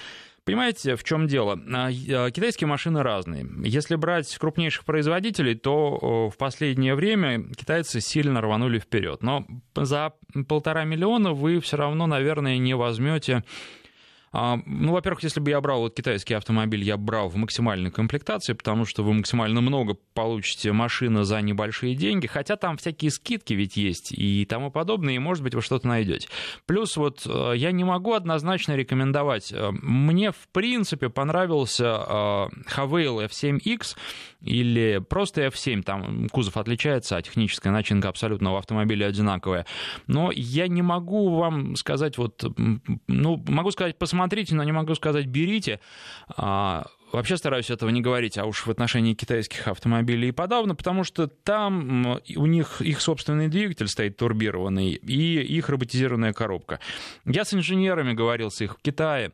Понимаете, 0.47 0.95
в 0.95 1.03
чем 1.03 1.27
дело? 1.27 1.61
А, 1.75 1.89
а, 1.89 2.31
китайские 2.31 2.69
машины 2.69 3.03
разные. 3.03 3.45
Если 3.65 3.97
брать 3.97 4.33
крупнейших 4.39 4.85
производителей, 4.85 5.57
то 5.57 6.31
в 6.33 6.37
последнее 6.39 6.95
время 6.95 7.53
китайцы 7.53 8.01
сильно 8.01 8.41
рванули 8.41 8.79
вперед. 8.79 9.25
Но 9.25 9.45
за 9.75 10.13
полтора 10.49 10.85
миллиона 10.85 11.33
вы 11.33 11.59
все 11.59 11.77
равно, 11.77 12.07
наверное, 12.07 12.59
не 12.59 12.75
возьмете 12.75 13.43
ну, 14.33 14.93
во-первых, 14.93 15.23
если 15.23 15.41
бы 15.41 15.51
я 15.51 15.61
брал 15.61 15.81
вот 15.81 15.95
китайский 15.95 16.35
автомобиль, 16.35 16.83
я 16.85 16.97
брал 16.97 17.29
в 17.29 17.37
максимальной 17.37 17.91
комплектации, 17.91 18.53
потому 18.53 18.85
что 18.85 19.03
вы 19.03 19.15
максимально 19.15 19.61
много 19.61 19.97
получите 20.15 20.73
машины 20.73 21.25
за 21.25 21.41
небольшие 21.41 21.95
деньги, 21.95 22.27
хотя 22.27 22.57
там 22.57 22.77
всякие 22.77 23.11
скидки 23.11 23.55
ведь 23.55 23.77
есть 23.77 24.13
и 24.13 24.45
тому 24.45 24.71
подобное, 24.71 25.15
и, 25.15 25.19
может 25.19 25.43
быть, 25.43 25.55
вы 25.55 25.63
что-то 25.63 25.89
найдете. 25.89 26.29
Плюс 26.67 26.97
вот 26.97 27.27
э, 27.27 27.53
я 27.57 27.73
не 27.73 27.85
могу 27.85 28.13
однозначно 28.13 28.77
рекомендовать. 28.77 29.53
Э, 29.53 29.71
мне, 29.71 30.33
в 30.33 30.49
принципе, 30.53 31.09
понравился 31.09 31.85
э, 31.85 32.49
Havail 32.77 33.29
F7X, 33.29 33.97
или 34.43 35.03
просто 35.09 35.47
F7, 35.47 35.83
там 35.83 36.29
кузов 36.29 36.57
отличается, 36.57 37.17
а 37.17 37.23
техническая 37.23 37.73
начинка 37.73 38.09
абсолютно 38.09 38.53
у 38.53 38.57
автомобиля 38.57 39.07
одинаковая. 39.07 39.67
Но 40.07 40.31
я 40.33 40.69
не 40.69 40.83
могу 40.83 41.37
вам 41.37 41.75
сказать, 41.77 42.17
вот, 42.17 42.45
ну, 43.09 43.45
могу 43.49 43.71
сказать, 43.73 43.99
посмотрите, 43.99 44.26
но 44.57 44.65
не 44.65 44.73
могу 44.73 44.95
сказать, 44.95 45.27
берите. 45.27 45.81
Вообще 47.17 47.39
стараюсь 47.39 47.71
этого 47.71 47.89
не 47.89 48.03
говорить, 48.03 48.37
а 48.37 48.45
уж 48.45 48.67
в 48.67 48.71
отношении 48.71 49.15
китайских 49.15 49.69
автомобилей 49.69 50.29
и 50.29 50.33
подавно, 50.33 50.75
потому 50.75 51.03
что 51.03 51.29
там 51.29 52.21
у 52.37 52.45
них 52.45 52.83
их 52.83 53.01
собственный 53.01 53.49
двигатель 53.49 53.89
стоит 53.89 54.19
турбированный 54.19 54.91
и 54.91 55.41
их 55.41 55.71
роботизированная 55.71 56.35
коробка. 56.35 56.79
Я 57.25 57.47
с 57.47 57.55
инженерами 57.55 58.13
говорил 58.13 58.51
с 58.51 58.61
их 58.61 58.77
в 58.77 58.83
Китае, 58.83 59.33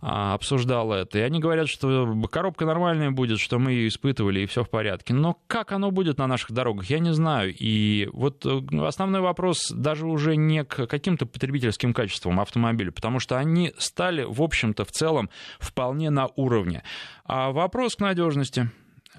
а, 0.00 0.34
обсуждал 0.34 0.92
это, 0.92 1.18
и 1.18 1.22
они 1.22 1.40
говорят, 1.40 1.68
что 1.68 2.16
коробка 2.30 2.66
нормальная 2.66 3.10
будет, 3.10 3.40
что 3.40 3.58
мы 3.58 3.72
ее 3.72 3.88
испытывали, 3.88 4.38
и 4.38 4.46
все 4.46 4.62
в 4.62 4.70
порядке. 4.70 5.12
Но 5.12 5.36
как 5.48 5.72
оно 5.72 5.90
будет 5.90 6.18
на 6.18 6.28
наших 6.28 6.52
дорогах, 6.52 6.86
я 6.88 7.00
не 7.00 7.12
знаю. 7.12 7.52
И 7.58 8.08
вот 8.12 8.46
э, 8.46 8.60
основной 8.86 9.22
вопрос 9.22 9.72
даже 9.72 10.06
уже 10.06 10.36
не 10.36 10.62
к 10.62 10.86
каким-то 10.86 11.26
потребительским 11.26 11.94
качествам 11.94 12.38
автомобиля, 12.38 12.92
потому 12.92 13.18
что 13.18 13.36
они 13.38 13.72
стали, 13.76 14.22
в 14.22 14.40
общем-то, 14.40 14.84
в 14.84 14.92
целом 14.92 15.30
вполне 15.58 16.10
на 16.10 16.28
уровне. 16.36 16.84
А 17.24 17.52
вопрос 17.52 17.96
к 17.96 18.00
надежности. 18.00 18.70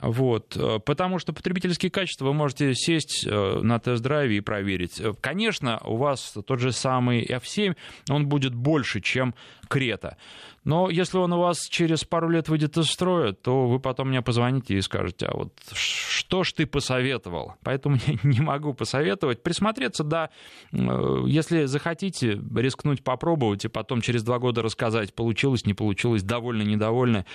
Вот, 0.02 0.58
э, 0.58 0.80
потому 0.80 1.20
что 1.20 1.32
потребительские 1.32 1.90
качества 1.90 2.26
вы 2.26 2.34
можете 2.34 2.74
сесть 2.76 3.26
э, 3.26 3.60
на 3.62 3.80
тест-драйве 3.80 4.38
и 4.38 4.42
проверить. 4.42 5.00
Э, 5.00 5.14
конечно, 5.20 5.80
у 5.86 5.96
вас 5.96 6.36
тот 6.46 6.60
же 6.60 6.72
самый 6.72 7.26
F7, 7.26 7.76
он 8.10 8.28
будет 8.28 8.54
больше, 8.54 9.00
чем 9.00 9.34
Крета. 9.70 10.18
Но 10.66 10.90
если 10.90 11.18
он 11.18 11.32
у 11.34 11.40
вас 11.40 11.68
через 11.70 12.04
пару 12.04 12.30
лет 12.30 12.50
выйдет 12.50 12.78
из 12.78 12.88
строя, 12.88 13.34
то 13.34 13.68
вы 13.68 13.80
потом 13.80 14.10
мне 14.10 14.22
позвоните 14.22 14.76
и 14.76 14.82
скажете, 14.82 15.28
а 15.28 15.38
вот 15.38 15.54
что 15.74 16.44
ж 16.44 16.54
ты 16.54 16.66
посоветовал? 16.66 17.54
Поэтому 17.64 17.98
я 18.06 18.18
не 18.24 18.42
могу 18.42 18.74
посоветовать. 18.74 19.44
Присмотреться, 19.44 20.04
да, 20.04 20.30
если 20.72 21.66
захотите 21.66 22.42
рискнуть, 22.56 23.04
попробовать, 23.04 23.66
и 23.66 23.70
потом 23.70 24.02
через 24.02 24.24
два 24.24 24.40
года 24.40 24.62
рассказать, 24.62 25.14
получилось, 25.14 25.66
не 25.66 25.74
получилось, 25.74 26.24
довольно, 26.24 26.64
недовольно, 26.64 27.26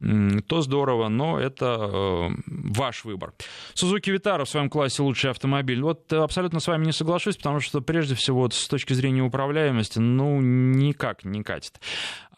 то 0.00 0.60
здорово, 0.62 1.08
но 1.08 1.40
это 1.40 1.90
э, 1.92 2.28
ваш 2.46 3.04
выбор. 3.04 3.34
Сузуки 3.74 4.10
Витара 4.10 4.44
в 4.44 4.48
своем 4.48 4.70
классе 4.70 5.02
лучший 5.02 5.30
автомобиль. 5.30 5.82
Вот 5.82 6.12
э, 6.12 6.16
абсолютно 6.16 6.60
с 6.60 6.68
вами 6.68 6.86
не 6.86 6.92
соглашусь, 6.92 7.36
потому 7.36 7.58
что 7.58 7.80
прежде 7.80 8.14
всего 8.14 8.40
вот 8.40 8.54
с 8.54 8.68
точки 8.68 8.92
зрения 8.92 9.22
управляемости, 9.22 9.98
ну, 9.98 10.40
никак 10.40 11.24
не 11.24 11.42
катит. 11.42 11.80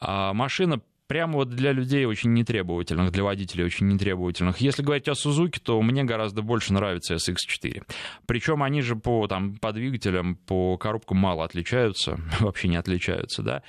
А 0.01 0.33
машина 0.33 0.81
прямо 1.11 1.39
вот 1.39 1.51
для 1.51 1.73
людей 1.73 2.05
очень 2.05 2.33
нетребовательных, 2.35 3.11
для 3.11 3.25
водителей 3.25 3.65
очень 3.65 3.89
нетребовательных. 3.89 4.59
Если 4.59 4.85
говорить 4.85 5.09
о 5.09 5.17
Сузуке, 5.17 5.59
то 5.61 5.83
мне 5.83 6.05
гораздо 6.05 6.41
больше 6.41 6.73
нравится 6.73 7.17
SX4. 7.17 7.83
Причем 8.27 8.63
они 8.63 8.81
же 8.81 8.95
по, 8.95 9.27
там, 9.27 9.57
по 9.57 9.73
двигателям, 9.73 10.37
по 10.37 10.79
коробкам 10.79 11.19
мало 11.19 11.45
отличаются, 11.45 12.21
вообще 12.39 12.69
не 12.69 12.77
отличаются, 12.77 13.43
да. 13.43 13.65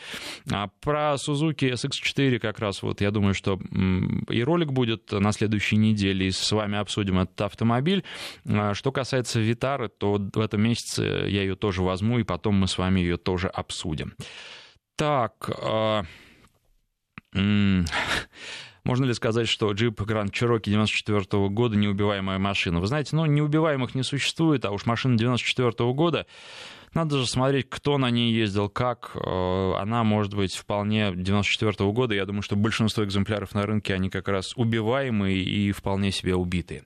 А 0.52 0.68
про 0.82 1.18
Сузуки 1.18 1.66
SX4 1.66 2.38
как 2.38 2.60
раз 2.60 2.84
вот 2.84 3.02
я 3.02 3.10
думаю, 3.10 3.34
что 3.34 3.60
и 4.30 4.44
ролик 4.44 4.72
будет 4.72 5.12
на 5.12 5.32
следующей 5.32 5.78
неделе, 5.78 6.28
и 6.28 6.32
с 6.32 6.52
вами 6.52 6.78
обсудим 6.78 7.18
этот 7.18 7.42
автомобиль. 7.42 8.04
А 8.48 8.76
что 8.76 8.92
касается 8.92 9.40
Витары, 9.40 9.90
то 9.90 10.20
в 10.20 10.40
этом 10.40 10.62
месяце 10.62 11.26
я 11.28 11.42
ее 11.42 11.56
тоже 11.56 11.82
возьму, 11.82 12.20
и 12.20 12.24
потом 12.24 12.54
мы 12.60 12.68
с 12.68 12.78
вами 12.78 13.00
ее 13.00 13.18
тоже 13.18 13.48
обсудим. 13.48 14.14
Так, 14.96 15.50
а, 15.58 16.04
можно 17.34 19.06
ли 19.06 19.14
сказать, 19.14 19.48
что 19.48 19.72
джип 19.72 20.02
Grand 20.02 20.32
Cherokee 20.32 20.70
94 20.70 21.50
года 21.50 21.78
неубиваемая 21.78 22.40
машина? 22.40 22.80
Вы 22.80 22.88
знаете, 22.88 23.16
ну, 23.16 23.26
неубиваемых 23.26 23.96
не 23.96 24.04
существует, 24.04 24.66
а 24.66 24.72
уж 24.72 24.86
машина 24.86 25.18
94 25.18 25.94
года, 25.94 26.26
надо 26.94 27.18
же 27.18 27.28
смотреть, 27.28 27.70
кто 27.70 27.98
на 27.98 28.10
ней 28.10 28.34
ездил, 28.34 28.68
как. 28.68 29.12
Э, 29.16 29.74
она 29.80 30.04
может 30.04 30.34
быть 30.34 30.56
вполне 30.56 31.14
94 31.16 31.90
года. 31.92 32.14
Я 32.14 32.26
думаю, 32.26 32.42
что 32.42 32.58
большинство 32.58 33.06
экземпляров 33.06 33.54
на 33.54 33.66
рынке, 33.66 33.94
они 33.94 34.10
как 34.10 34.28
раз 34.28 34.54
убиваемые 34.58 35.42
и 35.42 35.72
вполне 35.72 36.12
себе 36.12 36.36
убитые. 36.36 36.84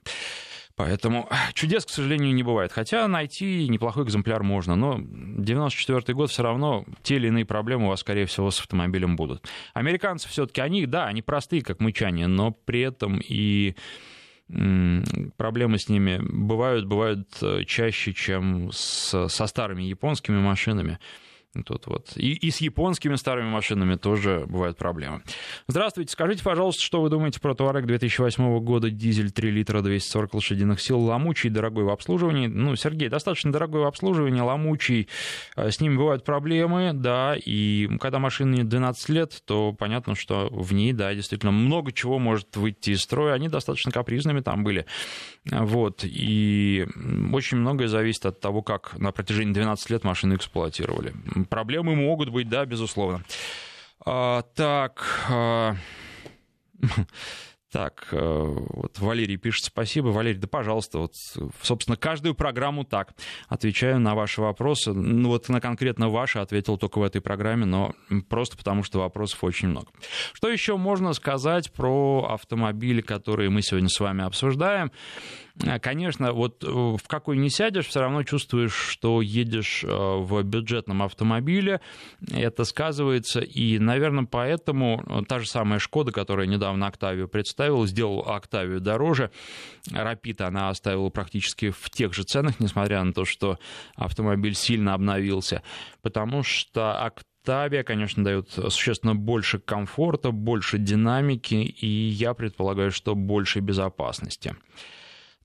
Поэтому 0.76 1.28
чудес, 1.54 1.86
к 1.86 1.90
сожалению, 1.90 2.34
не 2.34 2.42
бывает. 2.42 2.70
Хотя 2.70 3.08
найти 3.08 3.66
неплохой 3.68 4.04
экземпляр 4.04 4.42
можно. 4.42 4.76
Но 4.76 5.00
94 5.00 6.14
год 6.14 6.30
все 6.30 6.42
равно 6.42 6.84
те 7.02 7.16
или 7.16 7.28
иные 7.28 7.46
проблемы 7.46 7.86
у 7.86 7.88
вас, 7.88 8.00
скорее 8.00 8.26
всего, 8.26 8.50
с 8.50 8.60
автомобилем 8.60 9.16
будут. 9.16 9.48
Американцы 9.72 10.28
все-таки, 10.28 10.60
они, 10.60 10.86
да, 10.86 11.06
они 11.06 11.22
простые, 11.22 11.62
как 11.62 11.80
мычане, 11.80 12.26
но 12.26 12.52
при 12.52 12.80
этом 12.80 13.20
и 13.26 13.74
проблемы 15.36 15.78
с 15.78 15.88
ними 15.88 16.20
бывают, 16.22 16.86
бывают 16.86 17.28
э, 17.42 17.64
чаще, 17.64 18.12
чем 18.12 18.70
с, 18.70 19.28
со 19.28 19.46
старыми 19.46 19.82
японскими 19.82 20.38
машинами. 20.38 21.00
Тут 21.64 21.86
вот. 21.86 22.12
И, 22.16 22.32
и 22.32 22.50
с 22.50 22.58
японскими 22.58 23.14
старыми 23.16 23.48
машинами 23.48 23.96
тоже 23.96 24.44
бывают 24.48 24.76
проблемы. 24.76 25.22
Здравствуйте, 25.68 26.12
скажите, 26.12 26.42
пожалуйста, 26.42 26.82
что 26.82 27.00
вы 27.00 27.10
думаете 27.10 27.40
про 27.40 27.54
Туарек 27.54 27.86
2008 27.86 28.58
года, 28.60 28.90
дизель 28.90 29.30
3 29.30 29.50
литра, 29.50 29.82
240 29.82 30.34
лошадиных 30.34 30.80
сил, 30.80 31.00
ломучий, 31.00 31.50
дорогой 31.50 31.84
в 31.84 31.90
обслуживании? 31.90 32.46
Ну, 32.46 32.76
Сергей, 32.76 33.08
достаточно 33.08 33.52
дорогой 33.52 33.82
в 33.82 33.86
обслуживании, 33.86 34.40
ломучий, 34.40 35.08
э, 35.56 35.70
с 35.70 35.80
ним 35.80 35.96
бывают 35.96 36.24
проблемы, 36.24 36.92
да, 36.92 37.34
и 37.36 37.88
когда 38.00 38.18
машине 38.18 38.64
12 38.64 39.08
лет, 39.10 39.42
то 39.44 39.72
понятно, 39.72 40.14
что 40.14 40.48
в 40.50 40.72
ней, 40.72 40.92
да, 40.92 41.14
действительно 41.14 41.52
много 41.52 41.92
чего 41.92 42.18
может 42.18 42.56
выйти 42.56 42.90
из 42.90 43.02
строя, 43.02 43.34
они 43.34 43.48
достаточно 43.48 43.92
капризными 43.92 44.40
там 44.40 44.64
были, 44.64 44.86
вот, 45.44 46.00
и 46.04 46.86
очень 47.32 47.58
многое 47.58 47.88
зависит 47.88 48.26
от 48.26 48.40
того, 48.40 48.62
как 48.62 48.98
на 48.98 49.12
протяжении 49.12 49.52
12 49.52 49.90
лет 49.90 50.04
машины 50.04 50.34
эксплуатировали 50.34 51.14
проблемы 51.46 51.94
могут 51.94 52.28
быть, 52.30 52.48
да, 52.48 52.64
безусловно. 52.66 53.22
А, 54.04 54.42
так. 54.54 55.04
А... 55.30 55.76
Так, 57.76 58.08
э, 58.10 58.54
вот 58.70 58.98
Валерий 59.00 59.36
пишет 59.36 59.64
спасибо. 59.64 60.06
Валерий, 60.06 60.38
да 60.38 60.48
пожалуйста, 60.48 60.98
вот, 60.98 61.12
собственно, 61.60 61.98
каждую 61.98 62.34
программу 62.34 62.84
так. 62.84 63.12
Отвечаю 63.48 64.00
на 64.00 64.14
ваши 64.14 64.40
вопросы. 64.40 64.94
Ну 64.94 65.28
вот 65.28 65.50
на 65.50 65.60
конкретно 65.60 66.08
ваши 66.08 66.38
ответил 66.38 66.78
только 66.78 67.00
в 67.00 67.02
этой 67.02 67.20
программе, 67.20 67.66
но 67.66 67.94
просто 68.30 68.56
потому, 68.56 68.82
что 68.82 69.00
вопросов 69.00 69.44
очень 69.44 69.68
много. 69.68 69.88
Что 70.32 70.48
еще 70.48 70.78
можно 70.78 71.12
сказать 71.12 71.70
про 71.70 72.26
автомобили, 72.30 73.02
которые 73.02 73.50
мы 73.50 73.60
сегодня 73.60 73.90
с 73.90 74.00
вами 74.00 74.24
обсуждаем? 74.24 74.90
Э, 75.62 75.78
конечно, 75.78 76.32
вот 76.32 76.64
э, 76.64 76.66
в 76.66 77.06
какой 77.06 77.36
не 77.36 77.50
сядешь, 77.50 77.88
все 77.88 78.00
равно 78.00 78.22
чувствуешь, 78.22 78.72
что 78.72 79.20
едешь 79.20 79.84
в 79.86 80.42
бюджетном 80.44 81.02
автомобиле. 81.02 81.82
Это 82.32 82.64
сказывается, 82.64 83.40
и, 83.40 83.78
наверное, 83.78 84.24
поэтому 84.24 85.24
та 85.28 85.40
же 85.40 85.46
самая 85.46 85.78
Шкода, 85.78 86.10
которая 86.10 86.46
недавно 86.46 86.86
Октавию 86.86 87.28
представила, 87.28 87.65
сделала 87.86 88.36
Октавию 88.36 88.80
дороже. 88.80 89.30
Рапид 89.90 90.40
она 90.40 90.70
оставила 90.70 91.10
практически 91.10 91.70
в 91.70 91.90
тех 91.90 92.14
же 92.14 92.22
ценах, 92.22 92.60
несмотря 92.60 93.02
на 93.02 93.12
то, 93.12 93.24
что 93.24 93.58
автомобиль 93.94 94.54
сильно 94.54 94.94
обновился, 94.94 95.62
потому 96.02 96.42
что 96.42 97.04
Октавия, 97.04 97.82
конечно, 97.82 98.24
дает 98.24 98.50
существенно 98.50 99.14
больше 99.14 99.58
комфорта, 99.58 100.30
больше 100.30 100.78
динамики, 100.78 101.54
и 101.54 101.86
я 101.86 102.34
предполагаю, 102.34 102.90
что 102.90 103.14
больше 103.14 103.60
безопасности. 103.60 104.56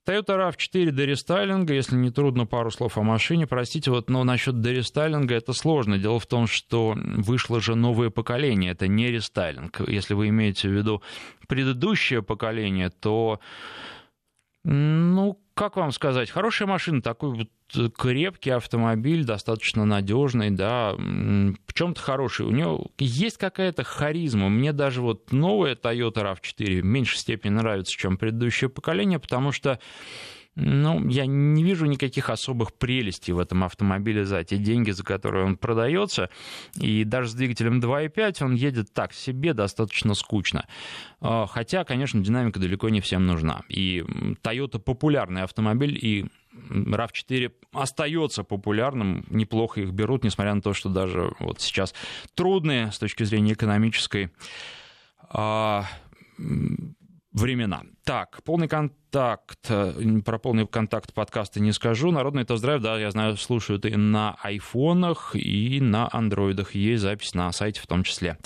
Toyota 0.04 0.36
RAV4 0.36 0.90
до 0.90 1.04
рестайлинга, 1.04 1.74
если 1.74 1.94
не 1.94 2.10
трудно, 2.10 2.44
пару 2.44 2.72
слов 2.72 2.98
о 2.98 3.02
машине. 3.02 3.46
Простите, 3.46 3.90
вот, 3.92 4.10
но 4.10 4.24
насчет 4.24 4.60
до 4.60 4.72
рестайлинга 4.72 5.36
это 5.36 5.52
сложно. 5.52 5.96
Дело 5.96 6.18
в 6.18 6.26
том, 6.26 6.48
что 6.48 6.96
вышло 6.96 7.60
же 7.60 7.76
новое 7.76 8.10
поколение, 8.10 8.72
это 8.72 8.88
не 8.88 9.12
рестайлинг. 9.12 9.80
Если 9.88 10.14
вы 10.14 10.28
имеете 10.28 10.68
в 10.68 10.72
виду 10.72 11.02
предыдущее 11.46 12.22
поколение, 12.22 12.90
то, 12.90 13.38
ну, 14.64 15.40
как 15.54 15.76
вам 15.76 15.92
сказать, 15.92 16.30
хорошая 16.30 16.68
машина, 16.68 17.02
такой 17.02 17.30
вот 17.34 17.48
крепкий 17.96 18.50
автомобиль, 18.50 19.24
достаточно 19.24 19.84
надежный, 19.84 20.50
да, 20.50 20.94
в 20.94 21.72
чем-то 21.72 22.00
хороший. 22.00 22.46
У 22.46 22.50
него 22.50 22.90
есть 22.98 23.38
какая-то 23.38 23.82
харизма. 23.82 24.48
Мне 24.48 24.72
даже 24.72 25.02
вот 25.02 25.32
новая 25.32 25.74
Toyota 25.74 26.36
RAV4 26.36 26.80
в 26.80 26.84
меньшей 26.84 27.18
степени 27.18 27.52
нравится, 27.52 27.92
чем 27.92 28.16
предыдущее 28.18 28.70
поколение, 28.70 29.18
потому 29.18 29.52
что 29.52 29.78
ну, 30.54 31.08
я 31.08 31.24
не 31.24 31.64
вижу 31.64 31.86
никаких 31.86 32.28
особых 32.28 32.74
прелестей 32.74 33.32
в 33.32 33.38
этом 33.38 33.64
автомобиле 33.64 34.24
за 34.24 34.44
те 34.44 34.58
деньги, 34.58 34.90
за 34.90 35.02
которые 35.02 35.46
он 35.46 35.56
продается. 35.56 36.28
И 36.76 37.04
даже 37.04 37.30
с 37.30 37.34
двигателем 37.34 37.80
2.5 37.80 38.44
он 38.44 38.54
едет 38.54 38.92
так 38.92 39.14
себе 39.14 39.54
достаточно 39.54 40.12
скучно. 40.14 40.66
А, 41.20 41.46
хотя, 41.46 41.84
конечно, 41.84 42.20
динамика 42.20 42.60
далеко 42.60 42.90
не 42.90 43.00
всем 43.00 43.26
нужна. 43.26 43.62
И 43.68 44.04
Toyota 44.42 44.78
популярный 44.78 45.42
автомобиль, 45.42 45.98
и 46.00 46.26
RAV4 46.68 47.50
остается 47.72 48.44
популярным, 48.44 49.24
неплохо 49.30 49.80
их 49.80 49.92
берут, 49.92 50.22
несмотря 50.22 50.52
на 50.52 50.60
то, 50.60 50.74
что 50.74 50.90
даже 50.90 51.32
вот 51.38 51.62
сейчас 51.62 51.94
трудные 52.34 52.92
с 52.92 52.98
точки 52.98 53.24
зрения 53.24 53.54
экономической 53.54 54.30
а, 55.30 55.86
времена. 57.32 57.82
Так, 58.04 58.42
полный 58.44 58.68
контакт, 58.68 59.66
э, 59.68 60.20
про 60.24 60.38
полный 60.38 60.66
контакт 60.66 61.14
подкаста 61.14 61.60
не 61.60 61.72
скажу. 61.72 62.10
Народный 62.10 62.44
тест-драйв, 62.44 62.82
да, 62.82 62.98
я 62.98 63.10
знаю, 63.10 63.36
слушают 63.36 63.86
и 63.86 63.96
на 63.96 64.36
айфонах, 64.42 65.34
и 65.34 65.80
на 65.80 66.08
андроидах. 66.12 66.74
Есть 66.74 67.02
запись 67.02 67.34
на 67.34 67.50
сайте 67.52 67.80
в 67.80 67.86
том 67.86 68.02
числе. 68.02 68.36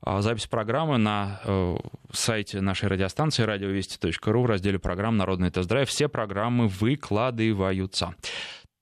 А, 0.00 0.22
запись 0.22 0.46
программы 0.46 0.98
на 0.98 1.40
э, 1.44 1.76
сайте 2.12 2.60
нашей 2.60 2.88
радиостанции 2.88 3.42
радиовести.ру 3.42 4.42
в 4.42 4.46
разделе 4.46 4.78
программ 4.78 5.16
«Народный 5.16 5.50
тест-драйв». 5.50 5.88
Все 5.88 6.08
программы 6.08 6.68
выкладываются. 6.68 8.14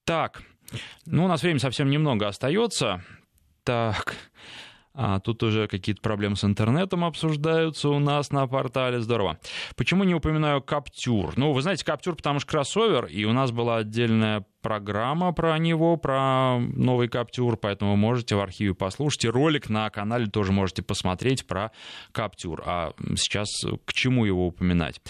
Так, 0.05 0.43
ну, 1.07 1.25
у 1.25 1.29
нас 1.29 1.43
времени 1.43 1.59
совсем 1.59 1.91
немного 1.91 2.29
остается. 2.29 3.03
Так, 3.65 4.15
а 4.97 5.21
тут 5.21 5.43
уже 5.43 5.69
какие-то 5.69 6.01
проблемы 6.01 6.37
с 6.37 6.45
интернетом 6.45 7.05
обсуждаются 7.05 7.91
у 7.91 7.99
нас 7.99 8.31
на 8.31 8.47
портале. 8.47 9.01
Здорово. 9.01 9.39
Почему 9.77 10.05
не 10.05 10.15
упоминаю 10.15 10.63
Каптюр? 10.63 11.35
Ну, 11.37 11.53
вы 11.53 11.61
знаете, 11.61 11.85
Каптюр, 11.85 12.17
потому 12.17 12.41
что 12.41 12.51
кроссовер, 12.51 13.07
и 13.07 13.25
у 13.25 13.33
нас 13.33 13.51
была 13.51 13.77
отдельная 13.79 14.47
программа 14.63 15.33
про 15.33 15.59
него, 15.59 15.97
про 15.97 16.59
новый 16.59 17.09
Каптюр, 17.09 17.57
поэтому 17.57 17.95
можете 17.95 18.35
в 18.35 18.41
архиве 18.41 18.75
послушать. 18.75 19.27
И 19.27 19.29
ролик 19.29 19.69
на 19.69 19.89
канале 19.91 20.27
тоже 20.27 20.51
можете 20.51 20.83
посмотреть 20.83 21.47
про 21.47 21.71
Каптюр. 22.13 22.63
А 22.67 22.93
сейчас 23.17 23.49
к 23.85 23.93
чему 23.93 24.25
его 24.25 24.47
упоминать? 24.47 25.01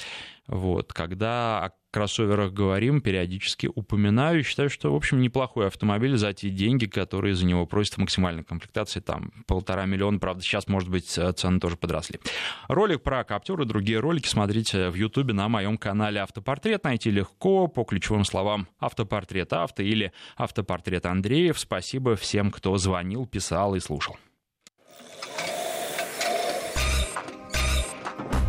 Вот, 0.48 0.92
когда 0.92 1.72
кроссоверах 1.96 2.52
говорим, 2.52 3.00
периодически 3.00 3.70
упоминаю. 3.74 4.44
Считаю, 4.44 4.68
что, 4.68 4.92
в 4.92 4.96
общем, 4.96 5.18
неплохой 5.18 5.68
автомобиль 5.68 6.18
за 6.18 6.34
те 6.34 6.50
деньги, 6.50 6.84
которые 6.84 7.34
за 7.34 7.46
него 7.46 7.64
просят 7.64 7.94
в 7.94 7.98
максимальной 7.98 8.44
комплектации. 8.44 9.00
Там 9.00 9.32
полтора 9.46 9.86
миллиона, 9.86 10.18
правда, 10.18 10.42
сейчас, 10.42 10.68
может 10.68 10.90
быть, 10.90 11.06
цены 11.06 11.58
тоже 11.58 11.78
подросли. 11.78 12.20
Ролик 12.68 13.02
про 13.02 13.24
Каптюр 13.24 13.62
и 13.62 13.64
другие 13.64 13.98
ролики 13.98 14.28
смотрите 14.28 14.90
в 14.90 14.94
Ютубе 14.94 15.32
на 15.32 15.48
моем 15.48 15.78
канале 15.78 16.20
«Автопортрет». 16.20 16.84
Найти 16.84 17.10
легко 17.10 17.66
по 17.66 17.84
ключевым 17.84 18.26
словам 18.26 18.68
«Автопортрет 18.78 19.54
авто» 19.54 19.82
или 19.82 20.12
«Автопортрет 20.36 21.06
Андреев». 21.06 21.58
Спасибо 21.58 22.14
всем, 22.14 22.50
кто 22.50 22.76
звонил, 22.76 23.24
писал 23.24 23.74
и 23.74 23.80
слушал. 23.80 24.18